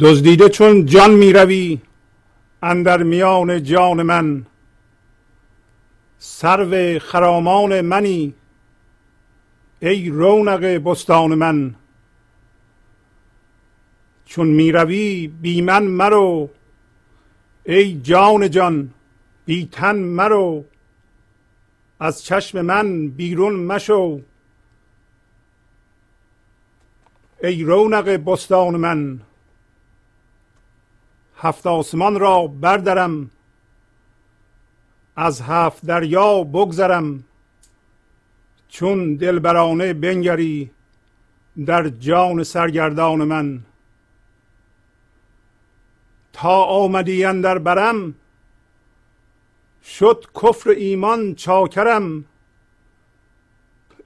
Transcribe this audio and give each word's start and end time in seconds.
دزدیده 0.00 0.48
چون 0.48 0.86
جان 0.86 1.10
می 1.10 1.32
روی 1.32 1.78
اندر 2.62 3.02
میان 3.02 3.62
جان 3.62 4.02
من. 4.02 4.46
سرو 6.18 6.98
خرامان 6.98 7.80
منی 7.80 8.34
ای 9.80 10.08
رونق 10.10 10.64
بستان 10.64 11.34
من. 11.34 11.74
چون 14.24 14.46
می‌روی 14.46 15.26
بی 15.26 15.60
من 15.62 15.84
مرو 15.84 16.50
ای 17.64 18.00
جان 18.00 18.50
جان 18.50 18.90
بی 19.44 19.68
تن 19.72 19.96
مرو. 19.96 20.64
از 22.00 22.24
چشم 22.24 22.60
من 22.60 23.08
بیرون 23.08 23.54
مشو. 23.54 24.20
ای 27.42 27.62
رونق 27.62 28.08
بستان 28.08 28.76
من. 28.76 29.20
هفت 31.40 31.66
آسمان 31.66 32.20
را 32.20 32.46
بردرم 32.46 33.30
از 35.16 35.40
هفت 35.40 35.86
دریا 35.86 36.44
بگذرم. 36.44 37.24
چون 38.68 39.14
دلبرانه 39.16 39.92
بنگری 39.92 40.70
در 41.66 41.88
جان 41.88 42.44
سرگردان 42.44 43.24
من. 43.24 43.60
تا 46.32 46.62
آمدی 46.64 47.22
در 47.22 47.58
برم 47.58 48.14
شد 49.84 50.24
کفر 50.42 50.70
ایمان 50.70 51.34
چاکرم. 51.34 52.24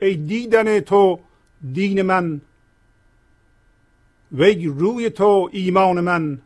ای 0.00 0.16
دیدن 0.16 0.80
تو 0.80 1.20
دین 1.72 2.02
من 2.02 2.40
وی 4.32 4.66
روی 4.66 5.10
تو 5.10 5.50
ایمان 5.52 6.00
من. 6.00 6.42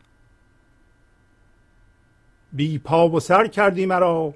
بی 2.57 2.77
پا 2.79 3.09
و 3.09 3.19
سر 3.19 3.47
کردی 3.47 3.85
مرا. 3.85 4.33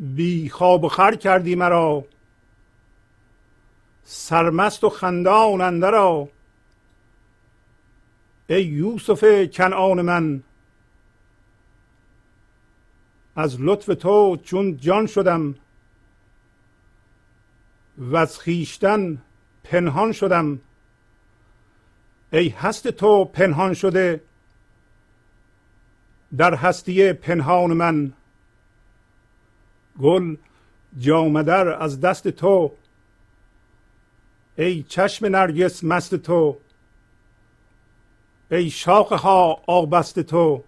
بی 0.00 0.48
خواب 0.48 0.84
و 0.84 0.88
خر 0.88 1.14
کردی 1.14 1.54
مرا. 1.54 2.04
سرمست 4.04 4.84
و 4.84 4.88
خندان 4.88 5.60
اندرا. 5.60 6.28
ای 8.46 8.64
یوسف 8.64 9.50
کنعان 9.52 10.02
من 10.02 10.42
از 13.36 13.56
لطف 13.60 13.86
تو 13.86 14.36
چون 14.36 14.76
جان 14.76 15.06
شدم 15.06 15.54
و 17.98 18.16
از 18.16 18.38
خیشتن 18.38 19.22
پنهان 19.64 20.12
شدم. 20.12 20.60
ای 22.32 22.48
هست 22.48 22.88
تو 22.88 23.24
پنهان 23.24 23.74
شده 23.74 24.20
در 26.36 26.54
هستی 26.54 27.12
پنهان 27.12 27.72
من. 27.72 28.12
گل 30.02 30.36
جامدر 30.98 31.68
از 31.82 32.00
دست 32.00 32.28
تو. 32.28 32.72
ای 34.58 34.82
چشم 34.82 35.26
نرگس 35.26 35.84
مست 35.84 36.14
تو. 36.14 36.56
ای 38.50 38.70
شاخه 38.70 39.16
ها 39.16 39.62
آبست 39.66 40.20
تو. 40.20 40.64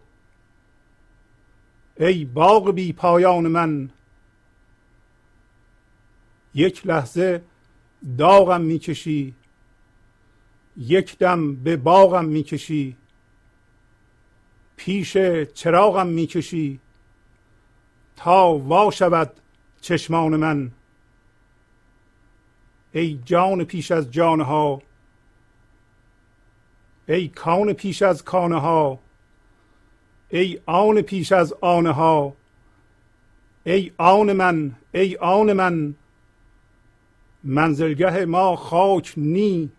ای 1.96 2.24
باغ 2.24 2.70
بی 2.74 2.92
پایان 2.92 3.46
من. 3.46 3.90
یک 6.54 6.86
لحظه 6.86 7.42
داغم 8.18 8.60
می‌کشی. 8.60 9.34
یک 10.76 11.18
دم 11.18 11.54
به 11.56 11.76
باغم 11.76 12.24
می‌کشی. 12.24 12.96
پیش 14.76 15.16
چراغم 15.54 16.06
می‌کشی 16.06 16.80
تا 18.16 18.54
وا 18.54 18.90
شود 18.90 19.32
چشمان 19.80 20.36
من. 20.36 20.70
ای 22.92 23.18
جان 23.24 23.64
پیش 23.64 23.90
از 23.90 24.10
جانها 24.10 24.82
ای 27.08 27.28
کان 27.28 27.72
پیش 27.72 28.02
از 28.02 28.24
کانه 28.24 28.60
ها 28.60 28.98
ای 30.28 30.60
آن 30.66 31.02
پیش 31.02 31.32
از 31.32 31.52
آنه 31.52 31.92
ها 31.92 32.36
ای 33.64 33.92
آن 33.98 34.32
من 34.32 34.72
ای 34.92 35.16
آن 35.16 35.52
من. 35.52 35.94
منزلگه 37.44 38.24
ما 38.24 38.56
خاک 38.56 39.14
نی 39.16 39.70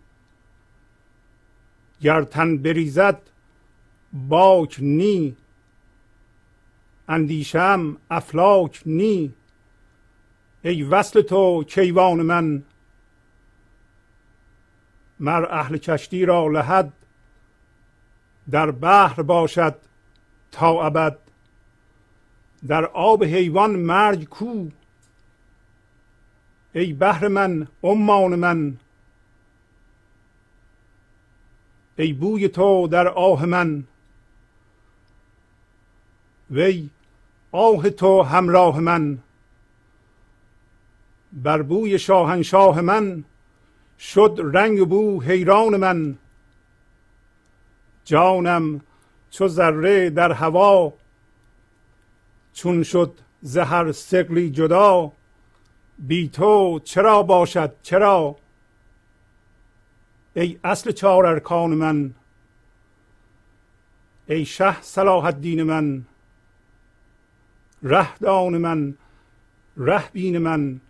گر 2.00 2.22
تن 2.22 2.58
بریزد 2.58 3.20
باک 4.12 4.76
نی. 4.80 5.36
اندیشم 7.08 7.96
افلاک 8.10 8.82
نی. 8.86 9.34
ای 10.62 10.82
وصل 10.82 11.22
تو 11.22 11.64
کیوان 11.64 12.22
من. 12.22 12.62
مر 15.20 15.46
اهل 15.50 15.76
کشتی 15.76 16.24
را 16.24 16.46
لحد. 16.46 16.92
در 18.50 18.70
بحر 18.70 19.22
باشد 19.22 19.76
تا 20.52 20.86
ابد. 20.86 21.18
در 22.66 22.84
آب 22.84 23.24
حیوان 23.24 23.70
مرگ 23.70 24.24
کو. 24.28 24.68
ای 26.72 26.92
بحر 26.92 27.28
من 27.28 27.68
امان 27.84 28.34
من. 28.34 28.76
ای 31.96 32.12
بوی 32.12 32.48
تو 32.48 32.88
در 32.88 33.08
آه 33.08 33.46
من. 33.46 33.84
وی 36.50 36.90
آه 37.52 37.90
تو 37.90 38.22
همراه 38.22 38.80
من. 38.80 39.18
بر 41.32 41.62
بوی 41.62 41.98
شاهنشاه 41.98 42.80
من 42.80 43.24
شد 43.98 44.40
رنگ 44.54 44.88
بو 44.88 45.20
حیران 45.22 45.76
من. 45.76 46.18
جانم 48.04 48.80
چو 49.30 49.48
ذره 49.48 50.10
در 50.10 50.32
هوا 50.32 50.92
چون 52.52 52.82
شد 52.82 53.12
زهر 53.42 53.92
سقلی 53.92 54.50
جدا 54.50 55.12
بی 55.98 56.28
تو 56.28 56.80
چرا 56.84 57.22
باشد؟ 57.22 57.74
چرا؟ 57.82 58.36
ای 60.34 60.58
اصل 60.64 60.90
چهار 60.90 61.26
ارکان 61.26 61.70
من 61.70 62.14
ای 64.26 64.44
شه 64.44 64.82
صلاح 64.82 65.24
الدین 65.24 65.62
من. 65.62 66.04
رهدان 67.82 68.58
من 68.58 68.98
ره 69.76 70.10
بین 70.10 70.38
من. 70.38 70.80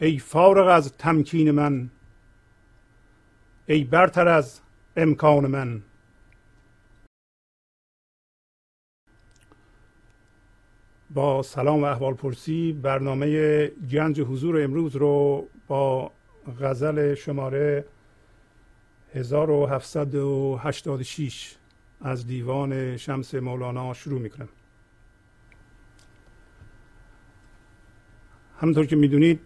ای 0.00 0.18
فارغ 0.18 0.66
از 0.66 0.92
تمکین 0.92 1.50
من 1.50 1.90
ای 3.66 3.84
برتر 3.84 4.28
از 4.28 4.60
امکان 4.96 5.46
من. 5.46 5.82
با 11.10 11.42
سلام 11.42 11.82
و 11.82 11.84
احوال 11.84 12.14
پرسی 12.14 12.72
برنامه 12.72 13.66
گنج 13.66 14.20
حضور 14.20 14.62
امروز 14.62 14.96
رو 14.96 15.48
با 15.66 16.12
غزل 16.60 17.14
شماره 17.14 17.84
1786 19.14 21.56
از 22.00 22.26
دیوان 22.26 22.96
شمس 22.96 23.34
مولانا 23.34 23.94
شروع 23.94 24.20
می‌کنم. 24.20 24.48
همونطور 28.60 28.86
که 28.86 28.96
می‌دونید 28.96 29.40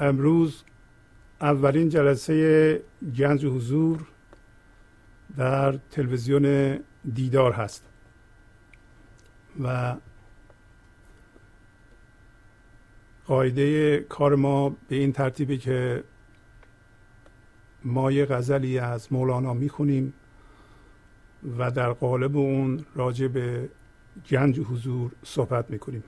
امروز 0.00 0.62
اولین 1.40 1.88
جلسه 1.88 2.82
گنج 3.18 3.46
حضور 3.46 4.06
در 5.36 5.72
تلویزیون 5.90 6.78
دیدار 7.14 7.52
هست 7.52 7.84
و 9.62 9.96
قاعده 13.26 13.98
کار 13.98 14.34
ما 14.34 14.68
به 14.88 14.96
این 14.96 15.12
ترتیبه 15.12 15.56
که 15.56 16.04
ما 17.84 18.12
یه 18.12 18.26
غزلی 18.26 18.78
از 18.78 19.12
مولانا 19.12 19.54
می‌خونیم 19.54 20.14
و 21.58 21.70
در 21.70 21.92
قالب 21.92 22.36
اون 22.36 22.84
راجع 22.94 23.28
به 23.28 23.68
گنج 24.30 24.60
حضور 24.60 25.12
صحبت 25.24 25.70
می‌کنیم. 25.70 26.04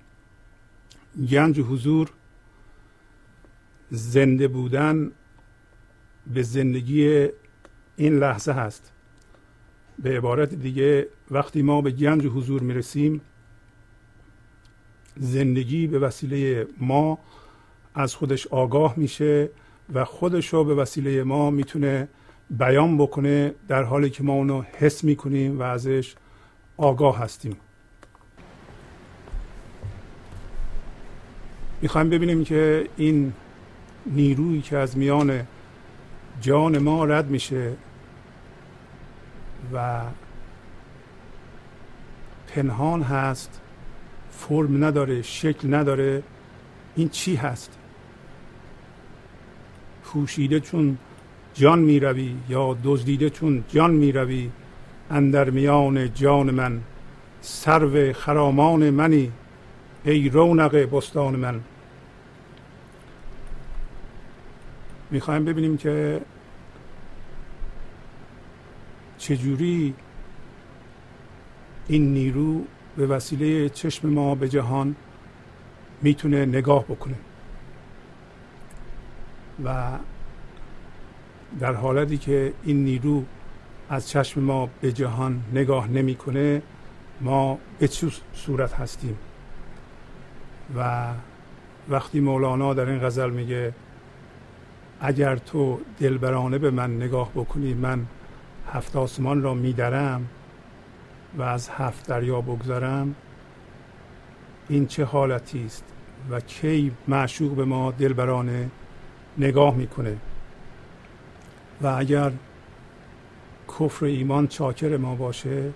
گنج 1.30 1.60
حضور 1.60 2.10
زنده 3.90 4.48
بودن 4.48 5.12
به 6.26 6.42
زندگی 6.42 7.28
این 7.96 8.18
لحظه 8.18 8.52
هست. 8.52 8.92
به 9.98 10.16
عبارت 10.16 10.54
دیگه 10.54 11.08
وقتی 11.30 11.62
ما 11.62 11.80
به 11.80 11.90
گنج 11.90 12.26
حضور 12.26 12.62
می‌رسیم 12.62 13.20
زندگی 15.16 15.86
به 15.86 15.98
وسیله 15.98 16.66
ما 16.78 17.18
از 17.94 18.14
خودش 18.14 18.46
آگاه 18.46 18.94
میشه 18.96 19.50
و 19.94 20.04
خودش 20.04 20.48
رو 20.48 20.64
به 20.64 20.74
وسیله 20.74 21.22
ما 21.22 21.50
می‌تونه 21.50 22.08
بیان 22.50 22.98
بکنه 22.98 23.54
در 23.68 23.82
حالی 23.82 24.10
که 24.10 24.22
ما 24.22 24.32
اونو 24.32 24.62
حس 24.62 25.04
می‌کنیم 25.04 25.58
و 25.58 25.62
ازش 25.62 26.14
آگاه 26.76 27.18
هستیم. 27.18 27.56
می‌خوایم 31.82 32.10
ببینیم 32.10 32.44
که 32.44 32.86
این 32.96 33.32
نیرویی 34.06 34.60
که 34.60 34.76
از 34.76 34.98
میان 34.98 35.46
جان 36.40 36.78
ما 36.78 37.04
رد 37.04 37.30
میشه 37.30 37.72
و 39.72 40.00
پنهان 42.54 43.02
هست 43.02 43.60
فرم 44.30 44.84
نداره 44.84 45.22
شکل 45.22 45.74
نداره 45.74 46.22
این 46.96 47.08
چی 47.08 47.36
هست؟ 47.36 47.78
پوشیده 50.04 50.60
چون 50.60 50.98
جان 51.54 51.78
می 51.78 52.00
روی 52.00 52.34
یا 52.48 52.76
دزدیده 52.84 53.30
چون 53.30 53.64
جان 53.68 53.90
می 53.90 54.12
روی 54.12 54.50
اندر 55.10 55.50
میان 55.50 56.14
جان 56.14 56.50
من 56.50 56.80
سرو 57.40 58.12
خرامان 58.12 58.90
منی. 58.90 59.32
ای 60.04 60.28
رونق 60.28 60.76
بستان 60.76 61.36
من. 61.36 61.60
می‌خوایم 65.10 65.44
ببینیم 65.44 65.76
که 65.76 66.20
چجوری 69.18 69.94
این 71.88 72.12
نیرو 72.12 72.64
به 72.96 73.06
وسیله 73.06 73.68
چشم 73.68 74.08
ما 74.08 74.34
به 74.34 74.48
جهان 74.48 74.96
می‌تونه 76.02 76.46
نگاه 76.46 76.84
بکنه. 76.84 77.14
و 79.64 79.98
در 81.60 81.72
حالتی 81.72 82.18
که 82.18 82.52
این 82.64 82.84
نیرو 82.84 83.24
از 83.88 84.08
چشم 84.08 84.40
ما 84.40 84.70
به 84.80 84.92
جهان 84.92 85.42
نگاه 85.54 85.88
نمی‌کنه 85.88 86.62
ما 87.20 87.58
به 87.78 87.88
چه 87.88 88.08
صورت 88.34 88.72
هستیم؟ 88.72 89.18
و 90.76 91.08
وقتی 91.88 92.20
مولانا 92.20 92.74
در 92.74 92.88
این 92.88 93.00
غزل 93.00 93.30
میگه 93.30 93.74
اگر 95.00 95.36
تو 95.36 95.80
دلبرانه 95.98 96.58
به 96.58 96.70
من 96.70 96.96
نگاه 96.96 97.30
بکنی 97.34 97.74
من 97.74 98.06
هفت 98.72 98.96
آسمان 98.96 99.42
را 99.42 99.54
میدرم 99.54 100.26
و 101.38 101.42
از 101.42 101.68
هفت 101.68 102.08
دریا 102.08 102.40
بگذرم 102.40 103.14
این 104.68 104.86
چه 104.86 105.04
حالتی 105.04 105.64
است 105.66 105.84
و 106.30 106.40
کی 106.40 106.92
معشوق 107.08 107.56
به 107.56 107.64
ما 107.64 107.90
دلبرانه 107.90 108.70
نگاه 109.38 109.74
می‌کنه؟ 109.74 110.16
و 111.82 111.86
اگر 111.86 112.32
کفر 113.68 114.04
ایمان 114.04 114.46
چاکر 114.46 114.96
ما 114.96 115.14
باشه 115.14 115.72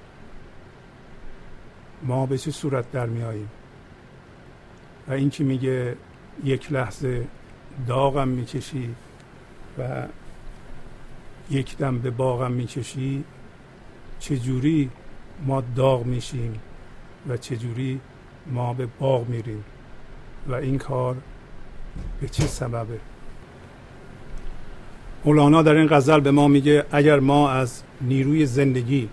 ما 2.02 2.26
به 2.26 2.38
چه 2.38 2.50
صورت 2.50 2.90
در 2.90 3.06
میاییم 3.06 3.48
و 5.08 5.12
این 5.12 5.30
که 5.30 5.44
میگه 5.44 5.96
یک 6.44 6.72
لحظه 6.72 7.26
داغم 7.86 8.28
می‌کشی 8.28 8.94
و 9.78 10.06
یک 11.50 11.76
دم 11.76 11.98
به 11.98 12.10
باغم 12.10 12.52
می‌کشی 12.52 13.24
چجوری 14.18 14.90
ما 15.46 15.62
داغ 15.76 16.06
میشیم 16.06 16.60
و 17.28 17.36
چجوری 17.36 18.00
ما 18.46 18.74
به 18.74 18.88
باغ 19.00 19.28
میریم؟ 19.28 19.64
و 20.48 20.54
این 20.54 20.78
کار 20.78 21.16
به 22.20 22.28
چه 22.28 22.46
سببه؟ 22.46 22.98
مولانا 25.24 25.62
در 25.62 25.74
این 25.74 25.88
غزل 25.88 26.20
به 26.20 26.30
ما 26.30 26.48
میگه 26.48 26.84
اگر 26.92 27.20
ما 27.20 27.50
از 27.50 27.82
نیروی 28.00 28.46
زندگی 28.46 29.08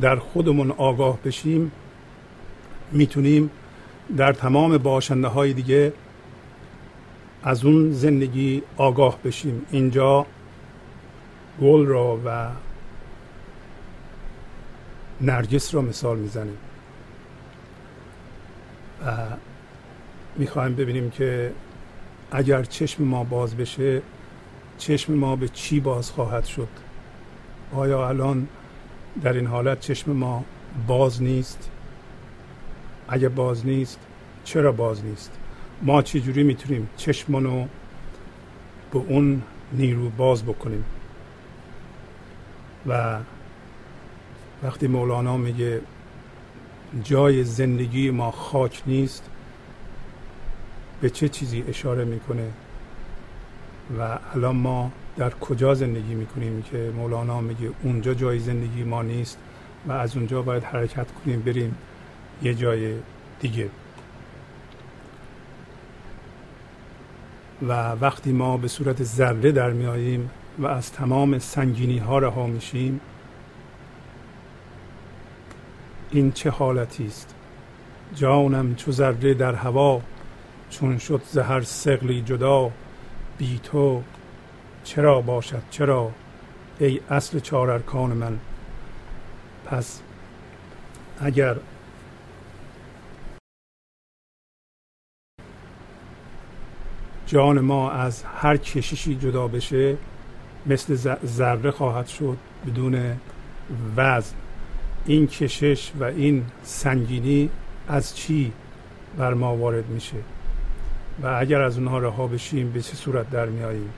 در 0.00 0.16
خودمون 0.16 0.70
آگاه 0.70 1.18
بشیم 1.24 1.72
می‌تونیم 2.92 3.50
در 4.16 4.32
تمام 4.32 4.78
باشنده 4.78 5.28
های 5.28 5.52
دیگه 5.52 5.92
از 7.42 7.64
اون 7.64 7.92
زندگی 7.92 8.62
آگاه 8.76 9.18
بشیم. 9.24 9.66
اینجا 9.70 10.26
گل 11.60 11.86
را 11.86 12.18
و 12.24 12.48
نرگس 15.20 15.74
را 15.74 15.80
مثال 15.80 16.18
می‌زنیم. 16.18 16.58
و 19.06 19.12
می‌خوایم 20.36 20.74
ببینیم 20.74 21.10
که 21.10 21.52
اگر 22.30 22.64
چشم 22.64 23.04
ما 23.04 23.24
باز 23.24 23.56
بشه 23.56 24.02
چشم 24.78 25.14
ما 25.14 25.36
به 25.36 25.48
چی 25.48 25.80
باز 25.80 26.10
خواهد 26.10 26.44
شد؟ 26.44 26.68
آیا 27.74 28.08
الان 28.08 28.48
در 29.22 29.32
این 29.32 29.46
حالت 29.46 29.80
چشم 29.80 30.12
ما 30.12 30.44
باز 30.86 31.22
نیست؟ 31.22 31.70
اگر 33.10 33.28
باز 33.28 33.66
نیست 33.66 33.98
چرا 34.44 34.72
باز 34.72 35.04
نیست؟ 35.04 35.30
ما 35.82 36.02
چجوری 36.02 36.42
می‌تونیم 36.42 36.88
چشمانو 36.96 37.66
به 38.92 38.98
اون 38.98 39.42
نیرو 39.72 40.10
باز 40.10 40.42
بکنیم؟ 40.42 40.84
و 42.86 43.18
وقتی 44.62 44.86
مولانا 44.86 45.36
میگه 45.36 45.80
جای 47.04 47.44
زندگی 47.44 48.10
ما 48.10 48.30
خاک 48.30 48.82
نیست 48.86 49.30
به 51.00 51.10
چه 51.10 51.28
چیزی 51.28 51.64
اشاره 51.68 52.04
می‌کنه؟ 52.04 52.50
و 53.98 54.18
الان 54.34 54.56
ما 54.56 54.92
در 55.16 55.30
کجا 55.30 55.74
زندگی 55.74 56.14
می‌کنیم 56.14 56.62
که 56.62 56.92
مولانا 56.96 57.40
میگه 57.40 57.70
اونجا 57.82 58.14
جای 58.14 58.38
زندگی 58.38 58.82
ما 58.84 59.02
نیست 59.02 59.38
و 59.88 59.92
از 59.92 60.16
اونجا 60.16 60.42
باید 60.42 60.64
حرکت 60.64 61.06
کنیم 61.12 61.40
بریم؟ 61.40 61.74
یه 62.42 62.54
جای 62.54 62.94
دیگه. 63.40 63.70
و 67.62 67.92
وقتی 67.92 68.32
ما 68.32 68.56
به 68.56 68.68
صورت 68.68 69.02
ذره 69.02 69.52
در 69.52 69.70
میاییم 69.70 70.30
و 70.58 70.66
از 70.66 70.92
تمام 70.92 71.38
سنگینی 71.38 71.98
ها 71.98 72.18
رها 72.18 72.46
میشیم 72.46 73.00
این 76.10 76.32
چه 76.32 76.50
حالتی 76.50 77.06
است؟ 77.06 77.34
جانم 78.14 78.74
چو 78.74 78.92
ذره 78.92 79.34
در 79.34 79.54
هوا 79.54 80.02
چون 80.70 80.98
شد 80.98 81.22
زهر 81.30 81.60
سقلی 81.60 82.22
جدا. 82.22 82.70
بی 83.38 83.60
تو 83.62 84.02
چرا 84.84 85.20
باشد؟ 85.20 85.62
چرا؟ 85.70 86.10
ای 86.78 87.00
اصل 87.10 87.38
چهار 87.38 87.70
ارکان 87.70 88.10
من. 88.10 88.38
پس 89.66 90.00
اگر 91.20 91.56
جان 97.30 97.60
ما 97.60 97.90
از 97.90 98.22
هر 98.22 98.56
کششی 98.56 99.14
جدا 99.14 99.48
بشه 99.48 99.96
مثل 100.66 101.16
ذره 101.26 101.70
خواهد 101.70 102.06
شد 102.06 102.36
بدون 102.66 103.16
وزن. 103.96 104.34
این 105.06 105.26
کشش 105.26 105.92
و 106.00 106.04
این 106.04 106.44
سنگینی 106.62 107.50
از 107.88 108.16
چی 108.16 108.52
بر 109.18 109.34
ما 109.34 109.56
وارد 109.56 109.88
میشه؟ 109.88 110.16
و 111.22 111.26
اگر 111.26 111.60
از 111.62 111.78
اونها 111.78 111.98
رها 111.98 112.26
بشیم 112.26 112.72
به 112.72 112.82
چه 112.82 112.94
صورت 112.94 113.30
در 113.30 113.46
میاییم؟ 113.46 113.90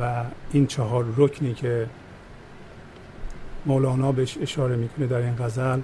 و 0.00 0.24
این 0.52 0.66
چهار 0.66 1.04
رکنی 1.16 1.54
که 1.54 1.86
مولانا 3.66 4.12
بهش 4.12 4.38
اشاره 4.42 4.76
می‌کنه 4.76 5.06
در 5.06 5.16
این 5.16 5.36
غزل 5.36 5.80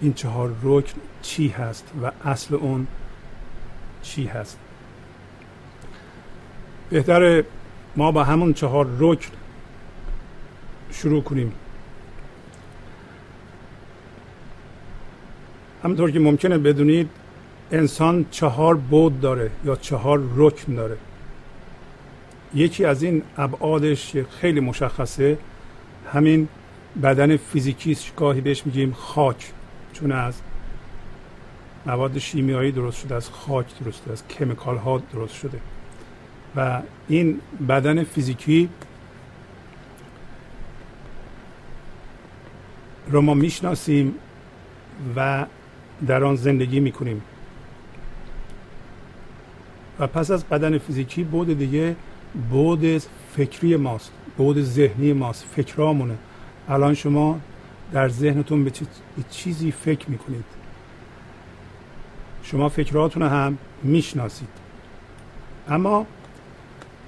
این 0.00 0.14
چهار 0.14 0.54
رکن 0.62 1.00
چی 1.22 1.48
هست 1.48 1.84
و 2.02 2.10
اصل 2.24 2.54
اون 2.54 2.86
چی 4.02 4.26
هست؟ 4.26 4.58
بهتر 6.94 7.44
ما 7.96 8.12
با 8.12 8.24
همون 8.24 8.52
چهار 8.52 8.88
رکن 8.98 9.30
شروع 10.90 11.22
کنیم. 11.22 11.52
همونطور 15.84 16.10
که 16.10 16.18
ممکنه 16.18 16.58
بدونید 16.58 17.10
انسان 17.72 18.26
چهار 18.30 18.74
بود 18.74 19.20
داره 19.20 19.50
یا 19.64 19.76
چهار 19.76 20.22
رکن 20.36 20.74
داره. 20.74 20.96
یکی 22.54 22.84
از 22.84 23.02
این 23.02 23.22
ابعادش 23.36 24.16
خیلی 24.16 24.60
مشخصه 24.60 25.38
همین 26.12 26.48
بدن 27.02 27.36
فیزیکی 27.36 27.96
گاهی 28.16 28.40
بهش 28.40 28.66
میگیم 28.66 28.92
خاک 28.92 29.52
چون 29.92 30.12
از 30.12 30.34
مواد 31.86 32.18
شیمیایی 32.18 32.72
درست 32.72 32.98
شده 32.98 33.14
از 33.14 33.30
خاک 33.30 33.66
درست 33.84 34.02
شده 34.02 34.12
از 34.12 34.28
کمیکال 34.28 34.76
ها 34.76 35.02
درست 35.12 35.34
شده. 35.34 35.60
و 36.56 36.82
این 37.08 37.40
بدن 37.68 38.04
فیزیکی 38.04 38.68
رو 43.06 43.20
ما 43.20 43.34
می‌شناسیم 43.34 44.14
و 45.16 45.46
در 46.06 46.24
آن 46.24 46.36
زندگی 46.36 46.80
می‌کنیم. 46.80 47.22
و 49.98 50.06
پس 50.06 50.30
از 50.30 50.44
بدن 50.44 50.78
فیزیکی 50.78 51.24
بود 51.24 51.58
دیگه 51.58 51.96
بود 52.50 53.02
فکری 53.36 53.76
ماست 53.76 54.12
بود 54.36 54.62
ذهنی 54.62 55.12
ماست 55.12 55.44
فکرامونه. 55.56 56.14
الان 56.68 56.94
شما 56.94 57.40
در 57.92 58.08
ذهنتون 58.08 58.64
به, 58.64 58.72
چیزی 59.30 59.70
فکر 59.72 60.10
می‌کنید. 60.10 60.44
شما 62.42 62.68
فکراتون 62.68 63.22
هم 63.22 63.58
می‌شناسید. 63.82 64.48
اما 65.68 66.06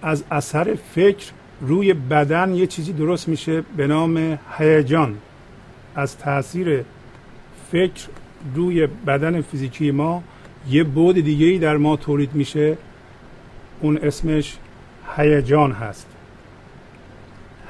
از 0.06 0.24
اثر 0.30 0.74
فکر 0.94 1.26
روی 1.60 1.94
بدن 1.94 2.54
یه 2.54 2.66
چیزی 2.66 2.92
درست 2.92 3.28
میشه 3.28 3.62
به 3.76 3.86
نام 3.86 4.38
هیجان. 4.58 5.16
از 5.94 6.18
تاثیر 6.18 6.84
فکر 7.70 8.08
روی 8.54 8.86
بدن 8.86 9.40
فیزیکی 9.40 9.90
ما 9.90 10.22
یه 10.68 10.84
بود 10.84 11.14
دیگه 11.14 11.46
ای 11.46 11.58
در 11.58 11.76
ما 11.76 11.96
تولید 11.96 12.34
میشه. 12.34 12.78
اون 13.80 13.98
اسمش 13.98 14.56
هیجان 15.16 15.72
هست. 15.72 16.06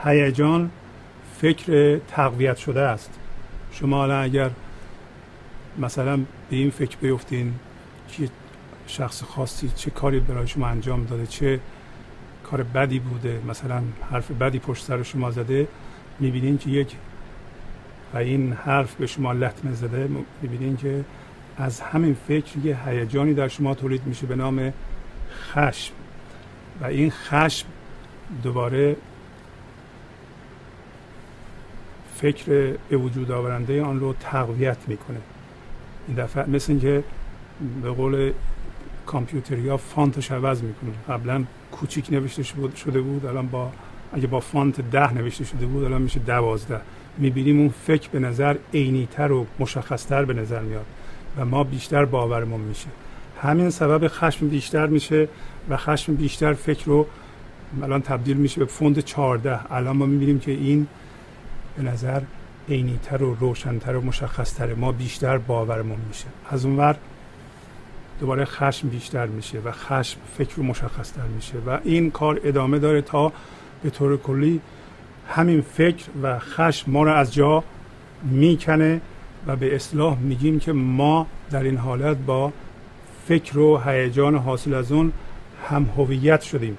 هیجان 0.04 0.70
فکر 1.40 1.98
تقویت 1.98 2.56
شده 2.56 2.80
است. 2.80 3.10
شما 3.72 4.02
الان 4.02 4.24
اگر 4.24 4.50
مثلا 5.78 6.16
به 6.16 6.56
این 6.56 6.70
فکر 6.70 6.96
بیفتین 7.00 7.54
که 8.08 8.28
شخص 8.86 9.22
خاصی 9.22 9.70
چه 9.76 9.90
کاری 9.90 10.20
برای 10.20 10.46
شما 10.46 10.66
انجام 10.66 11.04
داده 11.04 11.26
چه 11.26 11.60
کار 12.50 12.62
بدی 12.62 12.98
بوده. 12.98 13.40
مثلا 13.48 13.82
حرف 14.10 14.30
بدی 14.30 14.58
پشت 14.58 14.84
سر 14.84 15.02
شما 15.02 15.30
زده 15.30 15.68
می‌بینین 16.20 16.58
که 16.58 16.70
یک 16.70 16.96
و 18.14 18.18
این 18.18 18.52
حرف 18.52 18.94
به 18.94 19.06
شما 19.06 19.32
لطمه 19.32 19.72
زده 19.72 20.08
می‌بینین 20.42 20.76
که 20.76 21.04
از 21.56 21.80
همین 21.80 22.16
فکر 22.28 22.58
یه 22.64 22.88
هیجانی 22.88 23.34
در 23.34 23.48
شما 23.48 23.74
تولید 23.74 24.06
میشه 24.06 24.26
به 24.26 24.36
نام 24.36 24.72
خشم. 25.52 25.92
و 26.80 26.84
این 26.84 27.10
خشم 27.10 27.66
دوباره 28.42 28.96
فکر 32.16 32.76
به 32.88 32.96
وجود 32.96 33.30
آورنده 33.30 33.82
آن 33.82 34.00
رو 34.00 34.14
تقویت 34.20 34.78
می‌کنه. 34.86 35.18
این 36.08 36.16
دفعه 36.16 36.50
مثل 36.50 36.72
اینکه 36.72 37.04
به 37.82 37.90
قول 37.90 38.32
کامپیوتری 39.06 39.68
ها 39.68 39.76
فانتش 39.76 40.30
عوض 40.30 40.62
می‌کنه. 40.62 40.90
قبلا 41.08 41.44
کوچیک 41.72 42.12
نوشته 42.12 42.42
شده 42.76 43.00
بود 43.00 43.26
الان 43.26 43.46
با 43.46 43.70
اگه 44.12 44.26
با 44.26 44.40
فانت 44.40 44.80
ده 44.80 45.14
نوشته 45.14 45.44
شده 45.44 45.66
بود 45.66 45.84
الان 45.84 46.02
میشه 46.02 46.20
دوازده. 46.20 46.80
می‌بینیم 47.18 47.60
اون 47.60 47.68
فکر 47.68 48.10
به 48.10 48.18
نظر 48.18 48.56
عینیتر 48.74 49.32
و 49.32 49.46
مشخصتر 49.58 50.24
به 50.24 50.34
نظر 50.34 50.60
میاد 50.60 50.86
و 51.36 51.44
ما 51.44 51.64
بیشتر 51.64 52.04
باورمون 52.04 52.60
میشه. 52.60 52.86
همین 53.42 53.70
سبب 53.70 54.08
خشم 54.08 54.48
بیشتر 54.48 54.86
میشه 54.86 55.28
و 55.68 55.76
خشم 55.76 56.14
بیشتر 56.14 56.52
فکر 56.52 56.84
رو 56.86 57.06
الان 57.82 58.02
تبدیل 58.02 58.36
میشه 58.36 58.60
به 58.60 58.66
فوند 58.66 59.00
14 59.00 59.72
الان 59.74 59.96
ما 59.96 60.06
می‌بینیم 60.06 60.38
که 60.38 60.52
این 60.52 60.86
به 61.76 61.82
نظر 61.82 62.22
عینیتر 62.68 63.22
و 63.22 63.34
روشنتر 63.34 63.96
و 63.96 64.00
مشخصتر 64.00 64.74
ما 64.74 64.92
بیشتر 64.92 65.38
باورمون 65.38 65.98
میشه. 66.08 66.26
از 66.50 66.64
اونور 66.64 66.96
دوباره 68.20 68.44
خشم 68.44 68.88
بیشتر 68.88 69.26
میشه 69.26 69.58
و 69.58 69.72
خشم 69.72 70.20
فکر 70.38 70.60
مشخصتر 70.60 71.26
میشه 71.34 71.58
و 71.66 71.78
این 71.84 72.10
کار 72.10 72.40
ادامه 72.44 72.78
داره 72.78 73.02
تا 73.02 73.32
به 73.82 73.90
طور 73.90 74.16
کلی 74.16 74.60
همین 75.28 75.60
فکر 75.60 76.04
و 76.22 76.38
خشم 76.38 76.90
ما 76.90 77.02
رو 77.02 77.12
از 77.12 77.34
جا 77.34 77.64
می‌کنه 78.22 79.00
و 79.46 79.56
به 79.56 79.74
اصلاح 79.74 80.18
میگیم 80.18 80.58
که 80.58 80.72
ما 80.72 81.26
در 81.50 81.62
این 81.62 81.76
حالت 81.76 82.16
با 82.16 82.52
فکر 83.28 83.58
و 83.58 83.78
هیجان 83.84 84.34
حاصل 84.34 84.74
از 84.74 84.92
اون 84.92 85.12
هم 85.68 85.90
هویت 85.96 86.40
شدیم. 86.40 86.78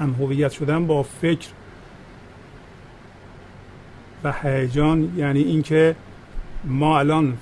هم 0.00 0.12
هویت 0.12 0.50
شدن 0.50 0.86
با 0.86 1.02
فکر 1.02 1.48
و 4.24 4.32
هیجان 4.42 5.12
یعنی 5.16 5.42
اینکه 5.42 5.96
ما 6.64 6.98
الان 6.98 7.38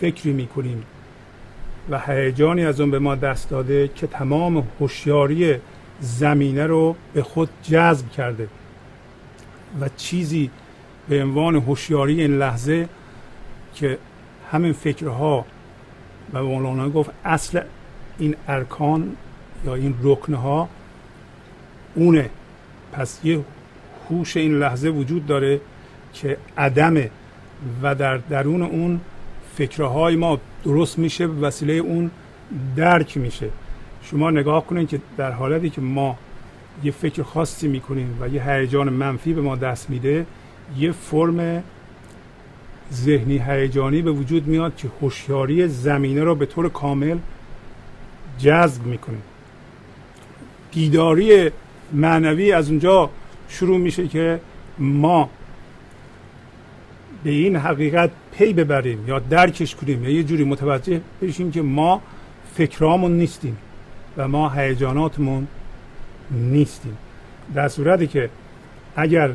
فکری 0.00 0.32
می‌کنیم. 0.32 0.84
و 1.90 1.98
هیجانی 1.98 2.64
از 2.64 2.80
اون 2.80 2.90
به 2.90 2.98
ما 2.98 3.14
دست 3.14 3.50
داده 3.50 3.88
که 3.88 4.06
تمام 4.06 4.68
هوشیاری 4.80 5.54
زمینه 6.00 6.66
رو 6.66 6.96
به 7.14 7.22
خود 7.22 7.48
جذب 7.62 8.10
کرده. 8.10 8.48
و 9.80 9.88
چیزی 9.96 10.50
به 11.08 11.22
عنوان 11.22 11.56
هوشیاری 11.56 12.20
این 12.20 12.38
لحظه 12.38 12.88
که 13.74 13.98
همین 14.50 14.72
فکرها 14.72 15.44
و 16.32 16.42
مولانا 16.42 16.90
گفت 16.90 17.10
اصل 17.24 17.60
این 18.18 18.36
ارکان 18.48 19.16
یا 19.64 19.74
این 19.74 19.94
رکنها 20.02 20.68
اونه. 21.94 22.30
پس 22.92 23.20
یه 23.24 23.40
هوش 24.10 24.36
این 24.36 24.58
لحظه 24.58 24.88
وجود 24.88 25.26
داره 25.26 25.60
که 26.14 26.36
عدمه 26.58 27.10
و 27.82 27.94
در 27.94 28.16
درون 28.16 28.62
اون 28.62 29.00
فکرهای 29.56 30.16
ما 30.16 30.40
درست 30.64 30.98
میشه 30.98 31.26
به 31.26 31.46
وسیله 31.46 31.72
اون 31.72 32.10
درک 32.76 33.16
میشه. 33.16 33.48
شما 34.02 34.30
نگاه 34.30 34.66
کنید 34.66 34.88
که 34.88 35.00
در 35.16 35.30
حالتی 35.30 35.70
که 35.70 35.80
ما 35.80 36.16
یه 36.84 36.92
فکر 36.92 37.22
خاصی 37.22 37.68
می‌کنیم 37.68 38.18
و 38.20 38.28
یه 38.28 38.50
هیجان 38.50 38.88
منفی 38.88 39.32
به 39.32 39.40
ما 39.40 39.56
دست 39.56 39.90
میده 39.90 40.26
یه 40.78 40.92
فرم 40.92 41.62
ذهنی 42.92 43.38
هیجانی 43.38 44.02
به 44.02 44.10
وجود 44.10 44.46
میاد 44.46 44.76
که 44.76 44.88
هوشیاری 45.00 45.68
زمینه 45.68 46.24
رو 46.24 46.34
به 46.34 46.46
طور 46.46 46.68
کامل 46.68 47.18
جذب 48.38 48.86
می‌کنه. 48.86 49.18
بیداری 50.74 51.50
معنوی 51.92 52.52
از 52.52 52.68
اونجا 52.68 53.10
شروع 53.48 53.78
میشه 53.78 54.08
که 54.08 54.40
ما 54.78 55.30
به 57.24 57.30
این 57.30 57.56
حقیقت 57.56 58.10
پی 58.32 58.52
ببریم 58.52 59.08
یا 59.08 59.18
درکش 59.18 59.74
کنیم 59.74 60.04
یا 60.04 60.10
یه 60.10 60.22
جوری 60.22 60.44
متوجه 60.44 61.00
بشیم 61.22 61.50
که 61.50 61.62
ما 61.62 62.02
فکرامون 62.54 63.12
نیستیم 63.12 63.56
و 64.16 64.28
ما 64.28 64.48
هیجاناتمون 64.48 65.46
نیستیم. 66.30 66.96
در 67.54 67.68
صورتی 67.68 68.06
که 68.06 68.30
اگر 68.96 69.30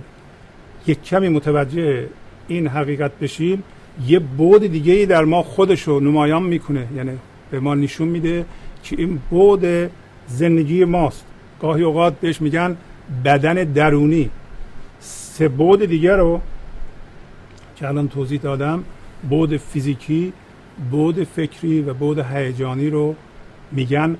یک 0.88 1.03
کمی 1.03 1.29
متوجه 1.29 2.08
این 2.48 2.67
حقیقت 2.67 3.12
بشیم 3.22 3.63
یه 4.08 4.20
بود 4.20 4.65
دیگه 4.65 4.94
ای 4.94 5.06
در 5.06 5.25
ما 5.25 5.44
خودش 5.44 5.82
رو 5.82 6.00
نمایان 6.00 6.44
می‌کنه 6.44 6.88
یعنی 6.96 7.12
به 7.51 7.60
ما 7.60 7.75
نشون 7.75 8.08
میده 8.08 8.46
که 8.84 8.96
این 9.00 9.20
بود 9.29 9.65
زندگی 10.27 10.86
ماست. 10.86 11.25
گاهی 11.62 11.84
اوقات 11.84 12.20
بهش 12.20 12.41
میگن 12.41 12.77
بدن 13.25 13.53
درونی. 13.53 14.29
سه 15.00 15.48
بود 15.48 15.86
دیگه 15.86 16.15
رو 16.15 16.41
که 17.79 17.88
الان 17.88 18.07
توضیح 18.07 18.39
دادم 18.39 18.84
بود 19.29 19.57
فیزیکی 19.57 20.34
بود 20.91 21.24
فکری 21.24 21.81
و 21.81 21.93
بود 21.93 22.19
هیجانی 22.19 22.89
رو 22.89 23.15
میگن 23.72 24.17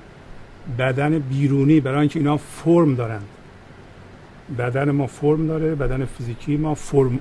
بدن 0.78 1.18
بیرونی 1.18 1.80
برای 1.80 2.00
اینکه 2.00 2.18
اینا 2.18 2.36
فرم 2.36 2.94
دارند. 2.94 3.26
بدن 4.58 4.90
ما 4.90 5.06
فرم 5.06 5.46
داره 5.46 5.74
بدن 5.74 6.04
فیزیکی 6.04 6.56
ما 6.56 6.74
فرم. 6.74 7.18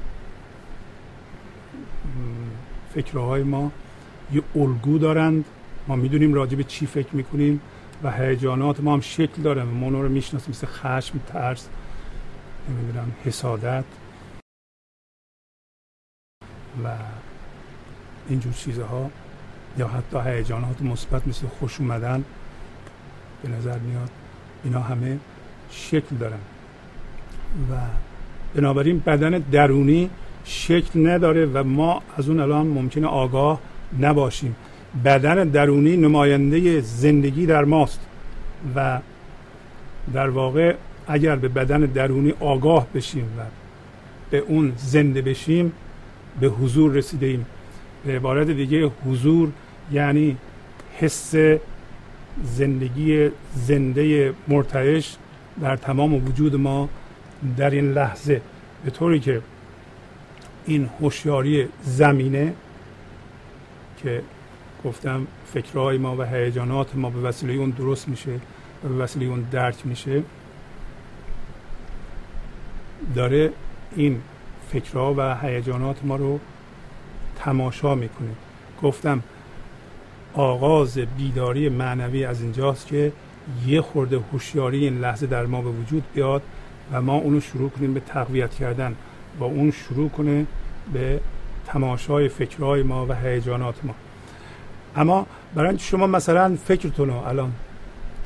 فکرهای 2.93 3.43
ما 3.43 3.71
یه 4.33 4.41
الگو 4.55 4.97
دارند. 4.97 5.45
ما 5.87 5.95
می‌دونیم 5.95 6.33
راجع 6.33 6.57
به 6.57 6.63
چی 6.63 6.85
فکر 6.85 7.15
می‌کنیم 7.15 7.61
و 8.03 8.11
هیجانات 8.11 8.79
ما 8.79 8.93
هم 8.93 9.01
شکل 9.01 9.41
داره. 9.41 9.63
ما 9.63 9.89
رو 9.89 10.09
می‌شناسیم 10.09 10.49
مثل 10.49 10.67
خشم 10.67 11.19
ترس 11.27 11.67
نمی‌دونم 12.69 13.11
حسادت. 13.25 13.83
و 16.83 16.87
اینجور 18.29 18.53
چیزها 18.53 19.09
یا 19.77 19.87
حتی 19.87 20.29
هیجانات 20.29 20.81
مثبت 20.81 21.27
مثل 21.27 21.47
خوش 21.47 21.79
اومدن 21.79 22.23
به 23.43 23.49
نظر 23.49 23.79
میاد 23.79 24.09
اینا 24.63 24.79
همه 24.79 25.17
شکل 25.71 26.15
دارن. 26.15 26.39
و 27.71 27.75
بنابراین 28.55 28.99
بدن 28.99 29.39
درونی 29.51 30.09
شکل 30.43 31.07
نداره 31.07 31.45
و 31.45 31.63
ما 31.63 32.01
از 32.17 32.29
اون 32.29 32.39
الان 32.39 32.67
ممکنه 32.67 33.07
آگاه 33.07 33.59
نباشیم. 33.99 34.55
بدن 35.05 35.47
درونی 35.47 35.97
نماینده 35.97 36.81
زندگی 36.81 37.45
در 37.45 37.65
ماست 37.65 37.99
و 38.75 38.99
در 40.13 40.29
واقع 40.29 40.75
اگر 41.07 41.35
به 41.35 41.47
بدن 41.47 41.79
درونی 41.79 42.33
آگاه 42.39 42.87
بشیم 42.95 43.25
و 43.37 43.41
به 44.29 44.37
اون 44.37 44.73
زنده 44.77 45.21
بشیم 45.21 45.71
به 46.39 46.47
حضور 46.47 46.91
رسیده 46.91 47.25
ایم. 47.25 47.45
به 48.05 48.15
عبارت 48.15 48.47
دیگه 48.47 48.91
حضور 49.05 49.51
یعنی 49.91 50.37
حس 50.97 51.33
زندگی 52.43 53.29
زنده 53.55 54.33
مرتعش 54.47 55.17
در 55.61 55.75
تمام 55.75 56.13
وجود 56.13 56.55
ما 56.55 56.89
در 57.57 57.69
این 57.69 57.91
لحظه. 57.91 58.41
به 58.85 58.91
طوری 58.91 59.19
که 59.19 59.41
این 60.65 60.89
هوشیاری 61.01 61.67
زمینه 61.83 62.53
که 64.03 64.21
گفتم 64.85 65.27
فکرهای 65.53 65.97
ما 65.97 66.15
و 66.17 66.23
هیجانات 66.23 66.95
ما 66.95 67.09
به 67.09 67.19
وسیله 67.19 67.53
اون 67.53 67.69
درست 67.69 68.09
میشه 68.09 68.31
و 68.83 68.87
به 68.87 68.95
وسیله 68.95 69.25
اون 69.25 69.41
درک 69.51 69.75
میشه 69.85 70.23
داره 73.15 73.51
این 73.95 74.21
فکرها 74.71 75.13
و 75.17 75.35
هیجانات 75.35 75.97
ما 76.03 76.15
رو 76.15 76.39
تماشا 77.39 77.95
می‌کنه. 77.95 78.29
گفتم 78.83 79.23
آغاز 80.33 80.97
بیداری 80.97 81.69
معنوی 81.69 82.25
از 82.25 82.41
اینجاست 82.41 82.87
که 82.87 83.11
یه 83.67 83.81
خورده 83.81 84.19
هوشیاری 84.31 84.83
این 84.83 84.99
لحظه 84.99 85.27
در 85.27 85.45
ما 85.45 85.61
به 85.61 85.69
وجود 85.69 86.03
بیاد 86.13 86.41
و 86.91 87.01
ما 87.01 87.15
اونو 87.15 87.39
شروع 87.39 87.69
کنیم 87.69 87.93
به 87.93 87.99
تقویت 87.99 88.55
کردن 88.55 88.95
و 89.39 89.43
اون 89.43 89.71
شروع 89.71 90.09
کنه 90.09 90.45
به 90.93 91.19
تماشای 91.67 92.29
فکرهای 92.29 92.83
ما 92.83 93.05
و 93.05 93.13
هیجانات 93.13 93.75
ما. 93.83 93.95
اما 94.95 95.25
برای 95.55 95.79
شما 95.79 96.07
مثلا 96.07 96.57
فکرتون 96.65 97.07
رو 97.07 97.15
الان 97.15 97.51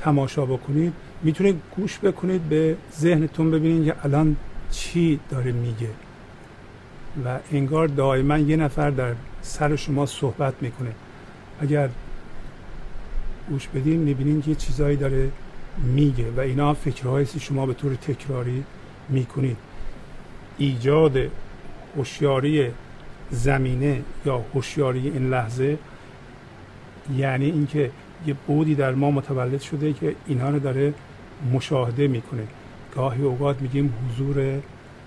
تماشا 0.01 0.45
بکنید 0.45 0.93
می‌تونید 1.23 1.61
گوش 1.77 1.99
بکنید 1.99 2.41
به 2.41 2.75
ذهنتون 2.99 3.51
ببینید 3.51 3.85
که 3.85 3.95
الان 4.03 4.35
چی 4.71 5.19
داره 5.29 5.51
میگه. 5.51 5.89
و 7.25 7.39
انگار 7.51 7.87
دائما 7.87 8.37
یه 8.37 8.55
نفر 8.55 8.89
در 8.89 9.13
سر 9.41 9.75
شما 9.75 10.05
صحبت 10.05 10.53
می‌کنه. 10.61 10.91
اگر 11.59 11.89
گوش 13.49 13.67
بدین 13.67 13.99
می‌بینین 13.99 14.41
که 14.41 14.55
چیزایی 14.55 14.97
داره 14.97 15.31
میگه 15.77 16.31
و 16.37 16.39
اینا 16.39 16.73
فکرهایی 16.73 17.25
شما 17.25 17.65
به 17.65 17.73
طور 17.73 17.95
تکراری 17.95 18.63
می‌کنید. 19.09 19.57
ایجاد 20.57 21.17
هوشیاری 21.97 22.71
زمینه 23.31 24.01
یا 24.25 24.45
هوشیاری 24.53 25.09
این 25.09 25.29
لحظه 25.29 25.77
یعنی 27.17 27.45
اینکه 27.45 27.91
یه 28.27 28.35
بودی 28.47 28.75
در 28.75 28.95
ما 28.95 29.11
متولد 29.11 29.61
شده 29.61 29.93
که 29.93 30.15
اینها 30.27 30.49
رو 30.49 30.59
داره 30.59 30.93
مشاهده 31.53 32.07
می‌کنه. 32.07 32.47
گاهی 32.95 33.23
اوقات 33.23 33.61
میگیم 33.61 33.93
حضور 34.09 34.59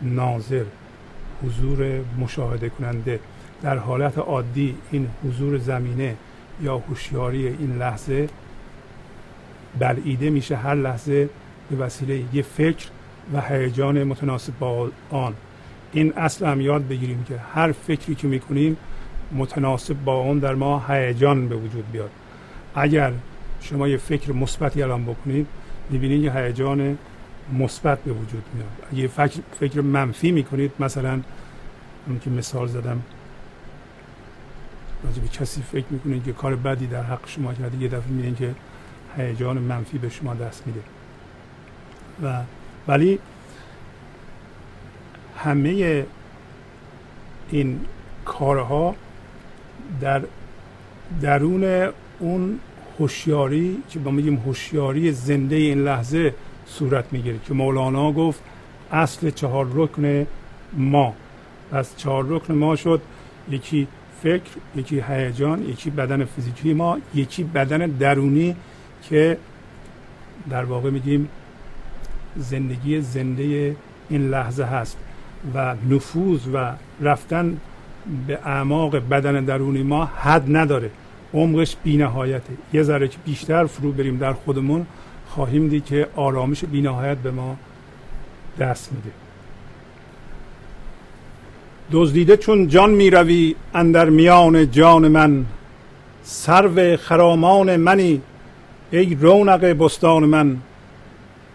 ناظر. 0.03 0.65
حضور 1.43 2.01
مشاهده 2.19 2.69
کننده. 2.69 3.21
در 3.63 3.77
حالت 3.79 4.19
عادی 4.19 4.77
این 4.91 5.09
حضور 5.25 5.59
زمینه 5.59 6.17
یا 6.63 6.79
هوشیاری 6.79 7.47
این 7.47 7.79
لحظه 7.79 8.29
بلعیده 9.79 10.31
میشه 10.31 10.57
هر 10.57 10.75
لحظه 10.75 11.29
به 11.71 11.77
وسیله 11.77 12.25
یه 12.33 12.43
فکر 12.43 12.87
و 13.33 13.41
هیجان 13.41 14.05
متناسب 14.05 14.53
با 14.59 14.91
آن. 15.11 15.35
این 15.93 16.13
اصل 16.17 16.47
هم 16.47 16.61
یاد 16.61 16.89
بگیریم 16.89 17.25
که 17.29 17.35
هر 17.55 17.73
فکری 17.73 18.15
که 18.15 18.29
می‌کنیم 18.29 18.77
متناسب 19.33 19.95
با 20.05 20.15
اون 20.15 20.39
در 20.39 20.55
ما 20.55 20.85
هیجان 20.89 21.49
به 21.49 21.57
وجود 21.57 21.93
بیاد. 21.93 22.11
اگر 22.75 23.13
شما 23.61 23.89
یه 23.89 23.97
فکر 23.97 24.33
مثبتی 24.33 24.83
الان 24.83 25.05
بکنید 25.05 25.47
می‌بینید 25.91 26.23
یه 26.23 26.37
هیجان 26.37 26.99
مثبت 27.53 27.99
به 27.99 28.13
وجود 28.13 28.43
میاد. 28.55 28.69
اگه 28.93 29.09
فکر, 29.09 29.41
فکر 29.61 29.81
منفی 29.81 30.33
می‌کنید 30.33 30.73
مثلا 30.81 31.21
اون 32.07 32.19
که 32.19 32.31
مثال 32.31 32.69
زدم 32.69 33.03
راجع 35.05 35.23
به 35.23 35.29
کسی 35.29 35.63
فکر 35.63 35.85
می‌کنید 35.91 36.25
که 36.25 36.33
کار 36.33 36.57
بدی 36.57 36.87
در 36.87 37.03
حق 37.03 37.29
شما 37.29 37.55
کرده 37.55 37.83
یه 37.83 37.89
دفعه 37.89 38.09
می‌بینید 38.09 38.37
که 38.37 38.55
هیجان 39.17 39.59
منفی 39.59 39.99
به 39.99 40.09
شما 40.09 40.35
دست 40.35 40.67
میده. 40.67 40.81
و 42.23 42.43
ولی 42.89 43.19
همه 45.39 46.05
این 47.51 47.81
کارها 48.25 48.95
در 50.01 50.23
درون 51.21 51.93
اون 52.19 52.61
هوشیاری 52.99 53.83
که 53.89 53.99
با 53.99 54.11
میگیم 54.11 54.37
هوشیاری 54.37 55.13
زنده 55.13 55.57
این 55.57 55.85
لحظه 55.85 56.35
صورت 56.67 57.05
می‌گیره 57.13 57.39
که 57.49 57.55
مولانا 57.55 58.13
گفت 58.13 58.41
اصل 58.93 59.31
چهار 59.31 59.69
رکن 59.73 60.27
ما. 60.73 61.15
از 61.73 61.97
چهار 61.97 62.25
رکن 62.29 62.55
ما 62.55 62.77
شد. 62.77 63.01
یکی 63.51 63.89
فکر 64.23 64.51
یکی 64.77 65.01
هیجان 65.09 65.63
یکی 65.69 65.91
بدن 65.91 66.25
فیزیکی 66.25 66.75
ما 66.75 66.99
یکی 67.15 67.45
بدن 67.45 67.79
درونی 67.79 68.57
که 69.03 69.39
در 70.51 70.65
واقع 70.65 70.91
میگیم 70.91 71.29
زندگی 72.37 73.01
زنده 73.01 73.77
این 74.09 74.31
لحظه 74.31 74.65
هست 74.65 74.97
و 75.55 75.75
نفوذ 75.91 76.41
و 76.55 76.73
رفتن 77.01 77.57
به 78.27 78.39
اعماق 78.45 78.97
بدن 78.97 79.45
درونی 79.45 79.83
ما 79.83 80.05
حد 80.05 80.57
نداره. 80.57 80.91
عمقش 81.35 81.77
بینهایته. 81.85 82.53
یه 82.73 82.83
ذره 82.83 83.09
که 83.09 83.19
بیشتر 83.25 83.65
فرو 83.67 83.93
بریم 83.93 84.19
در 84.19 84.33
خودمون. 84.33 84.87
خواهیم 85.35 85.69
دید 85.69 85.85
که 85.85 86.09
آرامش 86.17 86.65
بینهایت 86.65 87.19
به 87.19 87.31
ما 87.31 87.57
دست 88.59 88.93
میده. 88.93 89.11
دزدیده 91.93 92.37
چون 92.37 92.69
جان 92.69 92.91
می‌روی 92.91 93.57
اندر 93.75 94.11
میان 94.11 94.71
جان 94.71 95.09
من 95.09 95.47
سرو 96.23 96.97
خرامان 96.97 97.77
منی 97.77 98.21
ای 98.91 99.15
رونق 99.15 99.65
بستان 99.65 100.25
من. 100.25 100.57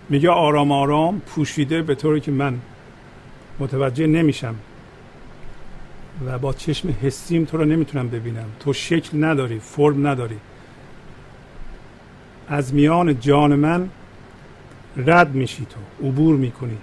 میگه 0.10 0.30
آرام 0.30 0.72
آرام 0.72 1.20
پوشیده 1.20 1.82
به 1.82 1.96
طوری 1.96 2.20
که 2.20 2.32
من 2.32 2.60
متوجه 3.60 4.08
نمیشم 4.08 4.56
و 6.26 6.40
با 6.40 6.54
چشم 6.54 6.90
حسیم 7.02 7.46
تو 7.46 7.58
رو 7.58 7.66
نمی‌تونم 7.66 8.10
ببینم. 8.10 8.46
تو 8.60 8.74
شکل 8.74 9.24
نداری 9.24 9.60
فرم 9.60 10.08
نداری. 10.08 10.38
از 12.50 12.74
میان 12.74 13.20
جان 13.20 13.56
من 13.56 13.90
رد 14.98 15.36
میشی 15.36 15.66
تو 15.66 16.08
عبور 16.08 16.36
می‌کنی. 16.36 16.78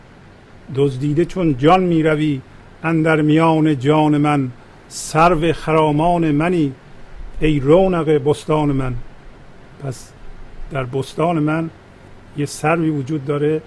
دزدیده 0.74 1.24
چون 1.24 1.59
جان 1.59 1.83
می‌روی 1.83 2.40
اندر 2.83 3.20
میان 3.20 3.79
جان 3.79 4.16
من 4.16 4.50
سرو 4.88 5.52
خرامان 5.52 6.31
منی 6.31 6.72
ای 7.40 7.61
رونق 7.61 8.09
بستان 8.11 8.72
من. 8.72 8.94
پس 9.83 10.11
در 10.70 10.85
بستان 10.85 11.38
من 11.38 11.70
یه 12.37 12.46
سروی 12.46 12.90
وجود 12.90 13.24
داره 13.24 13.62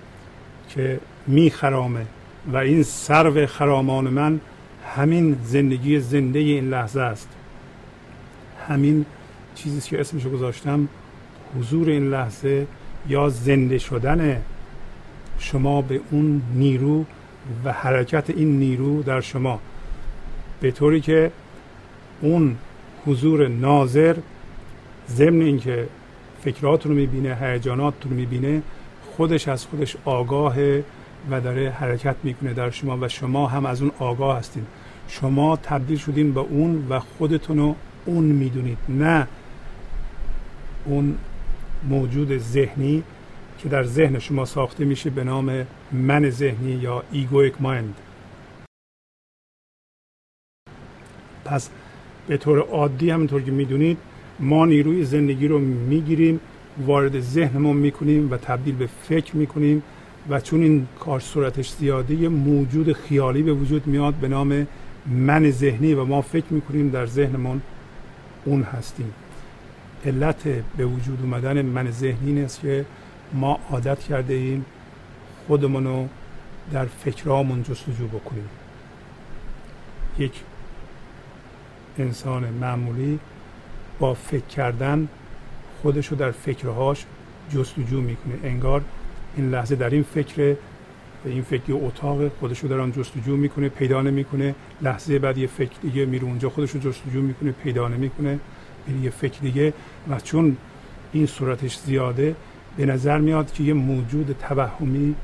که 0.69 0.99
میخرامه 1.27 2.05
و 2.53 2.57
این 2.57 2.83
سرو 2.83 3.45
خرامان 3.45 4.07
من 4.07 4.39
همین 4.95 5.37
زندگی 5.43 5.99
زنده 5.99 6.39
این 6.39 6.69
لحظه 6.69 7.01
است. 7.01 7.29
همین 8.67 9.05
چیزی 9.55 9.89
که 9.89 9.99
اسمش 9.99 10.27
گذاشتم 10.27 10.87
حضور 11.57 11.89
این 11.89 12.09
لحظه 12.09 12.67
یا 13.09 13.29
زنده 13.29 13.77
شدن 13.77 14.41
شما 15.39 15.81
به 15.81 16.01
اون 16.11 16.41
نیرو 16.55 17.05
و 17.63 17.73
حرکت 17.73 18.29
این 18.29 18.59
نیرو 18.59 19.03
در 19.03 19.21
شما. 19.21 19.59
به 20.61 20.71
طوری 20.71 21.01
که 21.01 21.31
اون 22.21 22.55
حضور 23.05 23.47
ناظر 23.47 24.15
ضمن 25.09 25.41
اینکه 25.41 25.87
فکراتون 26.43 26.91
رو 26.91 26.97
می‌بینه 26.97 27.37
هیجاناتتون 27.41 28.11
رو 28.11 28.17
می‌بینه 28.17 28.61
خودش 29.15 29.47
از 29.47 29.65
خودش 29.65 29.95
آگاهه 30.05 30.83
و 31.31 31.41
داره 31.41 31.69
حرکت 31.69 32.15
می‌کنه 32.23 32.53
در 32.53 32.69
شما 32.69 32.97
و 33.01 33.07
شما 33.07 33.47
هم 33.47 33.65
از 33.65 33.81
اون 33.81 33.91
آگاه 33.99 34.37
هستین. 34.37 34.65
شما 35.07 35.55
تبدیل 35.55 35.97
شدین 35.97 36.33
به 36.33 36.39
اون 36.39 36.87
و 36.89 36.99
خودتون 36.99 37.57
رو 37.57 37.75
اون 38.05 38.23
می‌دونید 38.23 38.77
نه 38.89 39.27
اون 40.85 41.17
موجود 41.83 42.37
ذهنی 42.37 43.03
که 43.59 43.69
در 43.69 43.83
ذهن 43.83 44.19
شما 44.19 44.45
ساخته 44.45 44.85
میشه 44.85 45.09
به 45.09 45.23
نام 45.23 45.65
من 45.91 46.29
ذهنی 46.29 46.71
یا 46.71 47.03
egoic 47.11 47.53
mind. 47.59 47.95
پس 51.45 51.69
به 52.27 52.37
طور 52.37 52.59
عادی 52.59 53.09
همونطور 53.09 53.41
که 53.41 53.51
می‌دونید 53.51 53.97
ما 54.39 54.65
نیروی 54.65 55.03
زندگی 55.03 55.47
رو 55.47 55.59
می‌گیریم 55.59 56.39
وارد 56.85 57.19
ذهنمون 57.19 57.77
می‌کنیم 57.77 58.31
و 58.31 58.37
تبدیل 58.37 58.75
به 58.75 58.87
فکر 58.87 59.35
می‌کنیم 59.35 59.83
و 60.29 60.39
چون 60.39 60.61
این 60.61 60.87
کار 60.99 61.19
صورتش 61.19 61.71
زیاده 61.71 62.15
یه 62.15 62.29
موجود 62.29 62.93
خیالی 62.93 63.43
به 63.43 63.53
وجود 63.53 63.87
میاد 63.87 64.13
به 64.13 64.27
نام 64.27 64.67
من 65.05 65.51
ذهنی 65.51 65.93
و 65.93 66.05
ما 66.05 66.21
فکر 66.21 66.53
می‌کنیم 66.53 66.89
در 66.89 67.05
ذهنمون 67.05 67.61
اون 68.45 68.61
هستیم. 68.63 69.13
علت 70.05 70.43
به 70.77 70.85
وجود 70.85 71.19
اومدن 71.21 71.61
من 71.61 71.91
ذهنی 71.91 72.43
است 72.43 72.59
که 72.59 72.85
ما 73.33 73.59
عادت 73.71 73.99
کرده 73.99 74.33
ایم 74.33 74.65
خودمون 75.47 75.83
رو 75.83 76.07
در 76.73 76.85
فکرامون 76.85 77.63
جستجو 77.63 78.07
بکنیم. 78.07 78.49
یک 80.19 80.43
انسان 81.97 82.49
معمولی 82.49 83.19
با 83.99 84.13
فکر 84.13 84.45
کردن 84.45 85.07
خودش 85.81 86.07
رو 86.07 86.17
در 86.17 86.31
فکرهاش 86.31 87.05
جستجو 87.53 88.01
می‌کنه. 88.01 88.33
انگار 88.43 88.81
این 89.35 89.51
لحظه 89.51 89.75
در 89.75 89.89
این 89.89 90.03
فکر 90.03 90.55
این 91.25 91.41
فکر 91.41 91.73
اتاق 91.73 92.27
خودش 92.27 92.59
رو 92.59 92.69
در 92.69 92.79
آن 92.79 92.91
جستجو 92.91 93.37
می‌کنه 93.37 93.69
پیدا 93.69 94.01
نمی‌کنه. 94.01 94.55
لحظه 94.81 95.19
بعد 95.19 95.37
یه 95.37 95.47
فکر 95.47 95.79
دیگه 95.81 96.05
میره 96.05 96.23
اونجا 96.23 96.49
خودش 96.49 96.71
رو 96.71 96.79
جستجو 96.79 97.21
می‌کنه 97.21 97.51
پیدا 97.51 97.87
نمی‌کنه. 97.87 98.39
یه 99.03 99.09
فکر 99.09 99.39
دیگه 99.41 99.73
و 100.09 100.19
چون 100.19 100.57
این 101.13 101.25
صورتش 101.25 101.77
زیاده 101.77 102.35
به 102.77 102.85
نظر 102.85 103.17
میاد 103.17 103.53
که 103.53 103.63
یه 103.63 103.73
موجود 103.73 104.35
توهمی 104.47 105.15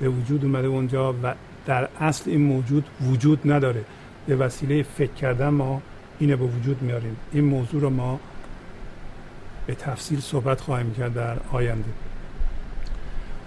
به 0.00 0.08
وجود 0.08 0.44
اومده 0.44 0.66
اونجا 0.66 1.12
و 1.22 1.34
در 1.66 1.88
اصل 2.00 2.30
این 2.30 2.40
موجود 2.40 2.84
وجود 3.10 3.52
نداره. 3.52 3.84
به 4.26 4.36
وسیله 4.36 4.82
فکر 4.82 5.12
کردن 5.12 5.48
ما 5.48 5.82
اینه 6.18 6.36
به 6.36 6.44
وجود 6.44 6.82
میاریم. 6.82 7.16
این 7.32 7.44
موضوع 7.44 7.80
رو 7.80 7.90
ما 7.90 8.20
به 9.66 9.74
تفصیل 9.74 10.20
صحبت 10.20 10.60
خواهیم 10.60 10.94
کرد 10.94 11.14
در 11.14 11.36
آینده. 11.52 11.90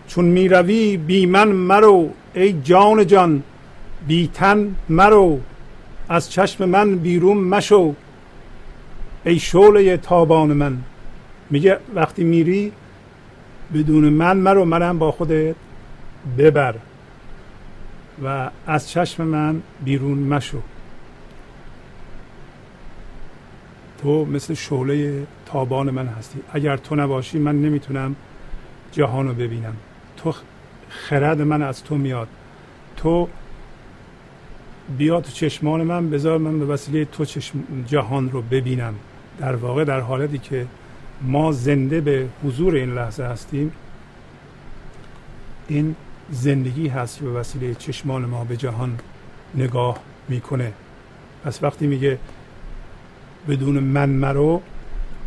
چون 0.08 0.25
می‌روی 0.25 0.97
بی 0.97 1.25
من 1.25 1.47
مرو 1.47 2.10
ای 2.34 2.53
جان 2.53 3.08
جان 3.08 3.43
بی 4.08 4.30
تن 4.34 4.75
مرو 4.89 5.39
از 6.10 6.32
چشم 6.32 6.65
من 6.65 6.95
بیرون 6.95 7.38
مشو. 7.38 7.95
ای 9.28 9.40
شعله 9.40 9.98
تابان 9.98 10.54
من. 10.54 10.78
میگه 11.50 11.78
وقتی 11.96 12.24
میری 12.24 12.72
بدون 13.74 14.10
من 14.10 14.38
مرو 14.38 14.66
منم 14.66 15.00
با 15.00 15.12
خودت 15.12 15.56
ببر. 16.38 16.76
و 18.24 18.50
از 18.68 18.90
چشم 18.90 19.24
من 19.24 19.62
بیرون 19.86 20.18
مشو. 20.18 20.62
تو 24.02 24.26
مثل 24.26 24.54
شعله 24.54 25.28
تابان 25.46 25.90
من 25.92 26.08
هستی. 26.08 26.40
اگر 26.54 26.78
تو 26.78 26.96
نباشی 26.96 27.40
من 27.40 27.62
نمی‌تونم 27.62 28.16
جهان 28.92 29.28
رو 29.28 29.34
ببینم. 29.34 29.76
تو 30.18 30.34
خرد 30.90 31.42
من 31.42 31.62
از 31.62 31.84
تو 31.84 31.96
میاد. 31.96 32.28
تو 32.98 33.28
بیا 34.98 35.22
تو 35.22 35.32
چشمان 35.32 35.84
من 35.84 36.10
بذار 36.10 36.38
من 36.38 36.60
به 36.60 36.66
وسیله 36.66 37.06
تو 37.06 37.26
چشم 37.26 37.60
جهان 37.88 38.32
رو 38.32 38.42
ببینم. 38.42 38.96
در 39.39 39.56
واقع 39.56 39.84
در 39.84 40.00
حالتی 40.00 40.38
که 40.38 40.65
ما 41.21 41.52
زنده 41.52 42.02
به 42.02 42.28
حضور 42.43 42.76
این 42.76 42.93
لحظه 42.93 43.23
هستیم 43.23 43.71
این 45.67 45.95
زندگی 46.32 46.88
هست 46.88 47.19
که 47.19 47.26
به 47.26 47.32
وسیله 47.32 47.76
چشمان 47.76 48.26
ما 48.26 48.43
به 48.43 48.58
جهان 48.58 49.00
نگاه 49.56 50.00
می‌کنه. 50.30 50.73
پس 51.45 51.63
وقتی 51.63 51.88
میگه 51.88 52.17
بدون 53.47 53.80
من 53.80 54.10
مرو 54.10 54.62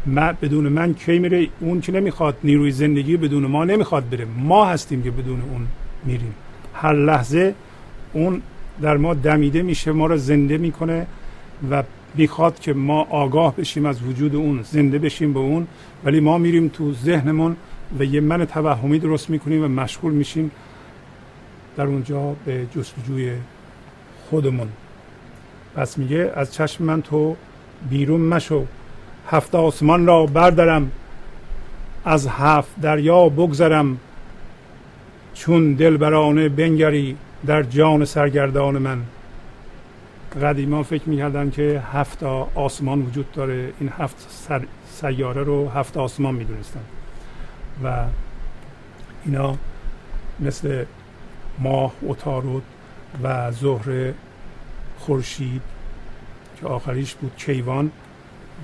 من 0.06 0.36
بدون 0.42 0.68
من 0.68 0.94
کی 0.94 1.18
میره؟ 1.18 1.48
اون 1.60 1.80
که 1.80 1.92
نمی‌خواد 1.92 2.36
نیروی 2.44 2.70
زندگی 2.70 3.16
بدون 3.16 3.46
ما 3.46 3.64
نمی‌خواد 3.64 4.08
بره. 4.10 4.24
ما 4.24 4.64
هستیم 4.66 5.02
که 5.02 5.10
بدون 5.10 5.40
اون 5.40 5.66
میریم. 6.04 6.34
هر 6.74 6.92
لحظه 6.92 7.54
اون 8.12 8.42
در 8.82 8.96
ما 8.96 9.14
دمیده 9.14 9.62
میشه 9.62 9.92
ما 9.92 10.06
رو 10.06 10.16
زنده 10.16 10.58
می‌کنه 10.58 11.06
و 11.70 11.82
می‌خواد 12.14 12.60
که 12.60 12.72
ما 12.72 13.02
آگاه 13.02 13.56
بشیم 13.56 13.86
از 13.86 14.02
وجود 14.02 14.34
اون 14.34 14.62
زنده 14.62 14.98
بشیم 14.98 15.32
به 15.32 15.40
اون 15.40 15.66
ولی 16.04 16.20
ما 16.20 16.38
میریم 16.38 16.68
تو 16.68 16.92
ذهنمون 16.92 17.56
و 17.98 18.04
یه 18.04 18.20
من 18.20 18.44
توهمی 18.44 18.98
درست 18.98 19.30
می‌کنیم 19.30 19.64
و 19.64 19.68
مشغول 19.68 20.12
میشیم 20.12 20.50
در 21.76 21.86
اونجا 21.86 22.36
به 22.44 22.66
جستجوی 22.76 23.32
خودمون. 24.30 24.68
پس 25.76 25.98
میگه 25.98 26.32
از 26.34 26.54
چشم 26.54 26.84
من 26.84 27.02
تو 27.02 27.36
بیرون 27.90 28.20
مشو 28.20 28.66
هفت 29.30 29.54
آسمان 29.54 30.06
را 30.06 30.26
بردارم 30.26 30.90
از 32.04 32.28
هفت 32.28 32.80
دریا 32.80 33.28
بگذرم. 33.28 33.98
چون 35.34 35.74
دلبرانه 35.74 36.48
بنگری 36.48 37.16
در 37.46 37.62
جان 37.62 38.04
سرگردان 38.04 38.78
من. 38.78 39.02
قدیما 40.36 40.82
فکر 40.82 41.08
می‌کردن 41.08 41.50
که 41.50 41.82
هفت 41.92 42.22
آسمان 42.54 43.02
وجود 43.02 43.32
داره. 43.32 43.72
این 43.80 43.92
هفت 43.98 44.48
سیاره 44.90 45.42
رو 45.42 45.68
هفت 45.68 45.96
آسمان 45.96 46.34
می‌دونستن. 46.34 46.80
و 47.84 48.04
اینا 49.24 49.56
مثل 50.40 50.84
ماه 51.58 51.92
اتارود 52.02 52.62
و 53.22 53.50
ظهر 53.50 54.12
خورشید 54.98 55.62
که 56.60 56.66
آخریش 56.66 57.14
بود 57.14 57.32
کیوان 57.36 57.90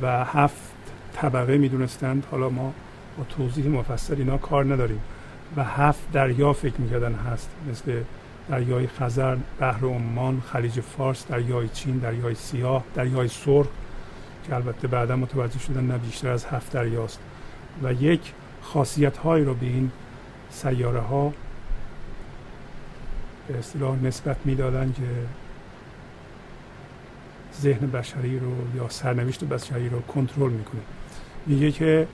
و 0.02 0.24
هفت 0.24 0.72
طبقه 1.14 1.58
می‌دونستند. 1.58 2.26
حالا 2.30 2.48
ما 2.48 2.72
با 3.18 3.24
توضیح 3.24 3.68
مفصل 3.68 4.14
اینا 4.18 4.38
کار 4.38 4.64
نداریم. 4.64 5.00
و 5.56 5.64
هفت 5.64 6.12
دریا 6.12 6.52
فکر 6.52 6.80
می‌کردن 6.80 7.14
هست 7.14 7.50
مثل 7.70 8.02
دریای 8.48 8.86
خزر 8.86 9.36
بحر 9.60 9.84
عمان 9.84 10.42
خلیج 10.52 10.80
فارس 10.80 11.26
دریای 11.26 11.68
چین 11.68 11.98
دریای 11.98 12.34
سیاه 12.34 12.84
دریای 12.94 13.28
سرخ 13.28 13.66
که 14.46 14.54
البته 14.54 14.88
بعدا 14.88 15.16
متوجه 15.16 15.58
شدن 15.58 15.84
نه 15.84 15.98
بیشتر 15.98 16.28
از 16.28 16.44
هفت 16.44 16.72
دریاست. 16.72 17.20
و 17.82 17.92
یک 17.92 18.32
خاصیت 18.62 19.16
هایی 19.16 19.44
رو 19.44 19.54
به 19.54 19.66
این 19.66 19.90
سیاره 20.50 21.00
ها 21.00 21.32
به 23.48 23.58
اصطلاح 23.58 23.96
نسبت 24.02 24.36
می‌دادن 24.44 24.92
که 24.96 25.02
ذهن 27.60 27.86
بشری 27.86 28.38
رو 28.38 28.52
یا 28.76 28.88
سرنوشت 28.88 29.44
بشری 29.44 29.88
رو 29.88 30.00
کنترل 30.00 30.52
می‌کنه. 30.52 30.80
میگه 31.46 31.72
که 31.72 32.08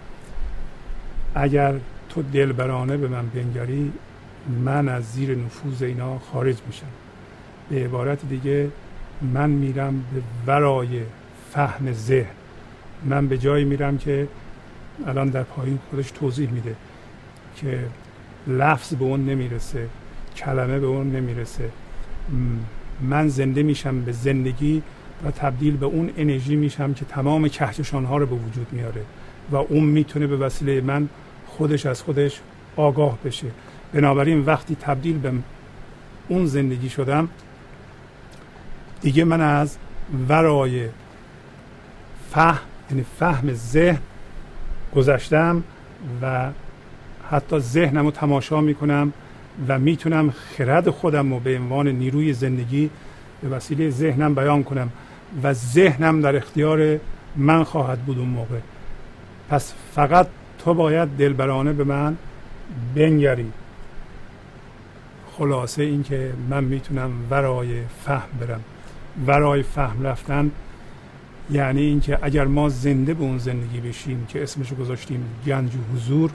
اگر 1.35 1.75
تو 2.09 2.23
دلبرانه 2.23 2.97
به 2.97 3.09
من 3.09 3.27
بنگری 3.27 3.93
من 4.65 4.89
از 4.89 5.05
زیر 5.13 5.37
نفوذ 5.39 5.83
اینا 5.83 6.19
خارج 6.19 6.57
میشم. 6.67 6.87
به 7.71 7.85
عبارت 7.85 8.29
دیگه 8.29 8.69
من 9.35 9.51
میرم 9.51 10.05
به 10.15 10.23
ورای 10.47 11.01
فهم 11.53 11.93
ذهن. 11.93 12.31
من 13.05 13.29
به 13.29 13.39
جایی 13.39 13.65
میرم 13.65 13.99
که 13.99 14.29
الان 15.07 15.29
در 15.29 15.43
پایین 15.43 15.79
خودش 15.91 16.11
توضیح 16.11 16.51
میده 16.51 16.77
که 17.57 17.79
لفظ 18.47 18.95
به 18.95 19.05
اون 19.05 19.27
نمی‌رسه 19.27 19.89
کلمه 20.37 20.79
به 20.79 20.87
اون 20.87 21.13
نمی‌رسه. 21.13 21.71
من 23.01 23.29
زنده 23.29 23.63
میشم 23.63 24.01
به 24.01 24.13
زندگی 24.13 24.83
و 25.25 25.31
تبدیل 25.31 25.77
به 25.77 25.87
اون 25.87 26.11
انرژی 26.17 26.57
میشم 26.57 26.95
که 26.95 27.05
تمام 27.05 27.49
کهکشان 27.49 28.05
ها 28.05 28.17
رو 28.17 28.27
به 28.27 28.37
وجود 28.37 28.67
میاره 28.73 29.03
و 29.51 29.57
اون 29.57 29.85
می‌تونه 29.85 30.27
به 30.27 30.37
وسیله 30.37 30.81
من 30.81 31.09
خودش 31.47 31.87
از 31.87 32.03
خودش 32.03 32.41
آگاه 32.77 33.19
بشه. 33.25 33.47
بنابراین 33.93 34.41
وقتی 34.41 34.77
تبدیل 34.81 35.19
به 35.19 35.33
اون 36.29 36.47
زندگی 36.47 36.89
شدم 36.89 37.29
دیگه 39.01 39.25
من 39.25 39.41
از 39.41 39.77
ورای 40.29 40.89
فهم 42.31 42.59
یعنی 42.91 43.05
فهم 43.19 43.53
ذهن 43.53 43.99
گذشتم 44.95 45.63
و 46.23 46.51
حتی 47.31 47.59
ذهنم 47.59 48.05
رو 48.05 48.11
تماشا 48.11 48.61
می‌کنم 48.61 49.13
و 49.69 49.79
می‌تونم 49.79 50.31
خرد 50.31 50.91
خودم 50.91 51.33
رو 51.33 51.41
به 51.41 51.59
عنوان 51.59 51.89
نیروی 51.89 52.33
زندگی 52.33 52.91
به 53.43 53.49
وسیله 53.49 53.91
ذهنم 53.91 54.35
بیان 54.35 54.63
کنم 54.63 54.91
و 55.43 55.53
ذهنم 55.53 56.21
در 56.21 56.37
اختیار 56.37 56.99
من 57.37 57.65
خواهد 57.65 57.99
بود 57.99 58.19
اون 58.19 58.29
موقع. 58.29 58.59
پس 59.49 59.75
فقط 59.95 60.27
تو 60.59 60.75
باید 60.75 61.09
دلبرانه 61.09 61.73
به 61.73 61.85
من 61.85 62.17
بنگری. 62.95 63.53
خلاصه 65.33 65.83
این 65.83 66.03
که 66.03 66.33
من 66.51 66.65
می‌تونم 66.65 67.11
ورای 67.31 67.83
فهم 68.05 68.39
برم. 68.41 68.65
ورای 69.27 69.63
فهم 69.63 70.07
رفتن 70.07 70.51
یعنی 71.51 71.81
اینکه 71.81 72.19
اگر 72.23 72.45
ما 72.45 72.69
زنده 72.69 73.15
به 73.15 73.23
اون 73.23 73.39
زندگی 73.39 73.81
بشیم 73.81 74.27
که 74.27 74.43
اسمشو 74.43 74.77
گذاشتیم 74.77 75.25
گنج 75.47 75.77
و 75.77 75.79
حضور 75.95 76.31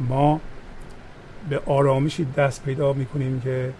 ما 0.00 0.40
به 1.48 1.60
آرامشی 1.66 2.24
دست 2.24 2.64
پیدا 2.64 2.92
می‌کنیم 2.92 3.40
که 3.40 3.72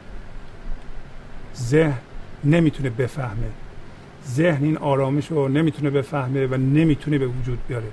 ذهن 1.57 1.99
نمی‌تونه 2.45 2.91
بفهمه. 2.91 3.51
ذهن 4.27 4.65
این 4.65 4.77
آرامش 4.77 5.27
رو 5.31 5.49
نمی‌تونه 5.49 5.91
بفهمه 5.91 6.47
و 6.47 6.55
نمی‌تونه 6.55 7.19
به 7.19 7.27
وجود 7.27 7.59
بیاره 7.69 7.89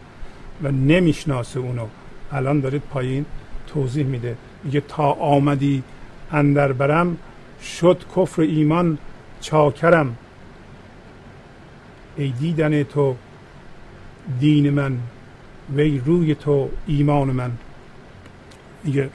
و 0.63 0.71
نمی‌شناسه 0.71 1.59
اونو. 1.59 1.87
الان 2.31 2.59
دارید 2.59 2.81
پایین 2.81 3.25
توضیح 3.73 4.05
میده. 4.05 4.37
میگه 4.63 4.81
تا 4.81 5.11
آمدی 5.11 5.83
اندر 6.31 6.71
برم 6.71 7.17
شد 7.63 8.03
کفر 8.15 8.41
ایمان 8.41 8.97
چاکرم. 9.41 10.15
ای 12.17 12.33
دیدن 12.39 12.83
تو 12.83 13.15
دین 14.39 14.69
من 14.69 14.97
وی 15.75 16.01
روی 16.05 16.35
تو 16.35 16.69
ایمان 16.87 17.27
من. 17.31 17.51
میگه 18.83 19.09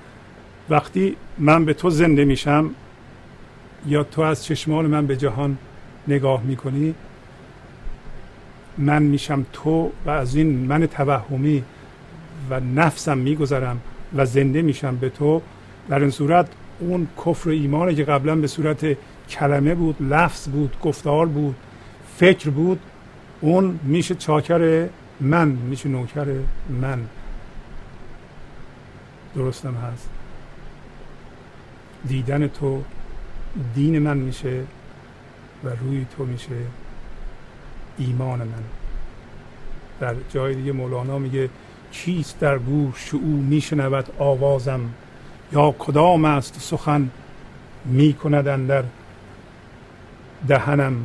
وقتی 0.70 1.16
من 1.38 1.64
به 1.64 1.74
تو 1.74 1.90
زنده 1.90 2.24
میشم 2.24 2.70
یا 3.86 4.04
تو 4.04 4.22
از 4.22 4.44
چشمان 4.44 4.86
من 4.86 5.06
به 5.06 5.16
جهان 5.16 5.58
نگاه 6.08 6.42
می‌کنی 6.42 6.94
من 8.78 9.02
میشم 9.02 9.46
تو 9.52 9.92
و 10.06 10.10
از 10.10 10.36
این 10.36 10.66
من 10.66 10.86
توهمی 10.86 11.64
و 12.50 12.60
نفسم 12.60 13.18
میگذرم. 13.18 13.80
و 14.16 14.26
زنده 14.26 14.62
میشم 14.62 14.96
به 14.96 15.08
تو. 15.08 15.42
در 15.88 16.00
این 16.00 16.10
صورت 16.10 16.48
اون 16.80 17.08
کفر 17.26 17.50
ایمانی 17.50 17.94
که 17.94 18.04
قبلا 18.04 18.36
به 18.36 18.46
صورت 18.46 18.96
کلمه 19.28 19.74
بود 19.74 19.96
لفظ 20.00 20.48
بود 20.48 20.76
گفتار 20.82 21.26
بود 21.26 21.56
فکر 22.16 22.50
بود 22.50 22.80
اون 23.40 23.80
میشه 23.82 24.14
چاکر 24.14 24.88
من 25.20 25.48
میشه 25.48 25.88
نوکر 25.88 26.26
من. 26.80 26.98
درستم 29.36 29.74
هست. 29.74 30.08
دیدن 32.08 32.48
تو 32.48 32.82
دین 33.74 33.98
من 33.98 34.16
میشه 34.16 34.62
و 35.64 35.68
روی 35.68 36.06
تو 36.16 36.24
میشه 36.24 36.56
ایمان 37.98 38.38
من. 38.38 38.62
در 40.00 40.14
جای 40.30 40.54
دیگه 40.54 40.72
مولانا 40.72 41.18
میگه 41.18 41.48
چیست 41.90 42.40
در 42.40 42.58
گوش 42.58 43.14
او 43.14 43.44
میشنود 43.48 44.06
آوازم؟ 44.18 44.80
یا 45.52 45.74
کدام 45.78 46.24
است 46.24 46.60
سخن 46.60 47.10
میکندن 47.84 48.66
در 48.66 48.84
دهنم؟ 50.48 50.96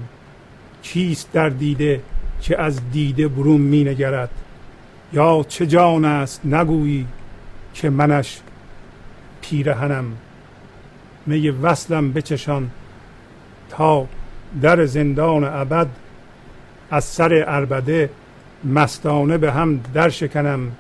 چیست 0.82 1.32
در 1.34 1.50
دیده 1.50 2.02
که 2.42 2.62
از 2.62 2.92
دیده 2.92 3.28
برون 3.28 3.62
مینگرد؟ 3.62 4.30
یا 5.14 5.46
چه 5.50 5.68
جان 5.68 6.06
است 6.06 6.46
نگویی 6.46 7.08
که 7.74 7.90
منش 7.90 8.40
پیرهنم؟ 9.42 10.06
می 11.26 11.50
وصلم 11.50 12.14
بچشان 12.14 12.72
تا 13.70 14.08
در 14.62 14.86
زندان 14.86 15.44
ابد 15.44 15.88
از 16.92 17.04
سر 17.04 17.44
اربده 17.48 18.10
مستانه 18.66 19.38
به 19.38 19.52
هم 19.52 19.80
در 19.94 20.10
شکنم. 20.10 20.72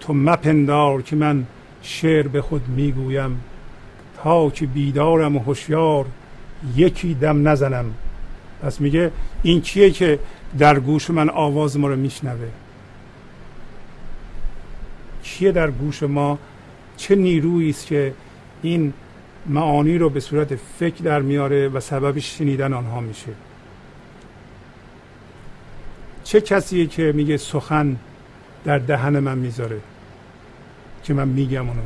تو 0.00 0.14
مپندار 0.14 1.02
که 1.02 1.16
من 1.16 1.46
شعر 1.82 2.28
به 2.28 2.42
خود 2.42 2.68
می‌گویم. 2.68 3.40
تا 4.22 4.50
که 4.50 4.66
بیدارم 4.66 5.36
و 5.36 5.38
هوشیار 5.38 6.06
یکی 6.76 7.14
دم 7.14 7.48
نزنم. 7.48 7.84
پس 8.62 8.80
میگه 8.80 9.10
این 9.42 9.60
کیه 9.60 9.90
که 9.90 10.18
در 10.58 10.80
گوش 10.80 11.10
من 11.10 11.30
آواز 11.30 11.78
ما 11.78 11.88
رو 11.88 11.96
میشنوه؟ 11.96 12.48
کیه 15.22 15.52
در 15.52 15.70
گوش 15.70 16.02
ما؟ 16.02 16.38
چه 16.96 17.14
نیرویی 17.14 17.70
است 17.70 17.86
که 17.86 18.14
این 18.62 18.92
معانی 19.46 19.98
رو 19.98 20.10
به 20.10 20.20
صورت 20.20 20.54
فکر 20.78 21.04
در 21.04 21.20
میاره 21.20 21.68
و 21.68 21.80
سبب 21.80 22.18
شنیدن 22.18 22.72
آنها 22.72 23.00
میشه؟ 23.00 23.32
چه 26.32 26.40
کسیه 26.40 26.86
که 26.86 27.12
میگه 27.12 27.36
سخن 27.36 27.96
در 28.64 28.78
دهن 28.78 29.18
من 29.18 29.38
می‌ذاره 29.38 29.80
که 31.04 31.14
من 31.14 31.28
میگم 31.28 31.68
اونو؟ 31.68 31.82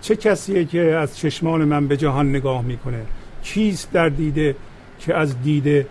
چه 0.00 0.16
کسیه 0.16 0.64
که 0.64 0.80
از 0.80 1.18
چشمان 1.18 1.64
من 1.64 1.88
به 1.88 1.96
جهان 1.96 2.28
نگاه 2.30 2.62
می‌کنه؟ 2.62 3.02
چیست 3.42 3.92
در 3.92 4.08
دیده 4.08 4.56
که 5.00 5.14
از 5.14 5.42
دیده 5.42 5.86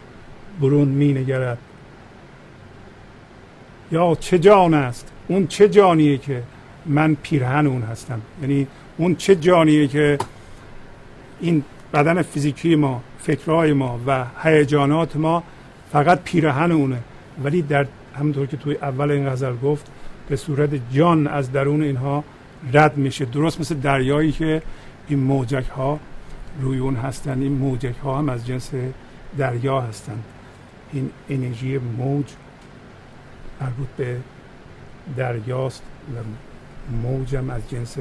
برون 0.61 0.87
مینگرد؟ 0.87 1.57
یا 3.91 4.17
چه 4.19 4.39
جان 4.39 4.73
است؟ 4.73 5.11
اون 5.27 5.47
چه 5.47 5.69
جانیه 5.69 6.17
که 6.17 6.43
من 6.85 7.17
پیرهن 7.23 7.67
اون 7.67 7.81
هستم؟ 7.81 8.21
یعنی 8.41 8.67
اون 8.97 9.15
چه 9.15 9.35
جانیه 9.35 9.87
که 9.87 10.17
این 11.41 11.63
بدن 11.93 12.21
فیزیکی 12.21 12.75
ما 12.75 13.01
فکرهای 13.19 13.73
ما 13.73 13.99
و 14.07 14.25
هیجانات 14.43 15.15
ما 15.15 15.43
فقط 15.93 16.23
پیرهن 16.23 16.71
اونه. 16.71 16.99
ولی 17.43 17.61
در 17.61 17.87
همونطور 18.15 18.47
که 18.47 18.57
توی 18.57 18.75
اول 18.75 19.11
این 19.11 19.29
غزل 19.29 19.55
گفت 19.55 19.91
به 20.29 20.35
صورت 20.35 20.69
جان 20.91 21.27
از 21.27 21.51
درون 21.51 21.81
اینها 21.83 22.23
رد 22.73 22.97
میشه. 22.97 23.25
درست 23.25 23.59
مثل 23.59 23.75
دریایی 23.75 24.31
که 24.31 24.61
این 25.07 25.19
موجک 25.19 25.65
ها 25.65 25.99
روی 26.61 26.79
اون 26.79 26.95
هستن. 26.95 27.41
این 27.41 27.51
موجک 27.51 27.95
ها 28.03 28.17
هم 28.17 28.29
از 28.29 28.47
جنس 28.47 28.71
دریا 29.37 29.81
هستن. 29.81 30.19
این 30.93 31.09
انرژی 31.29 31.77
موج 31.77 32.25
مربوط 33.61 33.87
به 33.97 34.17
دریاست 35.17 35.83
و 36.15 36.17
موجم 37.07 37.49
از 37.49 37.69
جنس 37.69 37.97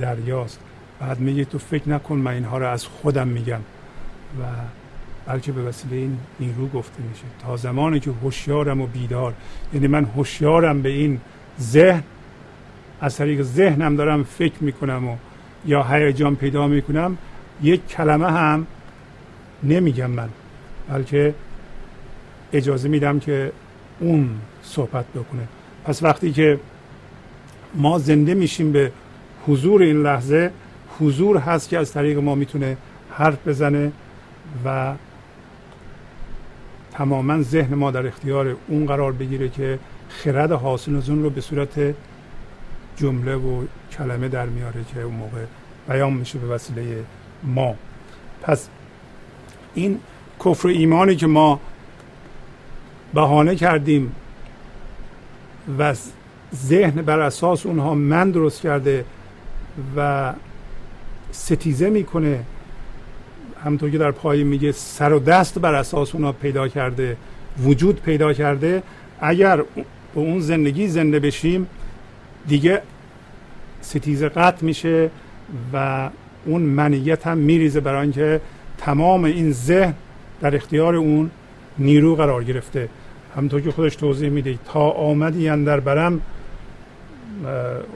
دریاست. 0.00 0.60
بعد 1.00 1.20
میگه 1.20 1.44
تو 1.44 1.58
فکر 1.58 1.88
نکن 1.88 2.16
من 2.16 2.32
اینها 2.32 2.58
رو 2.58 2.66
از 2.66 2.86
خودم 2.86 3.28
میگم. 3.28 3.60
و 4.40 4.44
بلکه 5.28 5.52
به 5.52 5.62
وسیله 5.62 5.96
این 5.96 6.18
نیرو 6.40 6.68
گفته 6.68 7.02
میشه. 7.02 7.24
تا 7.46 7.56
زمانی 7.56 8.00
که 8.00 8.10
هوشیارم 8.10 8.80
و 8.80 8.86
بیدار 8.86 9.34
یعنی 9.74 9.86
من 9.86 10.04
هوشیارم 10.04 10.82
به 10.82 10.88
این 10.88 11.20
ذهن 11.60 12.02
از 13.00 13.16
طریق 13.16 13.42
ذهنم 13.42 13.96
دارم 13.96 14.24
فکر 14.24 14.64
می‌کنم 14.64 15.08
و 15.08 15.16
یا 15.66 15.82
هیجان 15.82 16.36
پیدا 16.36 16.66
می‌کنم 16.66 17.18
یک 17.62 17.88
کلمه 17.88 18.30
هم 18.30 18.66
نمیگم 19.62 20.10
من. 20.10 20.28
بلکه 20.88 21.34
اجازه 22.52 22.88
میدم 22.88 23.18
که 23.18 23.52
اون 24.00 24.30
صحبت 24.62 25.04
بکنه. 25.06 25.48
پس 25.84 26.02
وقتی 26.02 26.32
که 26.32 26.60
ما 27.74 27.98
زنده 27.98 28.34
میشیم 28.34 28.72
به 28.72 28.92
حضور 29.46 29.82
این 29.82 30.02
لحظه 30.02 30.50
حضور 31.00 31.36
هست 31.36 31.68
که 31.68 31.78
از 31.78 31.92
طریق 31.92 32.18
ما 32.18 32.34
می‌تونه 32.34 32.76
حرف 33.10 33.48
بزنه 33.48 33.92
و 34.64 34.94
تماما 36.98 37.42
ذهن 37.42 37.74
ما 37.74 37.90
در 37.90 38.06
اختیار 38.06 38.56
اون 38.68 38.86
قرار 38.86 39.12
بگیره 39.12 39.48
که 39.48 39.78
خرد 40.08 40.52
حاصل 40.52 40.96
از 40.96 41.10
اون 41.10 41.22
رو 41.22 41.30
به 41.30 41.40
صورت 41.40 41.94
جمله 42.96 43.34
و 43.34 43.64
کلمه 43.92 44.28
در 44.28 44.46
میاره 44.46 44.84
که 44.94 45.02
اون 45.02 45.14
موقع 45.14 45.44
بیان 45.88 46.12
میشه 46.12 46.38
به 46.38 46.46
وسیله 46.46 47.04
ما. 47.42 47.74
پس 48.42 48.68
این 49.74 49.98
کفر 50.44 50.68
ایمانی 50.68 51.16
که 51.16 51.26
ما 51.26 51.60
بهانه 53.14 53.56
کردیم 53.56 54.14
و 55.78 55.94
ذهن 56.54 57.02
بر 57.02 57.20
اساس 57.20 57.66
اونها 57.66 57.94
من 57.94 58.30
درست 58.30 58.60
کرده 58.60 59.04
و 59.96 60.32
ستیزه 61.32 61.90
می‌کنه 61.90 62.44
همونطور 63.64 63.90
که 63.90 63.98
در 63.98 64.10
پای 64.10 64.44
میگه 64.44 64.72
سر 64.72 65.12
و 65.12 65.18
دست 65.18 65.58
بر 65.58 65.74
اساس 65.74 66.14
اونها 66.14 66.32
پیدا 66.32 66.68
کرده 66.68 67.16
وجود 67.62 68.02
پیدا 68.02 68.32
کرده. 68.32 68.82
اگر 69.20 69.56
به 69.56 70.20
اون 70.20 70.40
زندگی 70.40 70.88
زنده 70.88 71.20
بشیم 71.20 71.66
دیگه 72.48 72.82
ستیزه 73.80 74.28
قطع 74.28 74.64
میشه 74.64 75.10
و 75.72 76.10
اون 76.46 76.62
منیت 76.62 77.26
هم 77.26 77.38
میریزه 77.38 77.80
برای 77.80 78.02
اینکه 78.02 78.40
تمام 78.78 79.24
این 79.24 79.52
ذهن 79.52 79.94
در 80.40 80.56
اختیار 80.56 80.94
اون 80.94 81.30
نیرو 81.78 82.16
قرار 82.16 82.44
گرفته. 82.44 82.88
همونطور 83.36 83.60
که 83.60 83.70
خودش 83.70 83.96
توضیح 83.96 84.30
میده 84.30 84.58
تا 84.72 84.90
آمدی 84.90 85.48
اندر 85.48 85.80
برم 85.80 86.20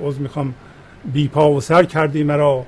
از 0.06 0.20
می‌خوام 0.20 0.54
بی 1.12 1.28
پا 1.28 1.50
و 1.50 1.60
سر 1.60 1.84
کردی 1.84 2.22
مرا. 2.22 2.64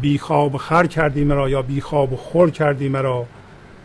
بی 0.00 0.18
خواب 0.18 0.56
خر 0.56 0.86
کردی 0.86 1.24
مرا 1.24 1.50
یا 1.50 1.62
بی 1.62 1.80
خواب 1.80 2.12
و 2.12 2.16
خور 2.16 2.50
کردی 2.50 2.88
مرا؟ 2.88 3.26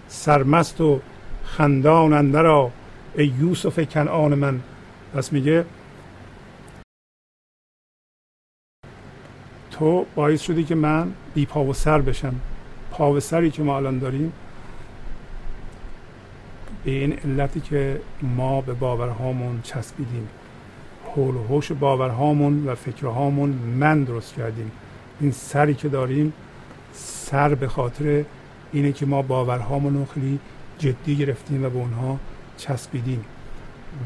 سرمست 0.08 0.82
و 0.82 1.00
خندان 1.44 2.14
اندرا 2.14 2.72
ای 3.18 3.34
یوسف 3.40 3.90
کنعان 3.90 4.36
من. 4.36 4.60
پس 5.14 5.34
میگه 5.34 5.66
تو 9.72 10.06
باعث 10.16 10.42
شدی 10.42 10.64
که 10.64 10.76
من 10.76 11.14
بی 11.34 11.46
پا 11.46 11.64
و 11.64 11.74
سر 11.74 12.02
بشم. 12.02 12.36
پا 12.92 13.12
و 13.12 13.20
سری 13.20 13.52
که 13.52 13.64
ما 13.64 13.78
الان 13.78 14.00
داریم 14.00 14.34
به 16.86 16.92
این 16.92 17.14
علتی 17.14 17.60
که 17.60 18.02
ما 18.22 18.62
به 18.62 18.74
باورهامون 18.74 19.62
چسبیدیم. 19.64 20.30
حول 21.16 21.36
و 21.36 21.44
حوش 21.44 21.72
باورهامون 21.72 22.68
و 22.68 22.76
فکرهامون 22.76 23.50
من 23.50 24.04
درست 24.04 24.34
کردیم. 24.34 24.72
این 25.22 25.32
سری 25.32 25.74
که 25.74 25.90
داریم 25.90 26.34
سر 26.94 27.56
به 27.56 27.68
خاطر 27.68 28.24
اینه 28.72 28.92
که 28.92 29.06
ما 29.06 29.22
باورهامون 29.22 29.94
رو 29.94 30.06
خیلی 30.06 30.40
جدی 30.78 31.16
گرفتیم 31.16 31.66
و 31.66 31.70
به 31.70 31.78
اونها 31.78 32.20
چسبیدیم 32.58 33.26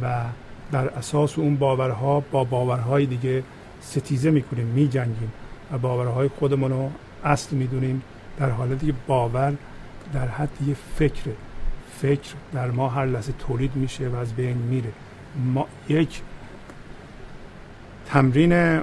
و 0.02 0.24
در 0.72 0.90
اساس 0.90 1.38
اون 1.38 1.56
باورها 1.56 2.20
با 2.20 2.44
باورهای 2.44 3.06
دیگه 3.06 3.44
ستیزه 3.82 4.32
می‌کنیم 4.32 4.66
میجنگیم 4.66 5.32
و 5.72 5.78
باورهای 5.78 6.28
خودمون 6.28 6.72
رو 6.72 6.92
اصل 7.24 7.56
می‌دونیم 7.56 8.02
در 8.38 8.50
حالتی 8.50 8.88
که 8.88 8.94
باور 9.08 9.54
در 10.14 10.28
حد 10.28 10.50
یه 10.68 10.76
فکره. 10.96 11.36
فکر 12.02 12.34
در 12.54 12.72
ما 12.72 12.90
هر 12.90 13.06
لحظه 13.06 13.34
تولید 13.40 13.76
میشه 13.76 14.08
و 14.08 14.16
از 14.16 14.34
بین 14.34 14.58
میره. 14.58 14.92
ما 15.46 15.68
یک 15.90 16.22
تمرین 18.06 18.82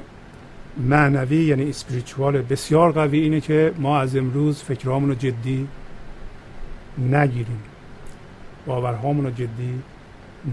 معنوی 0.76 1.44
یعنی 1.44 1.68
اسپریچوال 1.68 2.42
بسیار 2.42 2.92
قوی 2.92 3.18
اینه 3.18 3.40
که 3.40 3.72
ما 3.78 3.98
از 3.98 4.16
امروز 4.16 4.62
فکرهامون 4.62 5.08
رو 5.08 5.14
جدی 5.14 5.68
نگیریم. 6.98 7.62
باورهامون 8.66 9.24
رو 9.24 9.30
جدی 9.30 9.82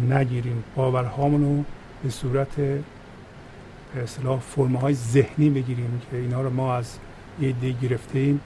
نگیریم. 0.09 0.63
باورهامون 0.75 1.41
رو 1.41 1.63
به 2.03 2.09
صورت 2.09 2.55
به 2.55 4.03
اصطلاح 4.03 4.39
فرمه 4.39 4.93
ذهنی 4.93 5.49
بگیریم 5.49 6.01
که 6.11 6.17
اینا 6.17 6.41
رو 6.41 6.49
ما 6.49 6.75
از 6.75 6.97
یه 7.41 7.51
دی 7.51 7.75
گرفته 7.81 8.19
ایم 8.19 8.41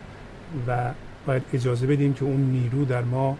و 0.67 0.91
باید 1.25 1.43
اجازه 1.53 1.87
بدیم 1.87 2.13
که 2.13 2.25
اون 2.25 2.41
نیرو 2.41 2.85
در 2.85 3.01
ما 3.01 3.37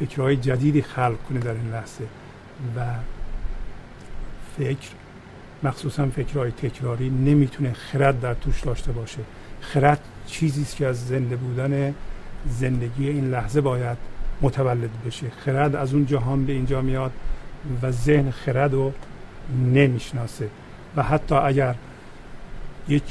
فکرهای 0.00 0.36
جدیدی 0.36 0.82
خلق 0.82 1.16
کنه 1.28 1.40
در 1.40 1.52
این 1.52 1.70
لحظه. 1.70 2.04
و 2.76 2.80
فکر 4.58 4.88
مخصوصا 5.64 6.06
فکرهای 6.06 6.50
تکراری 6.50 7.10
نمی‌تونه 7.10 7.72
خرد 7.72 8.20
در 8.20 8.34
توش 8.34 8.60
داشته 8.60 8.92
باشه. 8.92 9.18
خرد 9.60 10.00
چیزی 10.26 10.62
است 10.62 10.76
که 10.76 10.86
از 10.86 11.06
زنده 11.06 11.36
بودن 11.36 11.94
زندگی 12.48 13.08
این 13.08 13.30
لحظه 13.30 13.60
باید 13.60 13.96
متولد 14.42 14.90
بشه. 15.06 15.26
خرد 15.44 15.76
از 15.76 15.94
اون 15.94 16.06
جهان 16.06 16.46
به 16.46 16.52
اینجا 16.52 16.82
میاد 16.82 17.12
و 17.82 17.90
ذهن 17.90 18.30
خرد 18.30 18.72
رو 18.72 18.92
نمی‌شناسه. 19.72 20.48
و 20.96 21.02
حتی 21.02 21.34
اگر 21.34 21.74
یک 22.88 23.02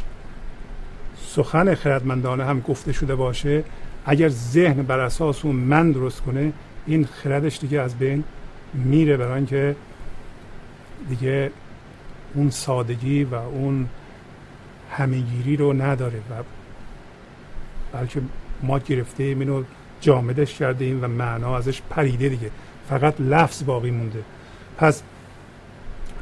سخن 1.26 1.76
خردمندانه 1.76 2.46
هم 2.46 2.60
گفته 2.60 2.94
شده 2.94 3.16
باشه 3.16 3.64
اگر 4.06 4.30
ذهن 4.30 4.84
بر 4.84 5.00
اساس 5.00 5.46
اون 5.46 5.56
من 5.56 5.92
درست 5.92 6.22
کنه 6.22 6.54
این 6.86 7.06
خردش 7.06 7.60
دیگه 7.60 7.82
از 7.82 7.96
بین 7.96 8.24
میره 8.74 9.18
برای 9.18 9.34
اینکه 9.34 9.76
دیگه 11.10 11.52
اون 12.36 12.50
سادگی 12.50 13.24
و 13.24 13.36
اون 13.36 13.90
همهگیری 14.92 15.58
رو 15.58 15.74
نداره 15.74 16.18
و 16.18 16.44
بلکه 17.94 18.22
ما 18.64 18.80
گرفته 18.80 19.24
اینو 19.24 19.64
جامدش 20.02 20.54
کرده 20.54 20.86
ایم 20.86 21.04
و 21.04 21.08
معنا 21.08 21.58
ازش 21.58 21.82
پریده 21.90 22.30
دیگه. 22.30 22.52
فقط 22.90 23.22
لفظ 23.22 23.64
باقی 23.64 23.92
مونده. 23.92 24.24
پس 24.78 25.04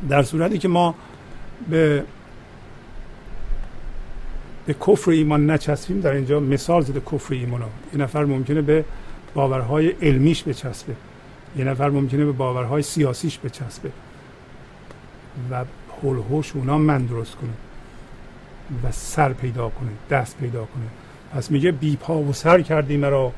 در 0.09 0.23
صورتی 0.23 0.57
که 0.57 0.67
ما 0.67 0.95
به 1.69 2.03
به 4.65 4.73
کفر 4.73 5.11
ایمان 5.11 5.51
نچسبیم 5.51 6.01
در 6.01 6.11
اینجا 6.11 6.39
مثال 6.39 6.81
زده 6.81 6.99
کفر 6.99 7.33
ایمان 7.33 7.61
ها 7.61 7.69
یه 7.93 7.99
نفر 7.99 8.25
ممکنه 8.25 8.61
به 8.61 8.85
باورهای 9.33 9.87
علمیش 9.87 10.43
بچسبه. 10.43 10.95
یه 11.57 11.65
نفر 11.65 11.89
ممکنه 11.89 12.25
به 12.25 12.31
باورهای 12.31 12.81
سیاسیش 12.81 13.39
بچسبه. 13.39 13.91
و 15.51 15.65
هلهوش 16.03 16.51
اونا 16.55 16.77
من 16.77 17.05
درست 17.05 17.35
کنه 17.35 17.51
و 18.83 18.91
سر 18.91 19.33
پیدا 19.33 19.69
کنه 19.69 19.89
دست 20.09 20.37
پیدا 20.37 20.59
کنه. 20.59 20.85
پس 21.33 21.51
میگه 21.51 21.71
بی 21.71 21.95
پا 21.95 22.19
و 22.19 22.33
سر 22.33 22.61
کردی 22.61 22.97
مرا 22.97 23.31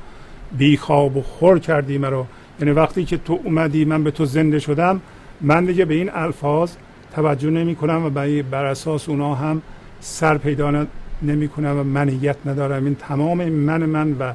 بی 0.57 0.77
خواب 0.77 1.17
و 1.17 1.21
خور 1.21 1.59
کردی 1.59 1.97
مرا. 1.97 2.25
یعنی 2.59 2.71
وقتی 2.71 3.05
که 3.05 3.17
تو 3.17 3.39
اومدی 3.43 3.85
من 3.85 4.03
به 4.03 4.11
تو 4.11 4.25
زنده 4.25 4.59
شدم 4.59 5.01
من 5.41 5.65
دیگه 5.65 5.85
به 5.85 5.93
این 5.93 6.09
الفاظ 6.13 6.71
توجه 7.15 7.49
نمی 7.49 7.75
کنم 7.75 8.05
و 8.05 8.09
بر 8.51 8.65
اساس 8.65 9.09
اونا 9.09 9.35
هم 9.35 9.61
سر 9.99 10.37
پیدا 10.37 10.87
نمی 11.21 11.47
کنم 11.47 11.79
و 11.79 11.83
منیت 11.83 12.35
ندارم. 12.45 12.85
این 12.85 12.95
تمام 12.95 13.49
من 13.49 13.85
من 13.85 14.13
و 14.19 14.33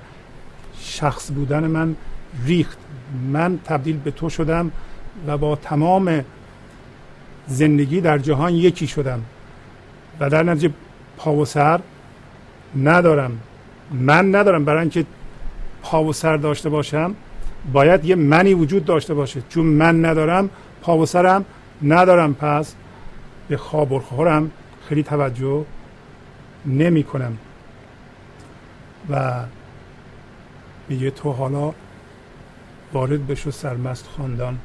شخص 0.80 1.30
بودن 1.30 1.66
من 1.66 1.96
ریخت. 2.46 2.78
من 3.32 3.58
تبدیل 3.64 3.96
به 3.96 4.10
تو 4.10 4.28
شدم 4.30 4.70
و 5.26 5.38
با 5.38 5.56
تمام 5.56 6.24
زندگی 7.48 8.00
در 8.00 8.18
جهان 8.18 8.54
یکی 8.54 8.86
شدم 8.86 9.20
و 10.20 10.30
در 10.30 10.42
نتیجه 10.42 10.74
پا 11.16 11.34
و 11.34 11.44
سر 11.44 11.80
ندارم. 12.76 13.38
من 13.92 14.34
ندارم. 14.34 14.64
برای 14.64 14.80
اینکه 14.80 15.06
پا 15.82 16.04
و 16.04 16.12
سر 16.12 16.36
داشته 16.36 16.68
باشم 16.68 17.14
باید 17.72 18.04
یه 18.04 18.14
منی 18.14 18.54
وجود 18.54 18.84
داشته 18.84 19.14
باشه. 19.14 19.42
چون 19.48 19.66
من 19.66 20.04
ندارم 20.04 20.50
پا 20.82 20.98
و 20.98 21.06
سرم 21.06 21.44
ندارم. 21.82 22.34
پس 22.34 22.74
به 23.48 23.56
خواب 23.56 23.98
خورم 23.98 24.50
خیلی 24.88 25.02
توجه 25.02 25.64
نمی 26.66 27.02
کنم. 27.02 27.38
و 29.10 29.34
میگه 30.88 31.10
تو 31.10 31.32
حالا 31.32 31.72
وارد 32.92 33.26
بشو 33.26 33.50
سرمست 33.50 34.06
خاندان. 34.16 34.58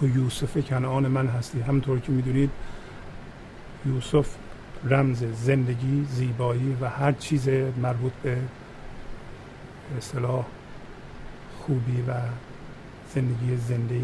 تو 0.00 0.08
یوسف 0.08 0.68
کنعان 0.68 1.06
من 1.06 1.26
هستی. 1.26 1.60
همطور 1.60 2.00
که 2.00 2.12
می‌دونید 2.12 2.50
یوسف 3.86 4.28
رمز 4.84 5.24
زندگی 5.34 6.06
زیبایی 6.10 6.76
و 6.80 6.88
هر 6.88 7.12
چیز 7.12 7.48
مربوط 7.82 8.12
به 8.22 8.36
اصطلاح 9.98 10.44
خوبی 11.58 12.02
و 12.08 12.12
زندگی 13.14 13.56
زنده 13.56 14.00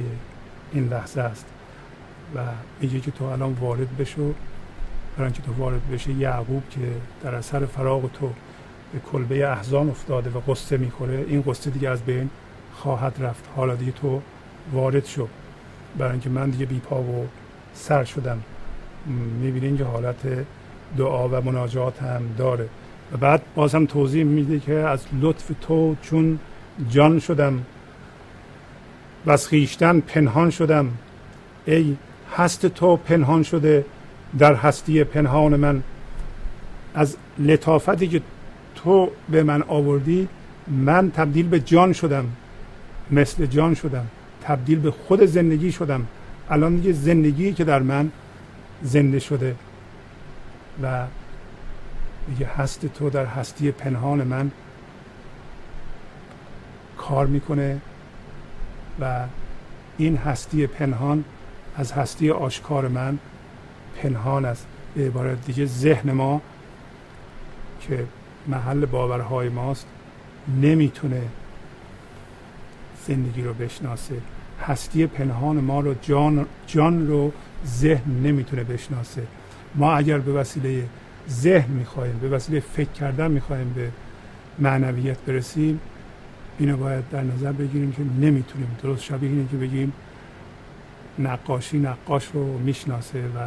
این 0.73 0.89
لحظه 0.89 1.21
است. 1.21 1.47
و 2.35 2.41
میگه 2.81 3.01
که 3.01 3.11
تو 3.11 3.25
الان 3.25 3.53
وارد 3.53 3.97
بشو. 3.97 4.35
برای 5.17 5.25
اینکه 5.25 5.43
تو 5.43 5.53
وارد 5.53 5.91
بشه 5.91 6.13
یعقوب 6.13 6.63
که 6.71 6.93
در 7.23 7.35
اثر 7.35 7.67
فراغ 7.67 8.13
تو 8.13 8.31
به 8.93 8.99
کلبه 9.13 9.51
احزان 9.51 9.89
افتاده 9.89 10.31
و 10.31 10.41
قصه 10.53 10.77
می‌خوره 10.77 11.25
این 11.29 11.43
قصه 11.43 11.71
دیگه 11.71 11.89
از 11.89 12.03
بین 12.03 12.31
خواهد 12.75 13.17
رفت. 13.21 13.45
حالا 13.57 13.75
دیگه 13.75 13.93
تو 13.93 14.23
وارد 14.73 15.07
شو. 15.07 15.29
برای 15.99 16.13
اینکه 16.13 16.31
من 16.31 16.51
دیگه 16.51 16.67
بی 16.67 16.79
پا 16.79 17.03
و 17.03 17.27
سر 17.75 18.05
شدم 18.05 18.39
می‌بینین 19.41 19.79
که 19.79 19.85
حالت 19.85 20.47
دعا 20.99 21.29
و 21.29 21.41
مناجات 21.41 22.03
هم 22.03 22.23
داره. 22.39 22.69
و 23.13 23.17
بعد 23.17 23.43
باز 23.55 23.75
هم 23.75 23.87
توضیح 23.87 24.25
میده 24.25 24.61
که 24.61 24.75
از 24.75 25.05
لطف 25.21 25.51
تو 25.61 25.97
چون 26.03 26.39
جان 26.91 27.19
شدم 27.19 27.63
و 29.27 29.31
از 29.31 29.49
خیشتن 29.49 30.01
پنهان 30.01 30.51
شدم. 30.51 30.91
ای 31.67 31.97
هست 32.37 32.67
تو 32.67 32.97
پنهان 32.97 33.43
شده 33.43 33.85
در 34.39 34.55
هستی 34.55 35.05
پنهان 35.05 35.57
من. 35.57 35.83
از 36.95 37.17
لطافتی 37.39 38.09
که 38.09 38.23
تو 38.75 39.11
به 39.29 39.43
من 39.43 39.63
آوردی 39.63 40.29
من 40.69 41.11
تبدیل 41.11 41.49
به 41.49 41.61
جان 41.61 41.93
شدم 41.93 42.25
مثل 43.11 43.47
جان 43.47 43.75
شدم. 43.75 44.07
تبدیل 44.47 44.79
به 44.79 44.91
خود 44.91 45.25
زندگی 45.25 45.73
شدم. 45.73 46.07
الان 46.51 46.77
دیگه 46.77 46.93
زندگی 46.93 47.53
که 47.53 47.65
در 47.65 47.83
من 47.83 48.11
زنده 48.83 49.19
شده. 49.19 49.57
و 50.83 51.05
میگه 52.29 52.47
هست 52.47 52.87
تو 52.87 53.11
در 53.11 53.27
هستی 53.27 53.71
پنهان 53.71 54.23
من 54.23 54.51
کار 56.99 57.27
می‌کنه 57.27 57.81
و 59.01 59.25
این 59.99 60.17
هستی 60.17 60.67
پنهان 60.67 61.25
از 61.77 61.93
هستی 61.93 62.31
آشکار 62.31 62.89
من 62.89 63.19
پنهان 64.03 64.45
است. 64.45 64.67
به 64.95 65.07
عبارت 65.07 65.47
دیگه 65.47 65.67
ذهن 65.67 66.13
ما 66.13 66.41
که 67.81 68.05
محل 68.47 68.87
باورهای 68.87 69.49
ماست 69.49 69.87
نمی‌تونه 70.63 71.23
زندگی 73.07 73.43
رو 73.43 73.55
بشناسه. 73.55 74.15
هستی 74.67 75.07
پنهان 75.07 75.57
ما 75.57 75.81
رو 75.81 75.95
جان, 76.03 76.47
جان 76.67 77.07
رو 77.07 77.33
ذهن 77.67 78.11
نمی‌تونه 78.23 78.65
بشناسه. 78.65 79.23
ما 79.75 79.93
اگر 79.93 80.19
به 80.19 80.33
وسیله 80.33 80.85
ذهن 81.31 81.71
می‌خواهیم 81.71 82.19
به 82.19 82.29
وسیله 82.29 82.61
فکر 82.61 82.91
کردن 82.91 83.31
می‌خواهیم 83.31 83.73
به 83.77 83.91
معنویت 84.59 85.19
برسیم 85.19 85.81
اینو 86.59 86.77
باید 86.77 87.05
در 87.11 87.23
نظر 87.23 87.53
بگیریم 87.53 87.93
که 87.93 88.03
نمی‌تونیم. 88.27 88.77
درست 88.83 89.03
شبیه 89.03 89.31
اینه 89.31 89.49
که 89.51 89.57
بگیم 89.57 89.93
نقاشی 91.19 91.79
نقاش 91.79 92.29
رو 92.35 92.59
می‌شناسه 92.59 93.19
و 93.19 93.39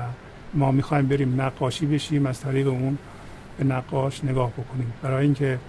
ما 0.54 0.72
می‌خوایم 0.72 1.08
بریم 1.08 1.42
نقاشی 1.42 1.86
بشیم 1.86 2.26
از 2.26 2.40
طریق 2.40 2.68
اون 2.68 2.98
به 3.58 3.64
نقاش 3.64 4.24
نگاه 4.24 4.52
بکنیم. 4.52 4.94
برای 5.02 5.26
اینکه 5.26 5.60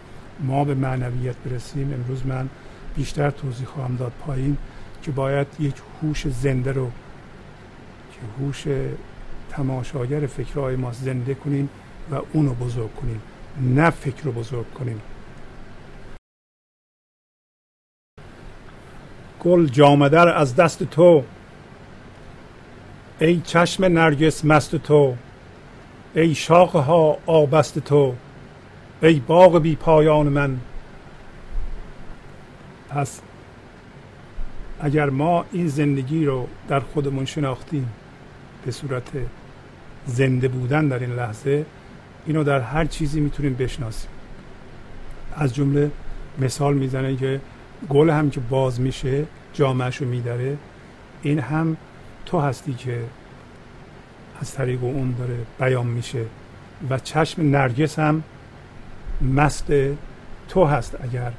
ما 0.41 0.65
به 0.65 0.75
معنویت 0.75 1.37
برسیم 1.37 1.93
امروز 1.95 2.27
من 2.27 2.49
بیشتر 2.97 3.31
توضیح 3.31 3.67
خواهم 3.67 3.97
داد 3.97 4.13
پایین. 4.27 4.57
که 5.03 5.11
باید 5.11 5.47
یک 5.61 5.75
هوش 6.03 6.29
زنده 6.29 6.73
رو 6.73 6.91
که 8.13 8.19
هوش 8.39 8.65
تماشاگر 9.51 10.27
فکرهای 10.27 10.77
ما 10.77 10.93
زنده 10.93 11.35
کنیم 11.35 11.69
و 12.11 12.21
اونو 12.33 12.55
بزرگ 12.55 12.95
کنیم 12.95 13.23
نه 13.61 13.91
فکر 13.91 14.25
رو 14.25 14.33
بزرگ 14.33 14.75
کنیم. 14.75 15.01
گل 19.41 19.67
جامدر 19.67 20.29
از 20.29 20.57
دست 20.57 20.83
تو. 20.83 21.25
ای 23.21 23.41
چشم 23.41 23.85
نرگس 23.85 24.45
مست 24.45 24.77
تو. 24.77 25.17
ای 26.15 26.35
شاخه 26.35 26.79
ها 26.79 27.19
آبست 27.27 27.79
تو. 27.79 28.15
ای 29.03 29.21
باغ 29.21 29.59
بی 29.59 29.77
پایان 29.77 30.29
من. 30.29 30.61
پس 32.89 33.21
اگر 34.81 35.11
ما 35.11 35.45
این 35.53 35.69
زندگی 35.69 36.25
رو 36.25 36.49
در 36.69 36.81
خودمون 36.81 37.25
شناختیم 37.25 37.89
به 38.65 38.71
صورت 38.71 39.09
زنده 40.07 40.49
بودن 40.49 40.89
در 40.89 40.99
این 40.99 41.13
لحظه 41.13 41.67
اینو 42.27 42.45
در 42.45 42.61
هر 42.61 42.85
چیزی 42.85 43.21
می‌تونیم 43.21 43.55
بشناسیم. 43.55 44.11
از 45.37 45.55
جمله 45.55 45.91
مثال 46.39 46.75
می‌زنه 46.75 47.17
که 47.17 47.41
گل 47.89 48.11
هم 48.11 48.31
که 48.31 48.41
باز 48.41 48.81
میشه 48.81 49.25
جامعش 49.55 49.97
رو 49.97 50.09
میداره 50.09 50.57
این 51.23 51.39
هم 51.39 51.77
تو 52.27 52.41
هستی 52.41 52.75
که 52.75 52.99
از 54.41 54.55
طریق 54.55 54.85
اون 54.85 55.15
داره 55.19 55.37
بیان 55.59 55.87
میشه 55.87 56.25
و 56.91 56.99
چشم 56.99 57.43
نرگس 57.43 57.99
هم 57.99 58.23
مست 59.23 59.67
تو 60.49 60.65
هست 60.65 60.97
اگر 61.03 61.33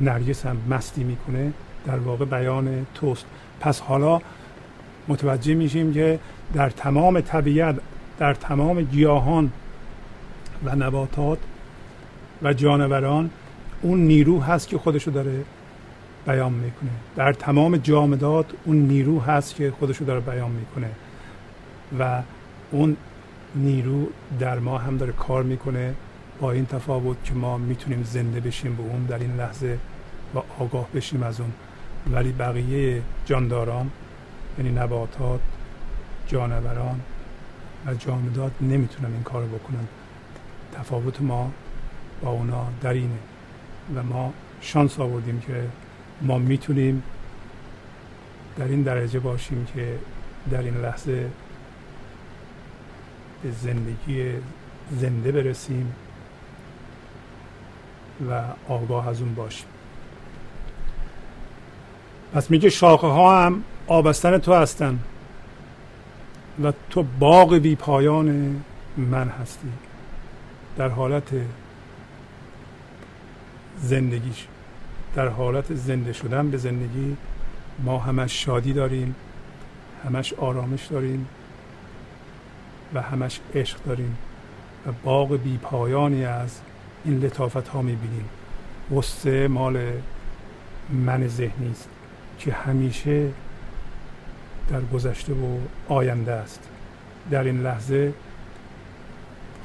نرگس 0.00 0.46
هم 0.46 0.56
مستی 0.70 1.04
می‌کنه 1.04 1.52
در 1.86 1.98
واقع 1.98 2.24
بیان 2.24 2.86
توست. 2.94 3.26
پس 3.60 3.80
حالا 3.80 4.20
متوجه 5.08 5.54
میشیم 5.54 5.92
که 5.92 6.18
در 6.54 6.70
تمام 6.70 7.20
طبیعت 7.20 7.76
در 8.18 8.34
تمام 8.34 8.82
گیاهان 8.82 9.52
و 10.64 10.76
نباتات 10.76 11.38
و 12.42 12.52
جانوران 12.52 13.30
اون 13.82 13.98
نیرو 13.98 14.40
هست 14.40 14.68
که 14.68 14.78
خودشو 14.78 15.10
داره 15.10 15.44
بیان 16.26 16.52
می‌کنه. 16.52 16.90
در 17.16 17.32
تمام 17.32 17.76
جامدات 17.76 18.46
اون 18.64 18.76
نیرو 18.76 19.20
هست 19.20 19.54
که 19.54 19.70
خودشو 19.70 20.04
داره 20.04 20.20
بیان 20.20 20.50
می‌کنه 20.50 20.90
و 21.98 22.22
اون 22.70 22.96
نیرو 23.54 24.06
در 24.38 24.58
ما 24.58 24.78
هم 24.78 24.96
داره 24.96 25.12
کار 25.12 25.42
می‌کنه. 25.42 25.94
با 26.42 26.52
این 26.52 26.66
تفاوت 26.66 27.24
که 27.24 27.34
ما 27.34 27.58
می‌تونیم 27.58 28.02
زنده 28.02 28.40
بشیم 28.40 28.76
به 28.76 28.82
اون 28.82 29.02
در 29.04 29.18
این 29.18 29.36
لحظه 29.36 29.78
و 30.34 30.38
آگاه 30.58 30.88
بشیم 30.94 31.22
از 31.22 31.40
اون. 31.40 31.52
ولی 32.12 32.32
بقیه 32.32 33.02
جانداران 33.26 33.90
یعنی 34.58 34.70
نباتات 34.70 35.40
جانوران 36.26 37.00
و 37.86 37.94
جامدات 37.94 38.52
نمی‌تونن 38.60 39.12
این 39.12 39.22
کار 39.22 39.44
بکنن. 39.44 39.86
تفاوت 40.72 41.22
ما 41.22 41.50
با 42.22 42.30
اونا 42.30 42.66
در 42.80 42.92
اینه 42.92 43.18
و 43.94 44.02
ما 44.02 44.32
شانس 44.60 45.00
آوردیم 45.00 45.40
که 45.40 45.68
ما 46.22 46.38
می‌تونیم 46.38 47.02
در 48.58 48.64
این 48.64 48.82
درجه 48.82 49.20
باشیم 49.20 49.66
که 49.74 49.98
در 50.50 50.62
این 50.62 50.74
لحظه 50.74 51.30
به 53.42 53.50
زندگی 53.50 54.32
زنده 54.90 55.32
برسیم. 55.32 55.92
و 58.30 58.42
آگاه 58.68 59.08
از 59.08 59.20
اون 59.20 59.34
باشیم. 59.34 59.66
پس 62.34 62.50
میگه 62.50 62.70
شاخه 62.70 63.06
ها 63.06 63.44
هم 63.44 63.64
آبستن 63.86 64.38
تو 64.38 64.54
هستن 64.54 64.98
و 66.64 66.72
تو 66.90 67.02
باغ 67.18 67.54
بی 67.54 67.76
پایان 67.76 68.60
من 68.96 69.28
هستی 69.28 69.72
در 70.76 70.88
حالت 70.88 71.32
زندگیش 73.80 74.46
در 75.14 75.28
حالت 75.28 75.74
زنده 75.74 76.12
شدن 76.12 76.50
به 76.50 76.56
زندگی. 76.56 77.16
ما 77.84 77.98
همش 77.98 78.44
شادی 78.44 78.72
داریم 78.72 79.14
همش 80.04 80.32
آرامش 80.32 80.86
داریم 80.86 81.28
و 82.94 83.02
همش 83.02 83.40
عشق 83.54 83.82
داریم 83.84 84.16
و 84.86 84.92
باغ 85.04 85.36
بی 85.36 85.58
پایانی 85.58 86.24
از 86.24 86.60
این 87.04 87.20
لطافت 87.20 87.68
ها 87.68 87.82
می‌بینیم. 87.82 88.24
غصه 88.90 89.48
مال 89.48 89.78
من 90.90 91.28
ذهنی 91.28 91.70
است 91.70 91.88
که 92.38 92.52
همیشه 92.52 93.28
در 94.70 94.80
گذشته 94.80 95.32
و 95.32 95.58
آینده 95.88 96.32
است. 96.32 96.60
در 97.30 97.44
این 97.44 97.62
لحظه 97.62 98.12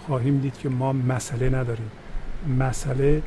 خواهیم 0.05 0.39
دید 0.39 0.57
که 0.57 0.69
ما 0.69 0.93
مسئله 0.93 1.49
نداریم. 1.49 1.91
مسئله 2.59 3.21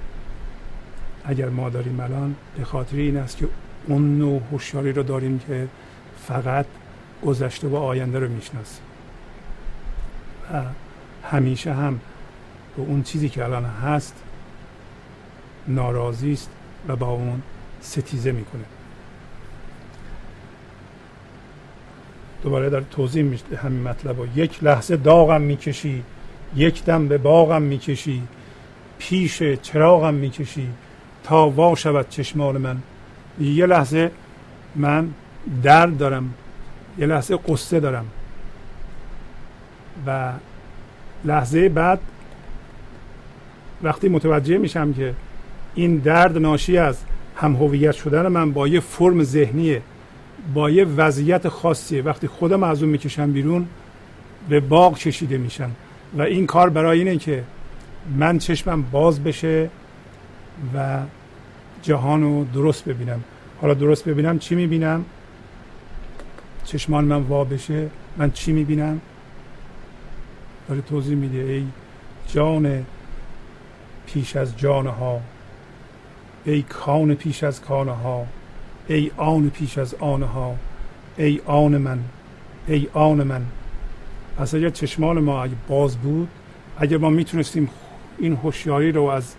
اگر 1.25 1.49
ما 1.49 1.71
داریم 1.71 2.01
الان 2.01 2.35
به 2.57 2.65
خاطر 2.65 2.97
این 2.97 3.17
است 3.17 3.37
که 3.37 3.49
اون 3.87 4.19
نوع 4.19 4.41
هوشیاری 4.53 4.93
رو 4.93 5.03
داریم 5.03 5.39
که 5.39 5.69
فقط 6.27 6.67
گذشته 7.23 7.69
و 7.69 7.77
آینده 7.77 8.19
رو 8.19 8.29
می‌شناسیم. 8.29 8.83
و 10.53 10.63
همیشه 11.31 11.75
هم 11.75 12.01
به 12.77 12.83
اون 12.83 13.03
چیزی 13.03 13.29
که 13.29 13.45
الان 13.45 13.64
هست 13.64 14.14
ناراضی 15.68 16.33
است 16.33 16.51
و 16.89 16.97
با 16.97 17.09
اون 17.09 17.43
ستیزه 17.81 18.33
می‌کنه. 18.33 18.64
دوباره 22.43 22.71
در 22.71 22.81
توضیح 22.81 23.23
میشه 23.23 23.45
همین 23.62 23.83
مطلب 23.83 24.18
و 24.18 24.27
یک 24.37 24.64
لحظه 24.64 24.97
داغم 24.97 25.41
می‌کشی 25.41 26.05
یک 26.57 26.85
دم 26.85 27.09
به 27.09 27.18
باغم 27.18 27.62
می‌کشی 27.62 28.23
پیش 28.99 29.43
چراغم 29.43 30.14
می‌کشی 30.14 30.68
تا 31.25 31.51
وا 31.51 31.75
شود 31.75 32.09
چشمان 32.09 32.57
من. 32.57 32.83
یه 33.41 33.66
لحظه 33.66 34.11
من 34.77 35.11
درد 35.62 35.99
دارم 35.99 36.35
یه 36.99 37.07
لحظه 37.07 37.37
قصه 37.37 37.81
دارم 37.81 38.07
و 40.07 40.33
لحظه 41.25 41.68
بعد 41.68 42.01
وقتی 43.83 44.09
متوجه 44.09 44.59
میشم 44.59 44.93
که 44.93 45.14
این 45.74 45.97
درد 45.97 46.39
ناشی 46.39 46.78
از 46.78 46.99
هم 47.37 47.57
هویت 47.57 47.93
شدن 47.93 48.28
من 48.28 48.53
با 48.53 48.68
یه 48.68 48.81
فرم 48.81 49.22
ذهنیه 49.22 49.83
با 50.55 50.70
یه 50.70 50.85
وضعیت 50.85 51.49
خاصیه. 51.49 52.03
وقتی 52.03 52.26
خودم 52.26 52.62
از 52.62 52.83
اون 52.83 52.93
می‌کشم 52.93 53.33
بیرون 53.33 53.66
به 54.49 54.61
باغ 54.61 54.99
کشیده 54.99 55.39
میشم. 55.39 55.70
و 56.18 56.22
این 56.22 56.47
کار 56.47 56.70
برای 56.70 56.99
اینه 56.99 57.16
که 57.16 57.45
من 58.16 58.39
چشمم 58.39 58.83
باز 58.83 59.24
بشه 59.24 59.70
و 60.74 60.99
جهان 61.83 62.22
رو 62.22 62.45
درست 62.55 62.85
ببینم. 62.85 63.20
حالا 63.61 63.74
درست 63.74 64.09
ببینم 64.09 64.39
چی 64.39 64.55
می‌بینم؟ 64.55 65.05
چشمان 66.64 67.05
من 67.05 67.22
وا 67.22 67.45
بشه 67.45 67.89
من 68.16 68.31
چی 68.31 68.53
می‌بینم؟ 68.53 69.01
داره 70.68 70.81
توضیح 70.81 71.16
میده 71.16 71.39
ای 71.39 71.64
جان 72.28 72.87
پیش 74.15 74.37
از 74.37 74.59
جانها. 74.59 75.21
ای 76.45 76.63
کان 76.63 77.15
پیش 77.15 77.45
از 77.45 77.61
کانها. 77.61 78.27
ای 78.89 79.11
آن 79.17 79.51
پیش 79.51 79.79
از 79.79 79.95
آنها. 79.95 80.57
ای 81.17 81.41
آن 81.47 81.77
من. 81.77 81.99
ای 82.69 82.89
آن 82.93 83.23
من. 83.23 83.43
پس 84.39 84.55
اگر 84.55 84.71
چشمان 84.71 85.19
ما 85.19 85.43
اگه 85.43 85.55
باز 85.69 85.97
بود 85.97 86.29
اگر 86.79 86.97
ما 86.97 87.11
می‌تونستیم 87.11 87.71
این 88.19 88.37
هوشیاری 88.37 88.93
رو 88.93 89.05
از 89.05 89.35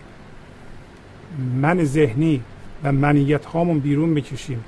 من 1.62 1.84
ذهنی 1.84 2.42
و 2.84 2.92
منیت 2.92 3.46
هامون 3.46 3.80
بیرون 3.80 4.14
بکشیم. 4.14 4.64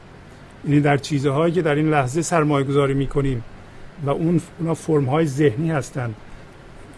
یعنی 0.66 0.82
در 0.82 0.98
چیزهایی 0.98 1.54
که 1.54 1.62
در 1.62 1.76
این 1.76 1.90
لحظه 1.90 2.22
سرمایه 2.22 2.66
گذاری 2.66 2.94
می‌کنیم 2.94 3.44
و 4.06 4.10
اون 4.10 4.42
اونا 4.60 4.74
فرم 4.74 5.06
های 5.06 5.26
ذهنی 5.26 5.72
هستند 5.72 6.16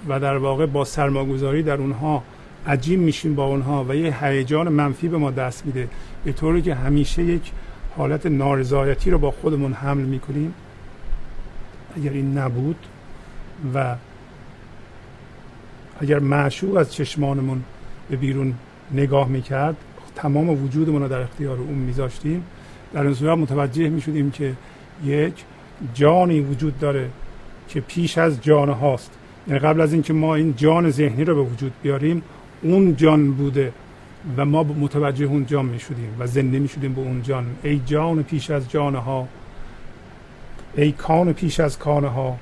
و 0.08 0.20
در 0.20 0.38
واقع 0.38 0.66
با 0.66 0.86
سرمایه 0.86 1.30
گذاری 1.34 1.64
در 1.64 1.78
اونها 1.78 2.24
عجیم 2.68 3.00
میشیم 3.00 3.36
با 3.36 3.46
اونها 3.46 3.86
و 3.90 3.96
یه 3.96 4.26
هیجان 4.26 4.70
منفی 4.70 5.08
به 5.08 5.18
ما 5.18 5.32
دست 5.32 5.66
میده. 5.66 5.88
به 6.26 6.34
طوری 6.34 6.62
که 6.62 6.76
همیشه 6.76 7.24
یک 7.24 7.52
حالت 7.98 8.26
نارضایتی 8.26 9.12
رو 9.12 9.18
با 9.18 9.32
خودمون 9.32 9.74
حمل 9.74 10.04
می‌کنیم. 10.04 10.54
اگر 11.98 12.12
این 12.12 12.38
نبود 12.38 12.76
و 13.76 13.96
اگر 16.00 16.20
معشوق 16.20 16.76
از 16.76 16.94
چشمانمون 16.94 17.64
به 18.10 18.16
بیرون 18.16 18.54
نگاه 18.94 19.28
می‌کرد 19.28 19.76
تمام 20.16 20.50
وجودمون 20.64 21.02
رو 21.02 21.08
در 21.08 21.22
اختیار 21.22 21.58
اون 21.58 21.78
میذاشتیم. 21.78 22.44
در 22.94 23.02
این 23.02 23.14
صورت 23.14 23.38
متوجه 23.38 23.90
می‌شدیم 23.90 24.32
که 24.32 24.54
یک 25.06 25.34
جانی 25.94 26.40
وجود 26.40 26.80
داره 26.80 27.10
که 27.70 27.82
پیش 27.82 28.18
از 28.18 28.42
جان 28.42 28.70
هاست. 28.70 29.12
یعنی 29.48 29.60
قبل 29.60 29.82
از 29.82 29.94
اینکه 29.94 30.14
ما 30.14 30.36
این 30.36 30.54
جان 30.58 30.90
ذهنی 30.90 31.24
رو 31.24 31.36
به 31.36 31.52
وجود 31.52 31.72
بیاریم 31.84 32.24
اون 32.62 32.96
جان 32.96 33.32
بوده 33.32 33.74
و 34.38 34.46
ما 34.46 34.64
متوجه 34.64 35.26
اون 35.26 35.46
جان 35.46 35.66
می 35.66 35.80
شدیم 35.80 36.16
و 36.20 36.28
زنده 36.28 36.60
می 36.60 36.68
شدیم 36.68 36.94
به 36.94 37.02
اون 37.02 37.22
جان. 37.22 37.56
ای 37.64 37.82
جان 37.86 38.24
پیش 38.24 38.52
از 38.52 38.70
جان 38.70 38.96
ها 38.96 39.28
ای 40.76 40.92
کان 40.92 41.34
پیش 41.34 41.60
از 41.60 41.80
کانه 41.80 42.08
ها 42.08 42.38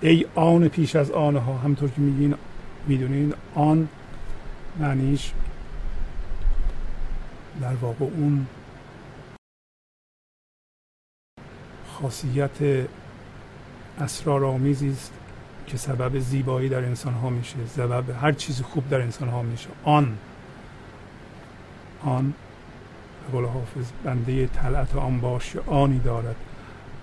ای 0.00 0.26
آن 0.34 0.68
پیش 0.68 0.96
از 0.96 1.10
آنها. 1.10 1.52
ها 1.52 1.58
همطور 1.58 1.90
که 1.90 2.00
میگین 2.00 2.34
می‌دونین 2.86 3.34
آن 3.54 3.88
معنیش 4.80 5.32
در 7.60 7.74
واقع 7.74 8.04
اون 8.04 8.46
خاصیت 11.88 12.86
اسرارآمیزی 14.00 14.90
است 14.90 15.12
که 15.66 15.76
سبب 15.76 16.18
زیبایی 16.18 16.68
در 16.68 16.84
انسان 16.84 17.14
ها 17.14 17.30
میشه 17.30 17.56
سبب 17.76 18.04
هر 18.22 18.32
چیز 18.32 18.62
خوب 18.62 18.88
در 18.88 19.00
انسان 19.00 19.28
ها 19.28 19.42
میشه. 19.42 19.68
آن 19.84 20.18
آن 22.04 22.34
به 23.26 23.32
قول 23.32 23.44
حافظ 23.44 23.86
بنده 24.04 24.46
طلعت 24.46 24.96
آن 24.96 25.20
باش 25.20 25.56
آنی 25.66 25.98
دارد. 25.98 26.36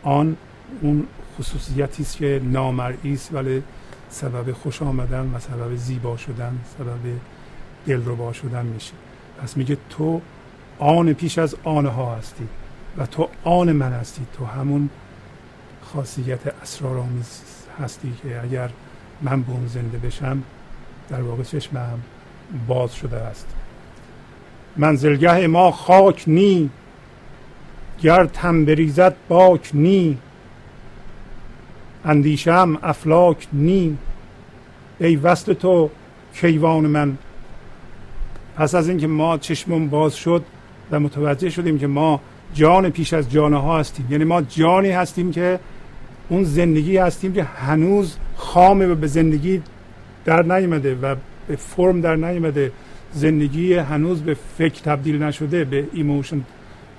آن 0.04 0.38
اون 0.82 1.08
خصوصیتی 1.40 2.04
است 2.04 2.18
که 2.18 2.42
نامرئی 2.44 3.14
است 3.14 3.34
ولی 3.34 3.64
سبب 4.10 4.52
خوش 4.52 4.82
آمدن 4.82 5.32
و 5.36 5.40
سبب 5.40 5.76
زیبا 5.76 6.18
شدن 6.18 6.60
سبب 6.78 7.20
دلربا 7.88 8.34
شدن 8.34 8.66
میشه. 8.66 8.94
پس 9.42 9.58
میگه 9.58 9.78
تو 9.90 10.22
آن 10.80 11.14
پیش 11.14 11.38
از 11.38 11.56
آنها 11.64 12.16
هستی 12.16 12.48
و 12.98 13.06
تو 13.06 13.30
آن 13.44 13.72
من 13.72 13.94
هستی. 13.94 14.26
تو 14.38 14.46
همون 14.46 14.90
خاصیت 15.82 16.48
اسرارآمیز 16.48 17.42
هستی 17.82 18.14
که 18.24 18.42
اگر 18.44 18.70
من 19.22 19.42
به 19.42 19.52
اون 19.52 19.68
زنده 19.68 19.98
بشم 19.98 20.44
در 21.10 21.22
واقع 21.22 21.44
چشمم 21.44 22.00
باز 22.68 22.96
شده 22.96 23.18
است. 23.18 23.48
منزلگه 24.78 25.48
ما 25.48 25.72
خاک 25.72 26.24
نی 26.28 26.70
گر 28.02 28.26
تن 28.26 28.66
بریزد 28.66 29.16
باک 29.28 29.70
نی. 29.74 30.18
اندیشم 32.06 32.80
افلاک 32.84 33.48
نی. 33.54 33.98
ای 35.00 35.16
وصل 35.16 35.54
تو 35.54 35.90
کیوان 36.36 36.86
من. 36.86 37.18
پس 38.56 38.76
از 38.76 38.90
اینکه 38.90 39.08
ما 39.08 39.38
چشمون 39.38 39.90
باز 39.90 40.16
شد 40.16 40.44
و 40.92 41.00
متوجه 41.00 41.50
شدیم 41.50 41.80
که 41.80 41.88
ما 41.88 42.22
جان 42.54 42.90
پیش 42.90 43.14
از 43.14 43.32
جانه 43.32 43.74
هستیم. 43.74 44.08
یعنی 44.10 44.24
ما 44.24 44.42
جانی 44.42 44.90
هستیم 44.90 45.32
که 45.32 45.60
اون 46.34 46.44
زندگی 46.44 46.98
هستیم 46.98 47.34
که 47.34 47.44
هنوز 47.44 48.18
خامه 48.36 48.88
و 48.88 48.96
به 48.96 49.08
زندگی 49.08 49.62
در 50.26 50.44
نیامده 50.44 50.96
و 50.96 51.16
به 51.48 51.56
فرم 51.56 52.02
در 52.02 52.16
نیامده. 52.16 52.72
زندگی 53.14 53.74
هنوز 53.74 54.22
به 54.22 54.34
فکر 54.58 54.82
تبدیل 54.82 55.24
نشده 55.24 55.64
به 55.64 55.88
emotion 55.94 56.42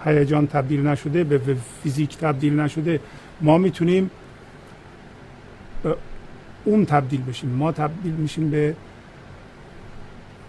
هیجان 0.05 0.47
تبدیل 0.47 0.87
نشده 0.87 1.24
به 1.24 1.57
فیزیک 1.82 2.18
تبدیل 2.18 2.61
نشده. 2.61 3.01
ما 3.41 3.59
می‌تونیم 3.59 4.11
اون 6.64 6.85
تبدیل 6.85 7.22
بشیم. 7.22 7.51
ما 7.51 7.72
تبدیل 7.72 8.12
میشیم 8.12 8.51
به 8.51 8.74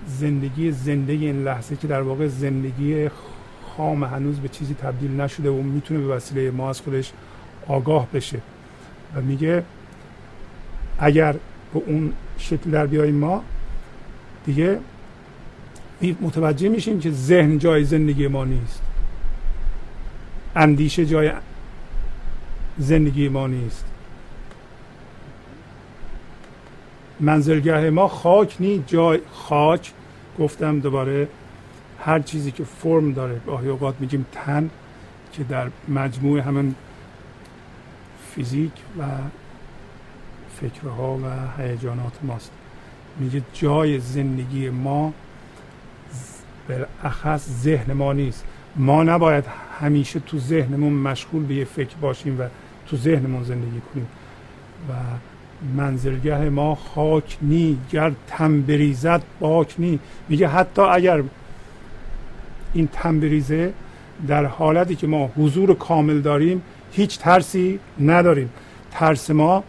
زندگی 0.08 0.72
زنده 0.72 1.14
این 1.14 1.44
لحظه 1.44 1.76
که 1.76 1.88
در 1.88 2.02
واقع 2.02 2.28
زندگی 2.28 3.10
خام 3.78 4.04
هنوز 4.04 4.40
به 4.40 4.48
چیزی 4.48 4.74
تبدیل 4.74 5.22
نشده 5.22 5.50
و 5.50 5.62
می‌تونه 5.62 6.00
به 6.00 6.08
وسیله 6.08 6.52
ما 6.52 6.70
از 6.70 6.82
خودش 6.82 7.12
آگاه 7.68 8.08
بشه. 8.14 8.40
و 9.16 9.22
میگه 9.22 9.64
اگر 11.00 11.34
به 11.74 11.82
اون 11.86 12.14
شکل 12.38 12.72
در 12.72 12.88
بیاییم 12.88 13.16
ما 13.16 13.44
دیگه 14.46 14.80
متوجه 16.22 16.70
میشیم 16.70 17.00
که 17.00 17.12
ذهن 17.12 17.58
جای 17.58 17.84
زندگی 17.84 18.28
ما 18.28 18.46
نیست. 18.46 18.82
اندیشه 20.56 21.06
جای 21.06 21.32
زندگی 22.78 23.30
ما 23.30 23.48
نیست. 23.48 23.86
منزلگاه 27.20 27.90
ما 27.90 28.08
خاک 28.08 28.56
نیست 28.60 28.88
جای 28.88 29.20
خاک. 29.32 29.92
گفتم 30.40 30.80
دوباره 30.80 31.28
هر 32.00 32.20
چیزی 32.20 32.52
که 32.52 32.64
فرم 32.64 33.14
داره 33.14 33.42
گاهی 33.46 33.70
اوقات 33.70 33.96
میگیم 34.00 34.26
تن 34.32 34.70
که 35.34 35.44
در 35.44 35.68
مجموع 35.88 36.40
همون 36.40 36.76
فیزیک 38.36 38.72
و 39.00 39.04
فکرها 40.62 41.18
و 41.18 41.62
هیجانات 41.62 42.14
ماست. 42.24 42.52
میگه 43.20 43.42
جای 43.54 44.00
زندگی 44.00 44.70
ما 44.70 45.14
بالاخص 46.70 47.50
ذهن 47.50 47.94
ما 47.94 48.14
نیست. 48.14 48.46
ما 48.76 49.04
نباید 49.04 49.44
همیشه 49.82 50.20
تو 50.20 50.40
ذهنمون 50.40 50.94
مشغول 50.94 51.44
به 51.44 51.56
یه 51.56 51.66
فکر 51.66 51.96
باشیم 51.96 52.40
و 52.40 52.44
تو 52.88 52.98
ذهنمون 52.98 53.44
زندگی 53.44 53.82
کنیم. 53.94 54.08
و 54.90 54.94
منزلگه 55.78 56.50
ما 56.50 56.76
خاک 56.76 57.38
نی 57.42 57.78
گر 57.92 58.12
تن 58.28 58.62
بریزد 58.62 59.24
باک 59.40 59.76
نی. 59.78 60.00
میگه 60.30 60.48
حتی 60.48 60.82
اگر 60.82 61.24
این 62.74 62.90
تن 62.94 63.20
بریزه 63.20 63.74
در 64.28 64.46
حالتی 64.46 64.96
که 64.96 65.08
ما 65.08 65.32
حضور 65.38 65.74
کامل 65.74 66.22
داریم 66.22 66.62
هیچ 66.96 67.20
ترسی 67.20 67.80
نداریم. 68.00 68.50
ترس 68.92 69.30
ما 69.30 69.64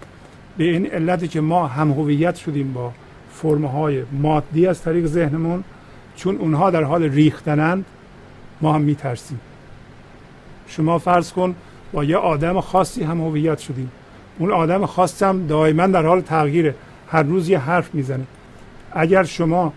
به 0.56 0.64
این 0.64 0.86
علتی 0.86 1.28
که 1.28 1.40
ما 1.40 1.66
هم 1.66 1.90
هویت 1.90 2.36
شدیم 2.36 2.72
با 2.72 2.92
فرمهای 3.32 4.02
مادی 4.12 4.66
از 4.66 4.82
طریق 4.82 5.06
ذهنمون 5.06 5.64
چون 6.16 6.36
اونها 6.36 6.70
در 6.70 6.82
حال 6.82 7.02
ریختنند 7.02 7.84
ما 8.60 8.72
هم 8.72 8.80
میترسیم. 8.80 9.40
شما 10.68 10.98
فرض 10.98 11.32
کن 11.32 11.54
با 11.92 12.04
یه 12.04 12.16
آدم 12.16 12.60
خاصی 12.60 13.02
هم 13.02 13.20
هویت 13.20 13.58
شدیم. 13.58 13.90
اون 14.38 14.50
آدم 14.50 14.86
خاص 14.86 15.22
هم 15.22 15.46
دائما 15.46 15.86
در 15.86 16.06
حال 16.06 16.20
تغییره. 16.20 16.74
هر 17.08 17.22
روز 17.22 17.48
یه 17.48 17.58
حرف 17.58 17.94
می‌زنه. 17.94 18.24
اگر 18.92 19.24
شما 19.24 19.72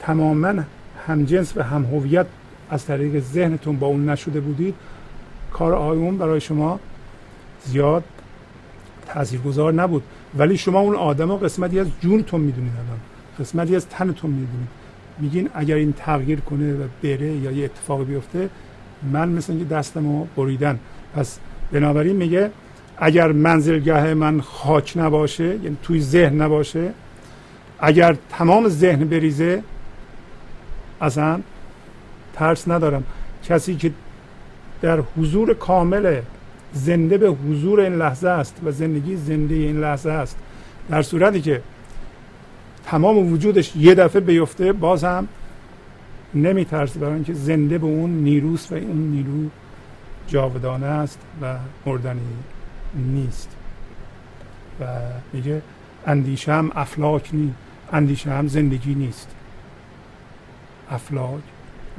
تماما 0.00 0.54
همجنس 1.06 1.56
و 1.56 1.62
هم 1.62 1.84
هویت 1.84 2.26
از 2.70 2.84
طریق 2.84 3.22
ذهنتون 3.22 3.76
با 3.76 3.86
اون 3.86 4.08
نشده 4.08 4.40
بودید 4.40 4.74
کار 5.58 5.74
اون 5.74 6.18
برای 6.18 6.40
شما 6.40 6.80
زیاد 7.64 8.04
تاثیرگذار 9.06 9.72
نبود. 9.72 10.02
ولی 10.38 10.56
شما 10.56 10.80
اون 10.80 10.94
آدم 10.94 11.28
رو 11.28 11.36
قسمتی 11.36 11.80
از 11.80 11.86
جونتون 12.00 12.40
می‌دونید 12.40 12.72
الان. 12.72 13.00
قسمتی 13.40 13.76
از 13.76 13.86
تنتون 13.88 14.30
می‌دونید. 14.30 14.68
میگین 15.18 15.50
اگر 15.54 15.76
این 15.76 15.92
تغییر 15.92 16.40
کنه 16.40 16.74
و 16.74 16.82
بره 17.02 17.32
یا 17.32 17.50
یه 17.50 17.64
اتفاقی 17.64 18.04
بیفته 18.04 18.48
من 19.12 19.28
مثل 19.28 19.52
اینکه 19.52 19.74
دستمو 19.74 20.26
بریدن. 20.36 20.78
پس 21.14 21.38
بنابراین 21.72 22.16
میگه 22.16 22.50
اگر 22.98 23.32
منزلگاه 23.32 24.14
من 24.14 24.40
خاک 24.40 24.92
نباشه 24.96 25.44
یعنی 25.44 25.76
توی 25.82 26.00
ذهن 26.00 26.42
نباشه 26.42 26.90
اگر 27.80 28.16
تمام 28.30 28.68
ذهن 28.68 29.04
بریزه 29.04 29.62
اصلا 31.00 31.40
ترس 32.34 32.68
ندارم. 32.68 33.04
کسی 33.44 33.76
که 33.76 33.90
در 34.82 35.00
حضور 35.16 35.54
کامل 35.54 36.20
زنده 36.72 37.18
به 37.18 37.28
حضور 37.28 37.80
این 37.80 37.94
لحظه 37.94 38.28
است 38.28 38.60
و 38.64 38.70
زندگی 38.70 39.16
زنده 39.16 39.54
این 39.54 39.80
لحظه 39.80 40.10
است. 40.10 40.36
در 40.90 41.02
صورتی 41.02 41.40
که 41.40 41.62
تمام 42.84 43.32
وجودش 43.32 43.76
یه 43.76 43.94
دفعه 43.94 44.20
بیفته 44.20 44.72
باز 44.72 45.04
هم 45.04 45.28
نمیترسه 46.34 47.00
برای 47.00 47.14
اینکه 47.14 47.34
زنده 47.34 47.78
به 47.78 47.86
اون 47.86 48.10
نیروست 48.10 48.72
و 48.72 48.74
اون 48.74 49.10
نیرو 49.10 49.50
جاودانه 50.28 50.86
است 50.86 51.18
و 51.42 51.56
مردنی 51.86 52.20
نیست. 52.94 53.48
و 54.80 54.84
میگه 55.32 55.62
اندیشه 56.06 56.52
هم 56.52 56.72
افلاک 56.74 57.30
نیست 57.32 57.54
اندیشه 57.92 58.30
هم 58.30 58.48
زندگی 58.48 58.94
نیست. 58.94 59.28
افلاک 60.90 61.42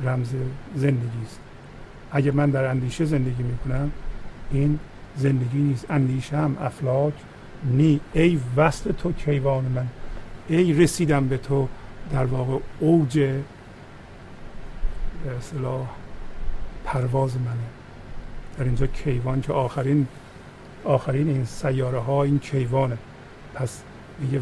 رمز 0.03 0.29
زندگی 0.75 1.23
است. 1.25 1.39
اگه 2.11 2.31
من 2.31 2.49
در 2.49 2.65
اندیشه 2.65 3.05
زندگی 3.05 3.43
می‌کنم 3.43 3.91
این 4.51 4.79
زندگی 5.17 5.57
نیست. 5.57 5.91
اندیشه 5.91 6.37
هم 6.37 6.57
افلاک 6.61 7.13
نی. 7.63 7.99
ای 8.13 8.39
وصل 8.57 8.91
تو 8.91 9.11
کیوان 9.11 9.65
من. 9.65 9.87
ای 10.47 10.73
رسیدم 10.73 11.27
به 11.27 11.37
تو 11.37 11.67
در 12.11 12.25
واقع 12.25 12.57
اوج 12.79 13.41
اصلاح 15.37 15.87
پرواز 16.85 17.35
منه. 17.35 17.67
در 18.57 18.63
اینجا 18.63 18.87
کیوان 18.87 19.41
که 19.41 19.53
آخرین 19.53 20.07
آخرین 20.83 21.29
این 21.29 21.45
سیاره 21.45 21.99
ها 21.99 22.23
این 22.23 22.39
کیوانه. 22.39 22.97
پس 23.53 23.81
میگه 24.19 24.41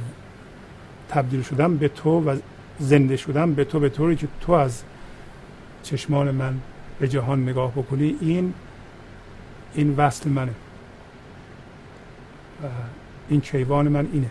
تبدیل 1.10 1.42
شدم 1.42 1.78
به 1.78 1.88
تو 1.88 2.30
و 2.30 2.38
زنده 2.80 3.18
شدم 3.18 3.54
به 3.54 3.64
تو 3.64 3.80
به 3.80 3.90
طوری 3.90 4.16
که 4.16 4.28
تو 4.42 4.52
از 4.52 4.84
چشمان 5.84 6.32
من 6.32 6.60
به 7.00 7.08
جهان 7.08 7.44
نگاه 7.50 7.72
بکنی 7.72 8.16
این 8.22 8.54
این 9.74 9.96
وصل 9.98 10.30
منه. 10.30 10.52
و 12.64 12.68
این 13.30 13.42
کیوان 13.42 13.88
من 13.88 14.08
اینه. 14.14 14.30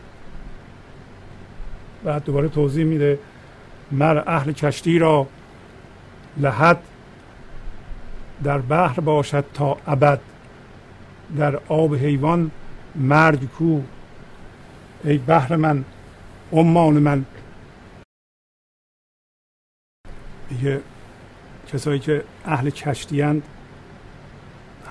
و 2.05 2.21
دوباره 2.21 2.49
توضیح 2.49 2.85
میده 2.85 3.19
مر 3.93 4.23
اهل 4.27 4.53
کشتی 4.53 4.99
را 4.99 5.27
لحد 6.37 6.83
در 8.45 8.59
بحر 8.59 9.01
باشد 9.01 9.45
تا 9.55 9.77
ابد. 9.87 10.21
در 11.37 11.57
آب 11.69 11.95
حیوان 11.95 12.51
مرگ 12.95 13.49
کو. 13.49 13.81
ای 15.05 15.19
بحر 15.19 15.57
من 15.57 15.85
امان 16.53 16.95
من. 16.95 17.25
دیگه 20.49 20.81
کسایی 21.75 21.99
که 21.99 22.25
اهل 22.45 22.71
کشتیند 22.71 23.43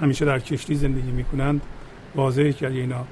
همیشه 0.02 0.26
در 0.26 0.40
کشتی 0.40 0.76
زندگی 0.76 1.12
می‌کنند 1.12 1.62
واضحه 2.16 2.54
که 2.54 2.68
اینا 2.68 3.06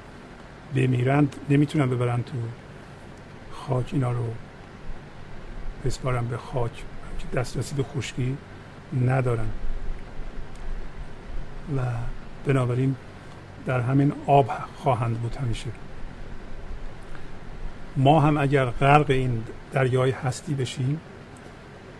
بمیرند 0.74 1.36
نمی‌تونن 1.50 1.90
ببرن 1.90 2.22
تو 2.22 2.32
خاک 3.52 3.90
اینا 3.92 4.12
رو 4.12 4.24
بسپارن 5.84 6.26
به 6.26 6.36
خاک 6.36 6.72
که 7.18 7.38
دسترسی 7.38 7.74
به 7.74 7.82
خشکی 7.82 8.36
ندارن. 9.06 9.48
و 11.76 11.80
بنابراین 12.46 12.94
در 13.66 13.80
همین 13.80 14.12
آب 14.26 14.50
خواهند 14.76 15.18
بود 15.18 15.36
همیشه. 15.36 15.70
ما 17.96 18.20
هم 18.20 18.36
اگر 18.36 18.64
غرق 18.64 19.10
این 19.10 19.42
دریای 19.72 20.10
هستی 20.10 20.54
بشیم 20.54 21.00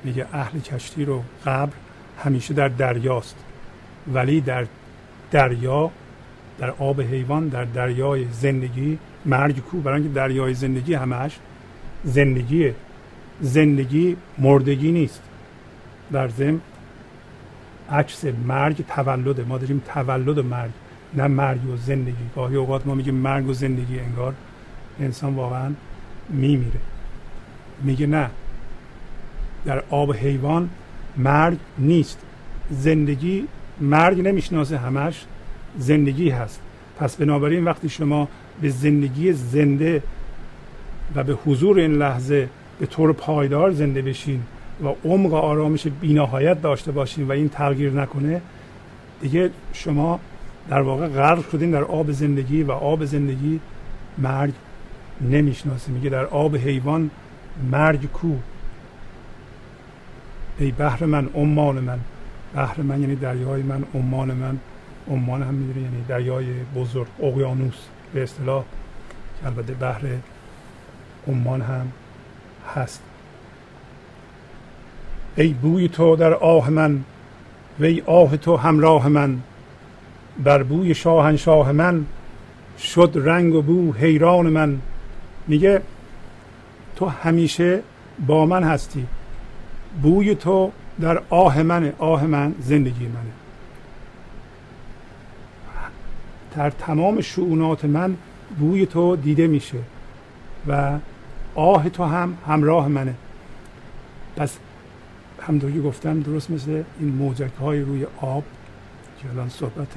میگه 0.04 0.26
اهل 0.32 0.60
کشتی 0.60 1.04
رو 1.04 1.22
قبر 1.46 1.72
همیشه 2.24 2.54
در 2.54 2.68
دریاست. 2.68 3.36
ولی 4.12 4.40
در 4.40 4.66
دریا 5.30 5.90
در 6.58 6.70
آب 6.70 7.00
حیوان 7.00 7.48
در 7.48 7.64
دریای 7.64 8.26
زندگی 8.32 8.98
مرگ 9.24 9.60
کو. 9.60 9.80
برای 9.80 10.02
اینکه 10.02 10.14
دریای 10.14 10.54
زندگی 10.54 10.94
همش 10.94 11.38
زندگیه. 12.04 12.74
زندگی 13.40 14.16
مردگی 14.38 14.92
نیست. 14.92 15.22
در 16.12 16.28
ضمن 16.28 16.60
عکس 17.90 18.24
مرگ 18.24 18.84
تولد 18.88 19.40
ما 19.40 19.58
داریم 19.58 19.82
تولد 19.94 20.38
و 20.38 20.42
مرگ 20.42 20.70
نه 21.14 21.26
مرگ 21.26 21.68
و 21.68 21.76
زندگی. 21.76 22.24
گاهی 22.36 22.56
اوقات 22.56 22.86
ما 22.86 22.94
میگیم 22.94 23.14
مرگ 23.14 23.48
و 23.48 23.52
زندگی 23.52 23.98
انگار 24.00 24.34
انسان 25.00 25.34
واقعا 25.34 25.72
میمیره. 26.28 26.80
میگه 27.82 28.06
نه. 28.06 28.30
در 29.64 29.82
آب 29.90 30.12
حیوان 30.12 30.70
مرگ 31.16 31.58
نیست. 31.78 32.18
زندگی 32.70 33.44
مرگ 33.80 34.20
نمی‌شناسه 34.20 34.78
همش 34.78 35.24
زندگی 35.78 36.30
هست. 36.30 36.60
پس 36.98 37.16
بنابراین 37.16 37.64
وقتی 37.64 37.88
شما 37.88 38.28
به 38.60 38.68
زندگی 38.68 39.32
زنده 39.32 40.02
و 41.14 41.24
به 41.24 41.32
حضور 41.46 41.78
این 41.78 41.92
لحظه 41.92 42.48
به 42.78 42.86
طور 42.86 43.12
پایدار 43.12 43.70
زنده 43.70 44.02
بشین 44.02 44.42
و 44.84 44.88
عمق 45.04 45.34
آرامش 45.34 45.86
بینهایت 45.86 46.62
داشته 46.62 46.92
باشین 46.92 47.28
و 47.28 47.32
این 47.32 47.48
تغییر 47.48 47.92
نکنه 47.92 48.40
دیگه 49.20 49.50
شما 49.72 50.20
در 50.70 50.80
واقع 50.80 51.08
غرق 51.08 51.50
شدین 51.50 51.70
در 51.70 51.82
آب 51.84 52.12
زندگی 52.12 52.62
و 52.62 52.72
آب 52.72 53.04
زندگی 53.04 53.60
مرگ 54.18 54.52
نمی‌شناسه. 55.20 55.92
میگه 55.92 56.10
در 56.10 56.24
آب 56.24 56.56
حیوان 56.56 57.10
مرگ 57.70 58.12
کو؟ 58.12 58.28
ای 60.62 60.70
بحر 60.70 61.04
من 61.04 61.28
عمان 61.34 61.80
من. 61.80 61.98
بحر 62.54 62.82
من 62.82 63.00
یعنی 63.00 63.16
دریای 63.16 63.62
من 63.62 63.84
عمان 63.94 64.32
من. 64.34 64.58
عمان 65.10 65.42
هم 65.42 65.54
می‌دونه 65.54 65.86
یعنی 65.86 66.04
دریای 66.08 66.46
بزرگ 66.76 67.06
اقیانوس 67.22 67.78
به 68.14 68.22
اصطلاح. 68.22 68.64
که 69.40 69.46
البته 69.46 69.74
بحر 69.74 70.02
عمان 71.28 71.60
هم 71.60 71.92
هست. 72.74 73.02
ای 75.36 75.48
بوی 75.48 75.88
تو 75.88 76.16
در 76.16 76.34
آه 76.34 76.70
من 76.70 77.04
وی 77.80 78.02
آه 78.06 78.36
تو 78.36 78.56
همراه 78.56 79.08
من. 79.08 79.38
بر 80.44 80.62
بوی 80.62 80.94
شاهنشاه 80.94 81.72
من 81.72 82.06
شد 82.78 83.12
رنگ 83.14 83.54
و 83.54 83.62
بو 83.62 83.92
حیران 83.92 84.46
من. 84.46 84.78
میگه 85.48 85.82
تو 86.96 87.06
همیشه 87.06 87.82
با 88.26 88.46
من 88.46 88.64
هستی. 88.64 89.06
بوی 90.02 90.34
تو 90.34 90.72
در 91.00 91.22
آه 91.30 91.62
منه 91.62 91.92
آه 91.98 92.26
من 92.26 92.54
زندگی 92.60 93.06
منه. 93.06 93.32
در 96.56 96.70
تمام 96.70 97.20
شعونات 97.20 97.84
من 97.84 98.16
بوی 98.58 98.86
تو 98.86 99.16
دیده 99.16 99.46
میشه 99.46 99.78
و 100.68 100.98
آه 101.54 101.88
تو 101.88 102.04
هم 102.04 102.38
همراه 102.46 102.88
منه. 102.88 103.14
پس 104.36 104.58
همطور 105.40 105.82
گفتم 105.82 106.20
درست 106.20 106.50
مثل 106.50 106.82
این 107.00 107.08
موجک 107.08 107.50
های 107.60 107.80
روی 107.80 108.06
آب 108.20 108.44
که 109.22 109.30
الان 109.30 109.48
صحبت 109.48 109.88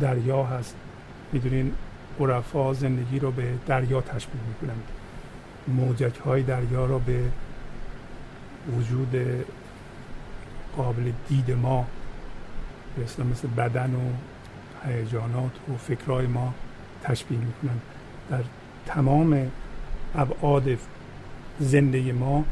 دریا 0.00 0.42
هست. 0.42 0.74
می‌دونین 1.32 1.72
عرفا 2.20 2.74
زندگی 2.74 3.18
رو 3.18 3.30
به 3.30 3.44
دریا 3.66 4.00
تشبیه 4.00 4.40
می‌کنن 4.48 4.78
موجک 5.68 6.16
های 6.16 6.42
دریا 6.42 6.86
رو 6.86 6.98
به 6.98 7.22
وجود 8.68 9.16
قابل 10.76 11.12
دید 11.28 11.50
ما 11.50 11.86
مثل 13.04 13.22
مثل 13.22 13.48
بدن 13.48 13.94
و 13.94 14.10
هیجانات 14.88 15.50
و 15.68 15.76
فکرهای 15.76 16.26
ما 16.26 16.54
تشبیه 17.02 17.38
می‌کنن 17.38 17.80
در 18.30 18.44
تمام 18.86 19.50
ابعاد 20.14 20.78
زندگی 21.60 22.12
ما 22.12 22.44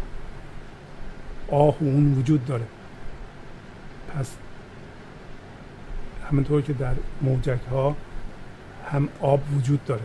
آه 1.50 1.76
و 1.80 1.84
اون 1.84 2.14
وجود 2.18 2.46
داره. 2.46 2.64
پس 4.14 4.36
همونطور 6.30 6.62
که 6.62 6.72
در 6.72 6.94
موجک 7.22 7.60
ها 7.70 7.96
هم 8.92 9.08
آب 9.20 9.40
وجود 9.56 9.84
داره. 9.84 10.02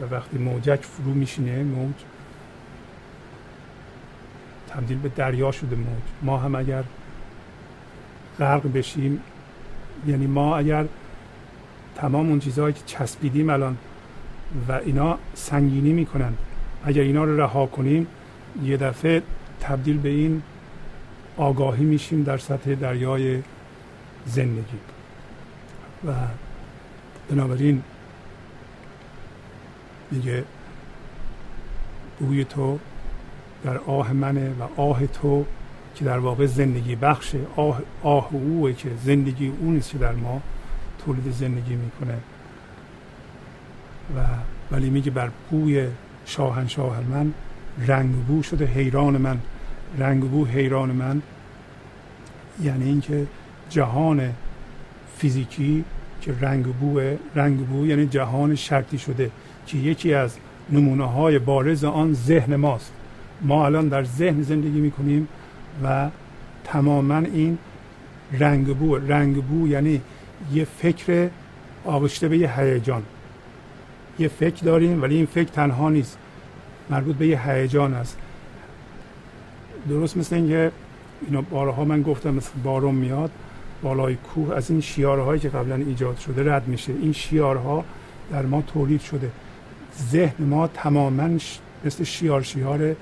و 0.00 0.14
وقتی 0.14 0.38
موجک 0.38 0.80
فرو 0.82 1.14
میشینه 1.14 1.62
موج 1.62 1.94
تبدیل 4.68 4.98
به 4.98 5.08
دریا 5.08 5.52
شده 5.52 5.76
موج. 5.76 6.02
ما 6.22 6.38
هم 6.38 6.54
اگر 6.54 6.84
غرق 8.38 8.72
بشیم 8.72 9.20
یعنی 10.06 10.26
ما 10.26 10.56
اگر 10.56 10.86
تمام 11.96 12.28
اون 12.28 12.38
چیزهایی 12.40 12.74
که 12.74 12.80
چسبیدیم 12.86 13.50
الان 13.50 13.76
و 14.68 14.72
اینا 14.72 15.18
سنگینی 15.34 15.92
می‌کنن 15.92 16.32
اگر 16.84 17.02
اینا 17.02 17.24
رو 17.24 17.40
رها 17.40 17.66
کنیم 17.66 18.06
یه 18.64 18.76
دفعه 18.76 19.22
تبدیل 19.60 19.98
به 19.98 20.08
این 20.08 20.42
آگاهی 21.36 21.84
میشیم 21.84 22.22
در 22.22 22.38
سطح 22.38 22.74
دریای 22.74 23.42
زندگی. 24.26 24.78
و 26.06 26.12
بنابراین 27.30 27.82
میگه 30.10 30.44
بوی 32.18 32.44
تو 32.44 32.78
در 33.64 33.78
آه 33.78 34.12
منه 34.12 34.50
و 34.50 34.80
آه 34.80 35.06
تو 35.06 35.44
که 35.94 36.04
در 36.04 36.18
واقع 36.18 36.46
زندگی 36.46 36.96
بخشه 36.96 37.38
آه, 37.56 37.82
آه 38.02 38.28
اوه 38.32 38.72
که 38.72 38.88
زندگی 39.04 39.52
اون 39.60 39.76
است 39.76 39.90
که 39.90 39.98
در 39.98 40.12
ما 40.12 40.42
تولید 41.04 41.32
زندگی 41.32 41.74
می‌کنه. 41.74 42.18
و 44.16 44.20
ولی 44.70 44.90
میگه 44.90 45.10
بر 45.10 45.30
بوی 45.50 45.86
شاهنشاه 46.26 47.00
من 47.10 47.32
رنگ 47.86 48.14
بو 48.14 48.42
شده 48.42 48.66
حیران 48.66 49.16
من 49.16 49.38
رنگ 49.98 50.30
بو 50.30 50.44
حیران 50.44 50.90
من. 50.90 51.22
یعنی 52.62 52.84
اینکه 52.84 53.26
جهان 53.70 54.32
فیزیکی 55.16 55.84
که 56.20 56.34
رنگ 56.40 56.64
بوه 56.64 57.16
رنگ 57.34 57.66
بو 57.66 57.86
یعنی 57.86 58.06
جهان 58.06 58.54
شرطی 58.54 58.98
شده 58.98 59.30
که 59.66 59.78
یکی 59.78 60.14
از 60.14 60.36
نمونه 60.70 61.04
های 61.04 61.38
بارز 61.38 61.84
آن 61.84 62.12
ذهن 62.12 62.56
ماست. 62.56 62.92
ما 63.42 63.66
الان 63.66 63.88
در 63.88 64.04
ذهن 64.04 64.42
زندگی 64.42 64.80
می‌کنیم 64.80 65.28
و 65.84 66.08
تماما 66.64 67.18
این 67.18 67.58
رنگ 68.32 68.76
بو 68.76 68.96
رنگ 68.96 69.44
بو 69.44 69.68
یعنی 69.68 70.00
یه 70.52 70.64
فکر 70.64 71.28
آغشته 71.84 72.28
به 72.28 72.38
یه 72.38 72.60
هیجان. 72.60 73.02
یه 74.18 74.28
فکر 74.28 74.64
داریم 74.64 75.02
ولی 75.02 75.16
این 75.16 75.26
فکر 75.26 75.48
تنها 75.48 75.90
نیست 75.90 76.18
مربوط 76.90 77.16
به 77.16 77.26
یه 77.26 77.50
هیجان 77.50 77.94
است. 77.94 78.18
درست 79.88 80.16
مثل 80.16 80.36
اینکه 80.36 80.72
اینا 81.26 81.40
بارها 81.40 81.84
من 81.84 82.02
گفتم 82.02 82.34
مثل 82.34 82.50
بارون 82.64 82.94
میاد 82.94 83.30
بالای 83.82 84.16
کوه 84.16 84.54
از 84.54 84.70
این 84.70 84.80
شیارهایی 84.80 85.40
که 85.40 85.48
قبلا 85.48 85.74
ایجاد 85.74 86.18
شده 86.18 86.52
رد 86.52 86.68
میشه. 86.68 86.92
این 86.92 87.12
شیارها 87.12 87.84
در 88.30 88.42
ما 88.42 88.62
تولید 88.62 89.00
شده. 89.00 89.30
ذهن 90.10 90.44
ما 90.44 90.66
تماما 90.66 91.28
مثل 91.84 92.04
شیار 92.04 92.42
شیار 92.42 92.96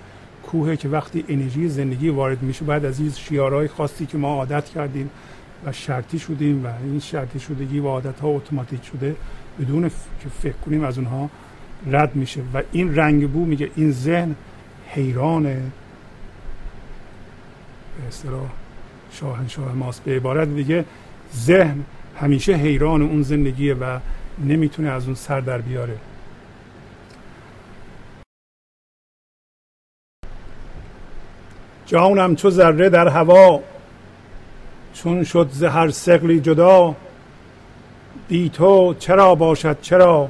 کوه 0.47 0.77
که 0.77 0.89
وقتی 0.89 1.25
انرژی 1.29 1.69
زندگی 1.69 2.09
وارد 2.09 2.43
میشه 2.43 2.65
بعد 2.65 2.85
از 2.85 3.01
این 3.01 3.11
شیارهای 3.11 3.69
خاصی 3.69 4.07
که 4.07 4.19
ما 4.19 4.35
عادت 4.35 4.65
کردیم 4.65 5.11
و 5.67 5.73
شرطی 5.73 6.19
شدیم 6.19 6.67
و 6.67 6.69
این 6.85 7.01
شرطی 7.01 7.41
شدگی 7.41 7.79
و 7.79 7.87
عادت 7.87 8.21
ها 8.21 8.29
اتوماتیک 8.29 8.85
شده 8.85 9.17
بدون 9.61 9.89
که 9.89 10.29
فکر 10.43 10.57
کنیم 10.67 10.85
از 10.85 10.99
اونها 10.99 11.31
رد 11.87 12.17
میشه. 12.17 12.41
و 12.55 12.63
این 12.73 12.97
رنگ 12.97 13.31
بو 13.31 13.45
میگه 13.45 13.71
این 13.77 13.93
ذهن 13.93 14.35
حیران 14.89 15.43
به 15.43 15.63
اصطلاح 18.09 18.51
شاهنشاه 19.13 19.75
ماست. 19.75 20.05
به 20.05 20.17
عبارت 20.17 20.49
دیگه 20.49 20.85
ذهن 21.35 21.85
همیشه 22.17 22.53
حیران 22.53 23.03
اون 23.03 23.23
زندگیه 23.23 23.75
و 23.75 23.99
نمی‌تونه 24.45 24.91
از 24.91 25.05
اون 25.05 25.15
سر 25.15 25.41
در 25.41 25.59
بیاره. 25.59 25.97
جانم 31.87 32.37
چو 32.37 32.51
ذره 32.51 32.89
در 32.89 33.09
هوا 33.09 33.63
چون 34.95 35.25
شد 35.25 35.49
ز 35.53 35.65
هر 35.65 35.91
سقلی 35.91 36.41
جدا 36.41 36.95
بی 38.29 38.49
تو 38.49 38.95
چرا 38.99 39.35
باشد 39.35 39.81
چرا 39.81 40.29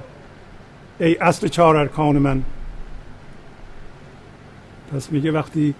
ای 1.00 1.16
اصل 1.16 1.48
چهار 1.48 1.76
ارکان 1.76 2.18
من؟ 2.18 2.42
پس 4.92 5.12
میگه 5.12 5.32
وقتی 5.32 5.74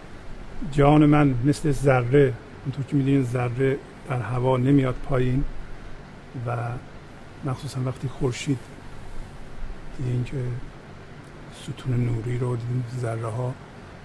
جان 0.72 1.06
من 1.06 1.34
مثل 1.44 1.70
ذره 1.70 2.32
اونطور 2.64 2.84
که 2.88 2.96
می‌دونین 2.96 3.24
ذره 3.24 3.78
در 4.08 4.20
هوا 4.20 4.56
نمیاد 4.56 4.94
پایین 5.08 5.44
و 6.46 6.56
مخصوصا 7.44 7.80
وقتی 7.86 8.08
خورشید 8.08 8.58
دیدین 9.98 10.24
که 10.24 10.36
ستون 11.62 11.96
نوری 12.04 12.38
رو 12.38 12.56
دیدین 12.56 12.82
ذره 13.00 13.26
ها 13.26 13.54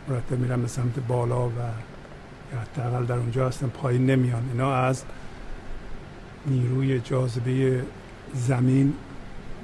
مرتب 0.08 0.40
میرن 0.40 0.62
به 0.62 0.68
سمت 0.68 1.00
بالا 1.08 1.48
و 1.48 1.52
حداقل 2.62 3.06
در 3.06 3.16
اونجا 3.16 3.48
هستن 3.48 3.68
پایین 3.68 4.06
نمیان. 4.06 4.50
اینا 4.52 4.76
از 4.76 5.04
نیروی 6.46 7.00
جاذبه 7.00 7.84
زمین 8.34 8.94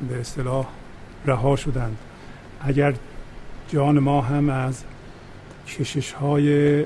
به 0.10 0.20
اصطلاح 0.20 0.68
رها 1.26 1.56
شدند. 1.56 1.98
اگر 2.62 2.94
جان 3.70 4.00
ما 4.00 4.22
هم 4.22 4.50
از 4.50 4.84
کشش 5.68 6.12
های 6.12 6.86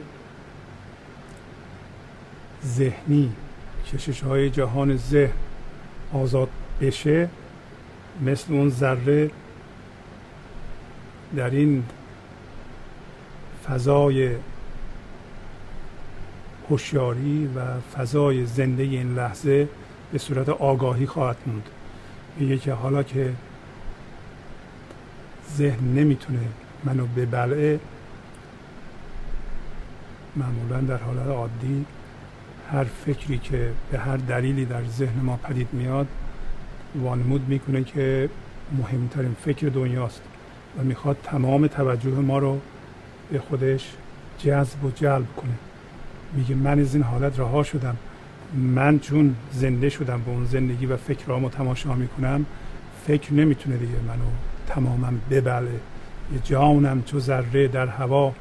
ذهنی 2.66 3.32
کشش 3.94 4.24
های 4.24 4.50
جهان 4.50 4.98
ذهن 4.98 5.34
آزاد 6.14 6.50
بشه 6.82 7.30
مثل 8.26 8.54
اون 8.54 8.70
ذره 8.70 9.32
در 11.36 11.50
این 11.50 11.84
فضای 13.72 14.36
هوشیاری 16.70 17.50
و 17.56 17.60
فضای 17.80 18.46
زنده 18.46 18.84
این 18.84 19.16
لحظه 19.16 19.68
به 20.12 20.18
صورت 20.18 20.50
آگاهی 20.50 21.06
خواهد 21.06 21.38
موند. 21.46 21.70
میگه 22.38 22.58
که 22.58 22.74
حالا 22.74 23.04
که 23.04 23.34
ذهن 25.58 25.94
نمی‌تونه 25.94 26.40
منو 26.84 27.06
ببلعه 27.06 27.80
معمولا 30.36 30.82
در 30.82 31.04
حالت 31.04 31.28
عادی 31.28 31.86
هر 32.72 32.84
فکری 32.84 33.38
که 33.38 33.72
به 33.92 34.00
هر 34.00 34.18
دلیلی 34.18 34.66
در 34.66 34.84
ذهن 34.86 35.22
ما 35.22 35.38
پدید 35.44 35.68
میاد 35.72 36.08
وانمود 36.96 37.48
می‌کنه 37.48 37.84
که 37.84 38.30
مهمترین 38.78 39.36
فکر 39.46 39.68
دنیاست 39.68 40.22
و 40.80 40.84
می‌خواد 40.84 41.18
تمام 41.24 41.68
توجه 41.68 42.10
ما 42.10 42.38
رو 42.38 42.60
به 43.32 43.40
خودش 43.40 43.92
جذب 44.40 44.84
و 44.84 44.92
جلب 44.92 45.36
کنه. 45.38 45.54
میگه 46.34 46.56
من 46.56 46.80
از 46.80 46.96
این 46.96 47.04
حالت 47.04 47.40
رها 47.40 47.64
شدم. 47.64 47.98
من 48.54 49.00
چون 49.00 49.36
زنده 49.52 49.90
شدم 49.90 50.22
به 50.22 50.32
اون 50.32 50.46
زندگی 50.46 50.86
و 50.86 50.98
فکرامو 50.98 51.50
تماشا 51.50 51.94
می‌کنم 51.94 52.46
فکر 53.08 53.34
نمی‌تونه 53.34 53.78
دیگه 53.78 53.94
منو 54.08 54.26
تماما 54.68 55.12
ببله. 55.30 55.72
یه 56.34 56.40
جانم 56.44 57.04
چو 57.04 57.20
ذره 57.20 57.68
در 57.68 57.88
هوا. 57.88 58.34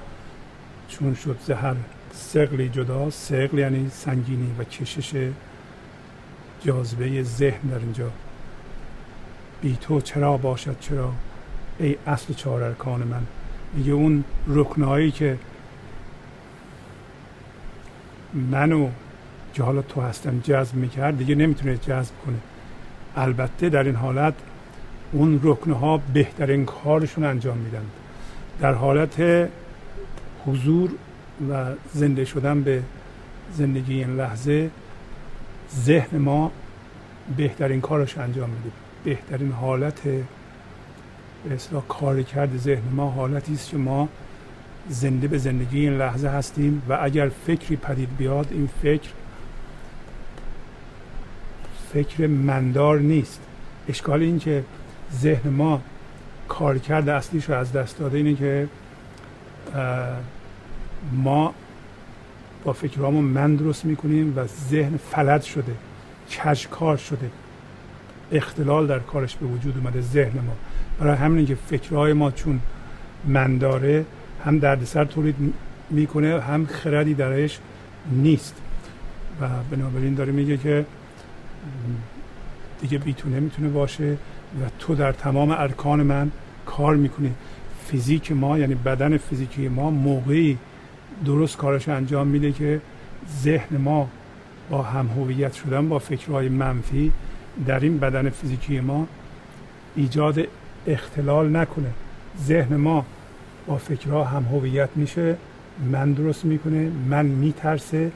چون 0.88 1.14
شد 1.14 1.38
زهر 1.46 1.76
سقلی 2.12 2.68
جدا 2.68 3.10
سقل 3.10 3.58
یعنی 3.58 3.90
سنگینی 3.92 4.54
و 4.58 4.64
کشش 4.64 5.30
جاذبه 6.64 7.22
ذهن 7.22 7.68
در 7.70 7.78
اینجا. 7.78 8.10
بی 9.62 9.78
تو 9.80 10.00
چرا 10.00 10.36
باشد 10.36 10.76
چرا؟ 10.80 11.12
ای 11.78 11.96
اصل 12.06 12.34
چهار 12.34 12.62
ارکان 12.62 13.02
من. 13.02 13.22
میگه 13.74 13.92
اون 13.92 14.24
رکنهایی 14.46 15.10
که 15.10 15.38
منو 18.50 18.88
که 19.54 19.62
حالا 19.62 19.82
تو 19.82 20.00
هستم 20.00 20.40
جذب 20.40 20.74
می‌کرد 20.74 21.18
دیگه 21.18 21.34
نمی‌تونه 21.34 21.76
جذب 21.76 22.14
کنه. 22.26 22.36
البته 23.16 23.68
در 23.68 23.82
این 23.82 23.94
حالت 23.94 24.34
اون 25.12 25.40
رکنه 25.42 25.74
ها 25.74 26.00
بهترین 26.14 26.64
کارشون 26.64 27.24
انجام 27.24 27.58
میدن. 27.58 27.84
در 28.60 28.72
حالت 28.74 29.48
حضور 30.46 30.90
و 31.50 31.64
زنده 31.92 32.24
شدن 32.24 32.62
به 32.62 32.82
زندگی 33.52 33.94
این 33.94 34.16
لحظه 34.16 34.70
ذهن 35.74 36.18
ما 36.18 36.52
بهترین 37.36 37.80
کارش 37.80 38.18
انجام 38.18 38.50
میده. 38.50 38.70
بهترین 39.04 39.52
حالت 39.52 40.00
به 41.48 41.58
کار 41.88 42.22
کرد 42.22 42.56
ذهن 42.56 42.92
ما 42.92 43.10
حالتی 43.10 43.54
است 43.54 43.70
که 43.70 43.76
ما 43.76 44.08
زنده 44.88 45.28
به 45.28 45.38
زندگی 45.38 45.80
این 45.80 45.98
لحظه 45.98 46.28
هستیم 46.28 46.82
و 46.88 46.98
اگر 47.02 47.28
فکری 47.46 47.76
پدید 47.76 48.16
بیاد 48.16 48.46
این 48.50 48.68
فکر 48.82 49.10
فکر 51.92 52.26
مندار 52.26 52.98
نیست. 52.98 53.40
اشکال 53.88 54.22
این 54.22 54.38
که 54.38 54.64
ذهن 55.12 55.50
ما 55.50 55.80
کارکرد 56.48 57.08
اصلیش 57.08 57.44
رو 57.44 57.54
از 57.54 57.72
دست 57.72 57.98
داده 57.98 58.16
اینه 58.16 58.34
که 58.34 58.68
ما 61.12 61.54
با 62.64 62.72
فکرهامون 62.72 63.24
من 63.24 63.56
درست 63.56 63.84
می‌کنیم 63.84 64.38
و 64.38 64.46
ذهن 64.46 64.96
فلج 64.96 65.42
شده 65.42 65.72
کار 66.70 66.96
شده. 66.96 67.30
اختلال 68.32 68.86
در 68.86 68.98
کارش 68.98 69.36
به 69.36 69.46
وجود 69.46 69.76
اومده 69.76 70.00
ذهن 70.00 70.38
ما. 70.38 70.56
برای 71.00 71.16
همین 71.16 71.46
که 71.46 71.54
فکرهای 71.54 72.12
ما 72.12 72.30
چون 72.30 72.60
من 73.24 73.58
داره 73.58 74.04
هم 74.44 74.58
دردسر 74.58 75.04
تولید 75.04 75.34
می‌کنه 75.90 76.40
هم 76.40 76.66
خردی 76.66 77.14
درش 77.14 77.58
نیست. 78.12 78.54
و 79.40 79.48
بنابراین 79.70 80.14
داره 80.14 80.32
میگه 80.32 80.56
که 80.56 80.84
دیگه 82.80 82.98
بی 82.98 83.12
تو 83.12 83.28
نمی‌تونه 83.28 83.68
باشه 83.68 84.12
و 84.12 84.68
تو 84.78 84.94
در 84.94 85.12
تمام 85.12 85.50
ارکان 85.50 86.02
من 86.02 86.30
کار 86.66 86.96
می‌کنی. 86.96 87.32
فیزیک 87.86 88.32
ما 88.32 88.58
یعنی 88.58 88.74
بدن 88.74 89.16
فیزیکی 89.16 89.68
ما 89.68 89.90
موقعی 89.90 90.58
درست 91.24 91.56
کارش 91.56 91.88
انجام 91.88 92.26
میده 92.26 92.52
که 92.52 92.80
ذهن 93.42 93.76
ما 93.76 94.08
با 94.70 94.82
هم 94.82 95.06
هویت 95.06 95.52
شدن 95.52 95.88
با 95.88 95.98
فکرهای 95.98 96.48
منفی 96.48 97.12
در 97.66 97.80
این 97.80 97.98
بدن 97.98 98.30
فیزیکی 98.30 98.80
ما 98.80 99.06
ایجاد 99.96 100.38
اختلال 100.86 101.56
نکنه. 101.56 101.90
ذهن 102.44 102.76
ما 102.76 103.06
با 103.66 103.76
فکرها 103.76 104.24
هم 104.24 104.42
هویت 104.42 104.88
میشه. 104.96 105.36
من 105.92 106.12
درست 106.12 106.44
می‌کنه 106.44 106.90
من 107.08 107.26
میترسه. 107.26 108.12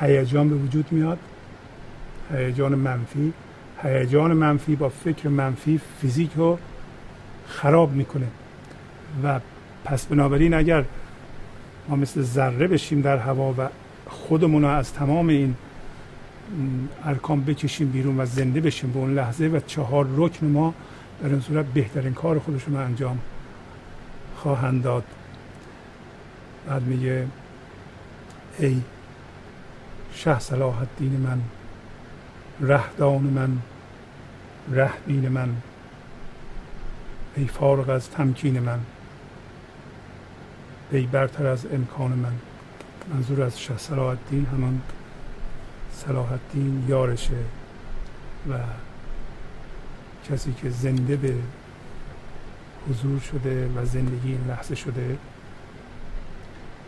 هیجان 0.00 0.48
به 0.48 0.54
وجود 0.54 0.86
میاد. 0.90 1.18
هیجان 2.32 2.74
منفی. 2.74 3.32
هیجان 3.82 4.32
منفی 4.32 4.76
با 4.76 4.88
فکر 4.88 5.28
منفی 5.28 5.80
فیزیک 6.00 6.30
رو 6.36 6.58
خراب 7.46 7.92
می‌کنه. 7.92 8.26
و 9.24 9.40
پس 9.84 10.06
بنابراین 10.06 10.54
اگر 10.54 10.84
ما 11.88 11.96
مثل 11.96 12.22
ذره 12.22 12.66
بشیم 12.66 13.00
در 13.00 13.18
هوا 13.18 13.54
و 13.58 13.68
خودمون 14.06 14.64
از 14.64 14.92
تمام 14.92 15.28
این 15.28 15.54
ارکان 17.04 17.44
بکشیم 17.44 17.90
بیرون 17.90 18.20
و 18.20 18.26
زنده 18.26 18.60
بشیم 18.60 18.92
به 18.92 18.98
اون 18.98 19.14
لحظه 19.14 19.46
و 19.46 19.60
چهار 19.66 20.06
رکن 20.16 20.46
ما 20.46 20.74
در 21.24 21.30
این 21.30 21.40
صورت 21.40 21.66
بهترین 21.66 22.14
کار 22.14 22.38
خودشون 22.38 22.74
رو 22.74 22.80
انجام 22.80 23.18
خواهند 24.36 24.82
داد. 24.82 25.04
بعد 26.66 26.82
میگه 26.82 27.26
ای 28.58 28.80
شه 30.14 30.38
صلاح 30.38 30.78
الدین 30.78 31.20
من 31.20 31.40
رهدان 32.60 33.22
من 33.22 33.58
رهبین 34.70 35.28
من 35.28 35.48
ای 37.36 37.46
فارغ 37.46 37.88
از 37.88 38.10
تمکین 38.10 38.60
من 38.60 38.80
ای 40.92 41.06
برتر 41.06 41.46
از 41.46 41.66
امکان 41.72 42.10
من. 42.10 42.32
منظور 43.14 43.42
از 43.42 43.60
شه 43.60 43.78
صلاح 43.78 44.06
الدین 44.06 44.46
همان 44.46 44.80
صلاح 45.92 46.32
الدین 46.32 46.84
یارشه 46.88 47.44
و 48.50 48.58
کسی 50.30 50.52
که 50.52 50.70
زنده 50.70 51.16
به 51.16 51.34
حضور 52.88 53.20
شده 53.20 53.70
و 53.76 53.84
زندگی 53.84 54.28
این 54.28 54.44
لحظه 54.48 54.74
شده 54.74 55.18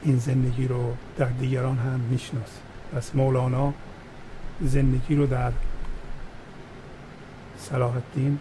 این 0.03 0.19
زندگی 0.19 0.69
رو 0.69 0.95
در 1.17 1.27
دیگران 1.27 1.79
هم 1.79 2.01
می‌شناسه. 2.01 2.61
پس 2.93 3.15
مولانا 3.15 3.73
زندگی 4.61 5.15
رو 5.15 5.27
در 5.27 5.53
صلاح 7.59 7.95
الدین 7.95 8.39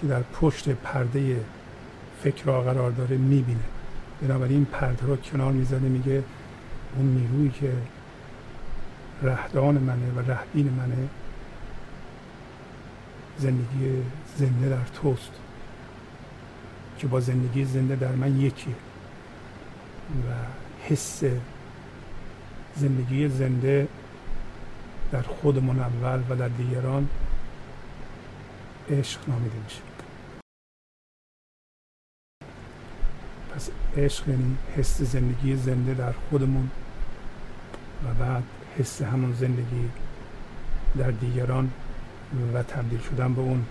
که 0.00 0.06
در 0.06 0.22
پشت 0.22 0.68
پرده 0.68 1.40
فکر 2.22 2.44
قرار 2.44 2.90
داره 2.90 3.16
می‌بینه. 3.16 3.60
بنابراین 4.22 4.64
پرده 4.64 5.06
رو 5.06 5.16
کنار 5.16 5.52
می‌زنه 5.52 5.88
میگه 5.88 6.22
اون 6.96 7.06
نیرویی 7.06 7.50
که 7.50 7.72
رهدان 9.22 9.78
منه 9.78 10.10
و 10.16 10.30
رهبین 10.30 10.68
منه 10.70 11.08
زندگی 13.38 14.02
زنده 14.36 14.68
در 14.68 14.84
توست 14.94 15.32
که 16.98 17.06
با 17.06 17.20
زندگی 17.20 17.64
زنده 17.64 17.96
در 17.96 18.12
من 18.12 18.40
یکیه. 18.40 18.74
و 20.10 20.32
حس 20.88 21.22
زندگی 22.76 23.28
زنده 23.28 23.88
در 25.12 25.22
خودمون 25.22 25.80
اول 25.80 26.22
و 26.28 26.36
در 26.36 26.48
دیگران 26.48 27.08
عشق 28.90 29.28
نامیده 29.28 29.56
میشه. 29.64 29.80
پس 33.54 33.70
عشق 33.96 34.28
یعنی 34.28 34.56
حس 34.76 35.02
زندگی 35.02 35.56
زنده 35.56 35.94
در 35.94 36.12
خودمون 36.12 36.70
و 38.04 38.14
بعد 38.14 38.42
حس 38.78 39.02
همون 39.02 39.32
زندگی 39.32 39.90
در 40.98 41.10
دیگران. 41.10 41.70
و 42.54 42.62
تبدیل 42.62 43.00
شدن 43.00 43.34
به 43.34 43.40
اون 43.40 43.64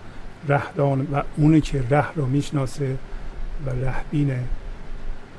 رهدان 0.48 1.06
و 1.12 1.22
اونی 1.36 1.60
که 1.60 1.84
ره 1.90 2.12
رو 2.12 2.26
می‌شناسه 2.26 2.96
و 3.66 3.70
رهبین 3.70 4.32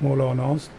مولاناست 0.02 0.72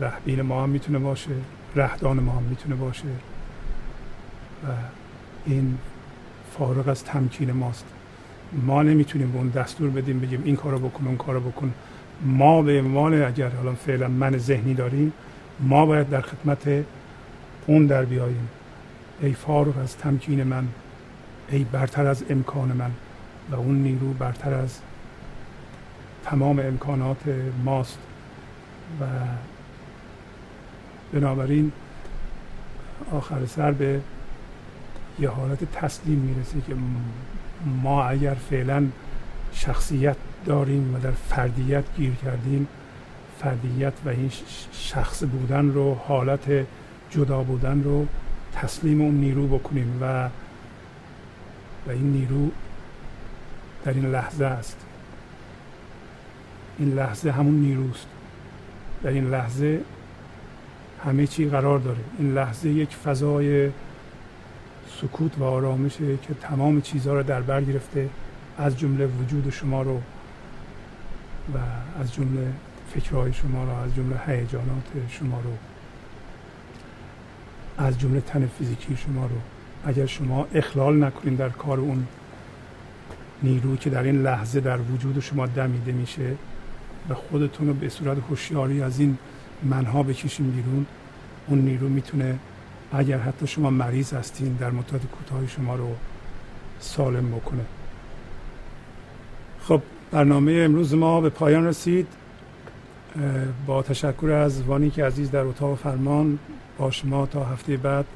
رهبین 0.00 0.42
ما 0.42 0.62
هم 0.62 0.68
می‌تونه 0.68 0.98
باشه 0.98 1.30
رهدان 1.76 2.20
ما 2.20 2.32
هم 2.32 2.42
می‌تونه 2.42 2.74
باشه 2.74 3.08
و 4.64 4.66
این 5.46 5.78
فارغ 6.58 6.88
از 6.88 7.04
تمکین 7.04 7.52
ماست. 7.52 7.84
ما 8.52 8.82
نمی‌تونیم 8.82 9.32
به 9.32 9.38
اون 9.38 9.48
دستور 9.48 9.90
بدیم 9.90 10.20
بگیم 10.20 10.42
این 10.44 10.56
کارو 10.56 10.78
بکن 10.78 11.06
اون 11.06 11.16
کارو 11.16 11.40
بکن. 11.40 11.72
ما 12.22 12.62
به 12.62 12.80
عنوان 12.80 13.22
اگر 13.22 13.48
حالا 13.48 13.74
فعلا 13.74 14.08
من 14.08 14.38
ذهنی 14.38 14.74
داریم 14.74 15.12
ما 15.60 15.86
باید 15.86 16.10
در 16.10 16.20
خدمت 16.20 16.84
خون 17.66 17.86
در 17.86 18.04
بیاییم. 18.04 18.48
ای 19.20 19.32
فارغ 19.32 19.78
از 19.78 19.96
تمکین 19.96 20.42
من 20.42 20.68
ای 21.50 21.64
برتر 21.64 22.06
از 22.06 22.24
امکان 22.30 22.68
من 22.68 22.90
و 23.50 23.54
اون 23.54 23.82
نیرو 23.82 24.12
برتر 24.12 24.54
از 24.54 24.78
تمام 26.24 26.58
امکانات 26.58 27.16
ماست. 27.64 27.98
و 29.00 29.04
بنابراین 31.12 31.72
آخر 33.12 33.46
سر 33.46 33.72
به 33.72 34.00
یه 35.20 35.28
حالت 35.28 35.72
تسلیم 35.72 36.18
می‌رسه 36.18 36.60
که 36.66 36.74
ما 37.82 38.04
اگر 38.04 38.34
فعلا 38.34 38.86
شخصیت 39.52 40.16
داریم 40.46 40.94
و 40.94 40.98
در 40.98 41.10
فردیت 41.10 41.84
گیر 41.96 42.14
کردیم 42.14 42.68
فردیت 43.38 43.92
و 44.04 44.08
این 44.08 44.30
شخص 44.72 45.22
بودن 45.24 45.68
رو 45.68 45.94
حالت 45.94 46.66
جدا 47.10 47.42
بودن 47.42 47.82
رو 47.82 48.06
تسلیم 48.62 49.00
اون 49.00 49.14
نیرو 49.14 49.58
بکنیم 49.58 49.98
و 50.00 50.28
و 51.86 51.90
این 51.90 52.12
نیرو 52.12 52.50
در 53.84 53.92
این 53.92 54.10
لحظه 54.10 54.44
است. 54.44 54.76
این 56.78 56.94
لحظه 56.94 57.30
همون 57.30 57.54
نیروست. 57.54 58.06
در 59.02 59.10
این 59.10 59.30
لحظه 59.30 59.80
همه 61.04 61.26
چی 61.26 61.48
قرار 61.48 61.78
داره. 61.78 61.98
این 62.18 62.34
لحظه 62.34 62.68
یک 62.68 62.96
فضای 62.96 63.70
سکوت 65.00 65.38
و 65.38 65.44
آرامشه 65.44 66.16
که 66.16 66.34
تمام 66.34 66.80
چیزها 66.80 67.14
رو 67.14 67.22
در 67.22 67.40
بر 67.40 67.60
گرفته 67.60 68.08
از 68.58 68.78
جمله 68.78 69.06
وجود 69.06 69.50
شما 69.50 69.82
رو 69.82 70.00
و 71.54 71.58
از 72.00 72.14
جمله 72.14 72.52
فکرهای 72.94 73.32
شما 73.32 73.64
رو 73.64 73.70
از 73.70 73.94
جمله 73.94 74.20
هیجانات 74.26 74.86
شما 75.08 75.40
رو 75.40 75.50
از 77.78 77.98
جمله 77.98 78.20
تن 78.20 78.46
فیزیکی 78.58 78.96
شما 78.96 79.26
رو 79.26 79.36
اگر 79.84 80.06
شما 80.06 80.46
اخلال 80.54 81.04
نکنید 81.04 81.38
در 81.38 81.48
کار 81.48 81.80
اون 81.80 82.06
نیروی 83.42 83.76
که 83.76 83.90
در 83.90 84.02
این 84.02 84.22
لحظه 84.22 84.60
در 84.60 84.78
وجود 84.80 85.20
شما 85.20 85.46
دمیده 85.46 85.92
میشه 85.92 86.34
و 87.08 87.14
خودتون 87.14 87.68
رو 87.68 87.74
به 87.74 87.88
صورت 87.88 88.18
هوشیاری 88.30 88.82
از 88.82 89.00
این 89.00 89.18
منها 89.62 90.02
بکشین 90.02 90.50
بیرون 90.50 90.86
اون 91.46 91.58
نیرو 91.58 91.88
می‌تونه 91.88 92.38
اگر 92.92 93.18
حتی 93.18 93.46
شما 93.46 93.70
مریض 93.70 94.12
هستین 94.12 94.52
در 94.52 94.70
مدت 94.70 94.90
کوتاه 94.90 95.46
شما 95.46 95.76
رو 95.76 95.88
سالم 96.80 97.30
بکنه. 97.30 97.64
خب 99.62 99.82
برنامه 100.10 100.52
امروز 100.52 100.94
ما 100.94 101.20
به 101.20 101.28
پایان 101.28 101.66
رسید. 101.66 102.06
با 103.66 103.82
تشکر 103.82 104.30
از 104.30 104.62
وانی 104.62 104.90
که 104.90 105.04
عزیز 105.04 105.30
در 105.30 105.40
اتاق 105.40 105.78
فرمان 105.78 106.38
با 106.78 106.90
شما 106.90 107.26
تا 107.26 107.44
هفته 107.44 107.76
بعد. 107.76 108.06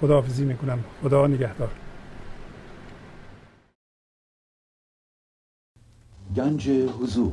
خداحافظی 0.00 0.44
می‌کنم. 0.44 0.78
خدا 1.02 1.26
نگهدار. 1.26 1.70
گنج 6.36 6.68
حضور. 6.68 7.32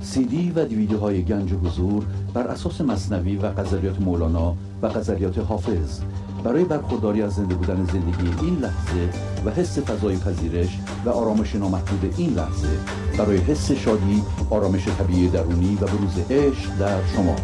سی 0.00 0.24
دی 0.24 0.52
و 0.56 0.64
دیویدیو 0.64 0.98
های 0.98 1.22
گنج 1.22 1.52
حضور 1.52 2.04
بر 2.34 2.46
اساس 2.46 2.80
مصنوی 2.80 3.36
و 3.36 3.46
قذریات 3.46 4.00
مولانا 4.00 4.56
و 4.82 4.86
قذریات 4.86 5.38
حافظ. 5.38 6.00
برای 6.44 6.64
برخورداری 6.64 7.22
از 7.22 7.34
زنده 7.34 7.54
بودن 7.54 7.84
زندگی 7.84 8.46
این 8.46 8.58
لحظه 8.58 9.10
و 9.44 9.50
حس 9.50 9.78
فضای 9.78 10.16
پذیرش 10.16 10.78
و 11.04 11.10
آرامش 11.10 11.54
نامحدود 11.54 12.14
این 12.16 12.34
لحظه 12.34 12.78
برای 13.18 13.36
حس 13.36 13.72
شادی 13.72 14.22
آرامش 14.50 14.88
طبیعی 14.88 15.28
درونی 15.28 15.74
و 15.74 15.86
بروز 15.86 16.18
عشق 16.30 16.78
در 16.78 17.06
شما. 17.06 17.36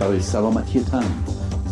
برای 0.00 0.20
سلامتی 0.20 0.80
تن 0.80 1.39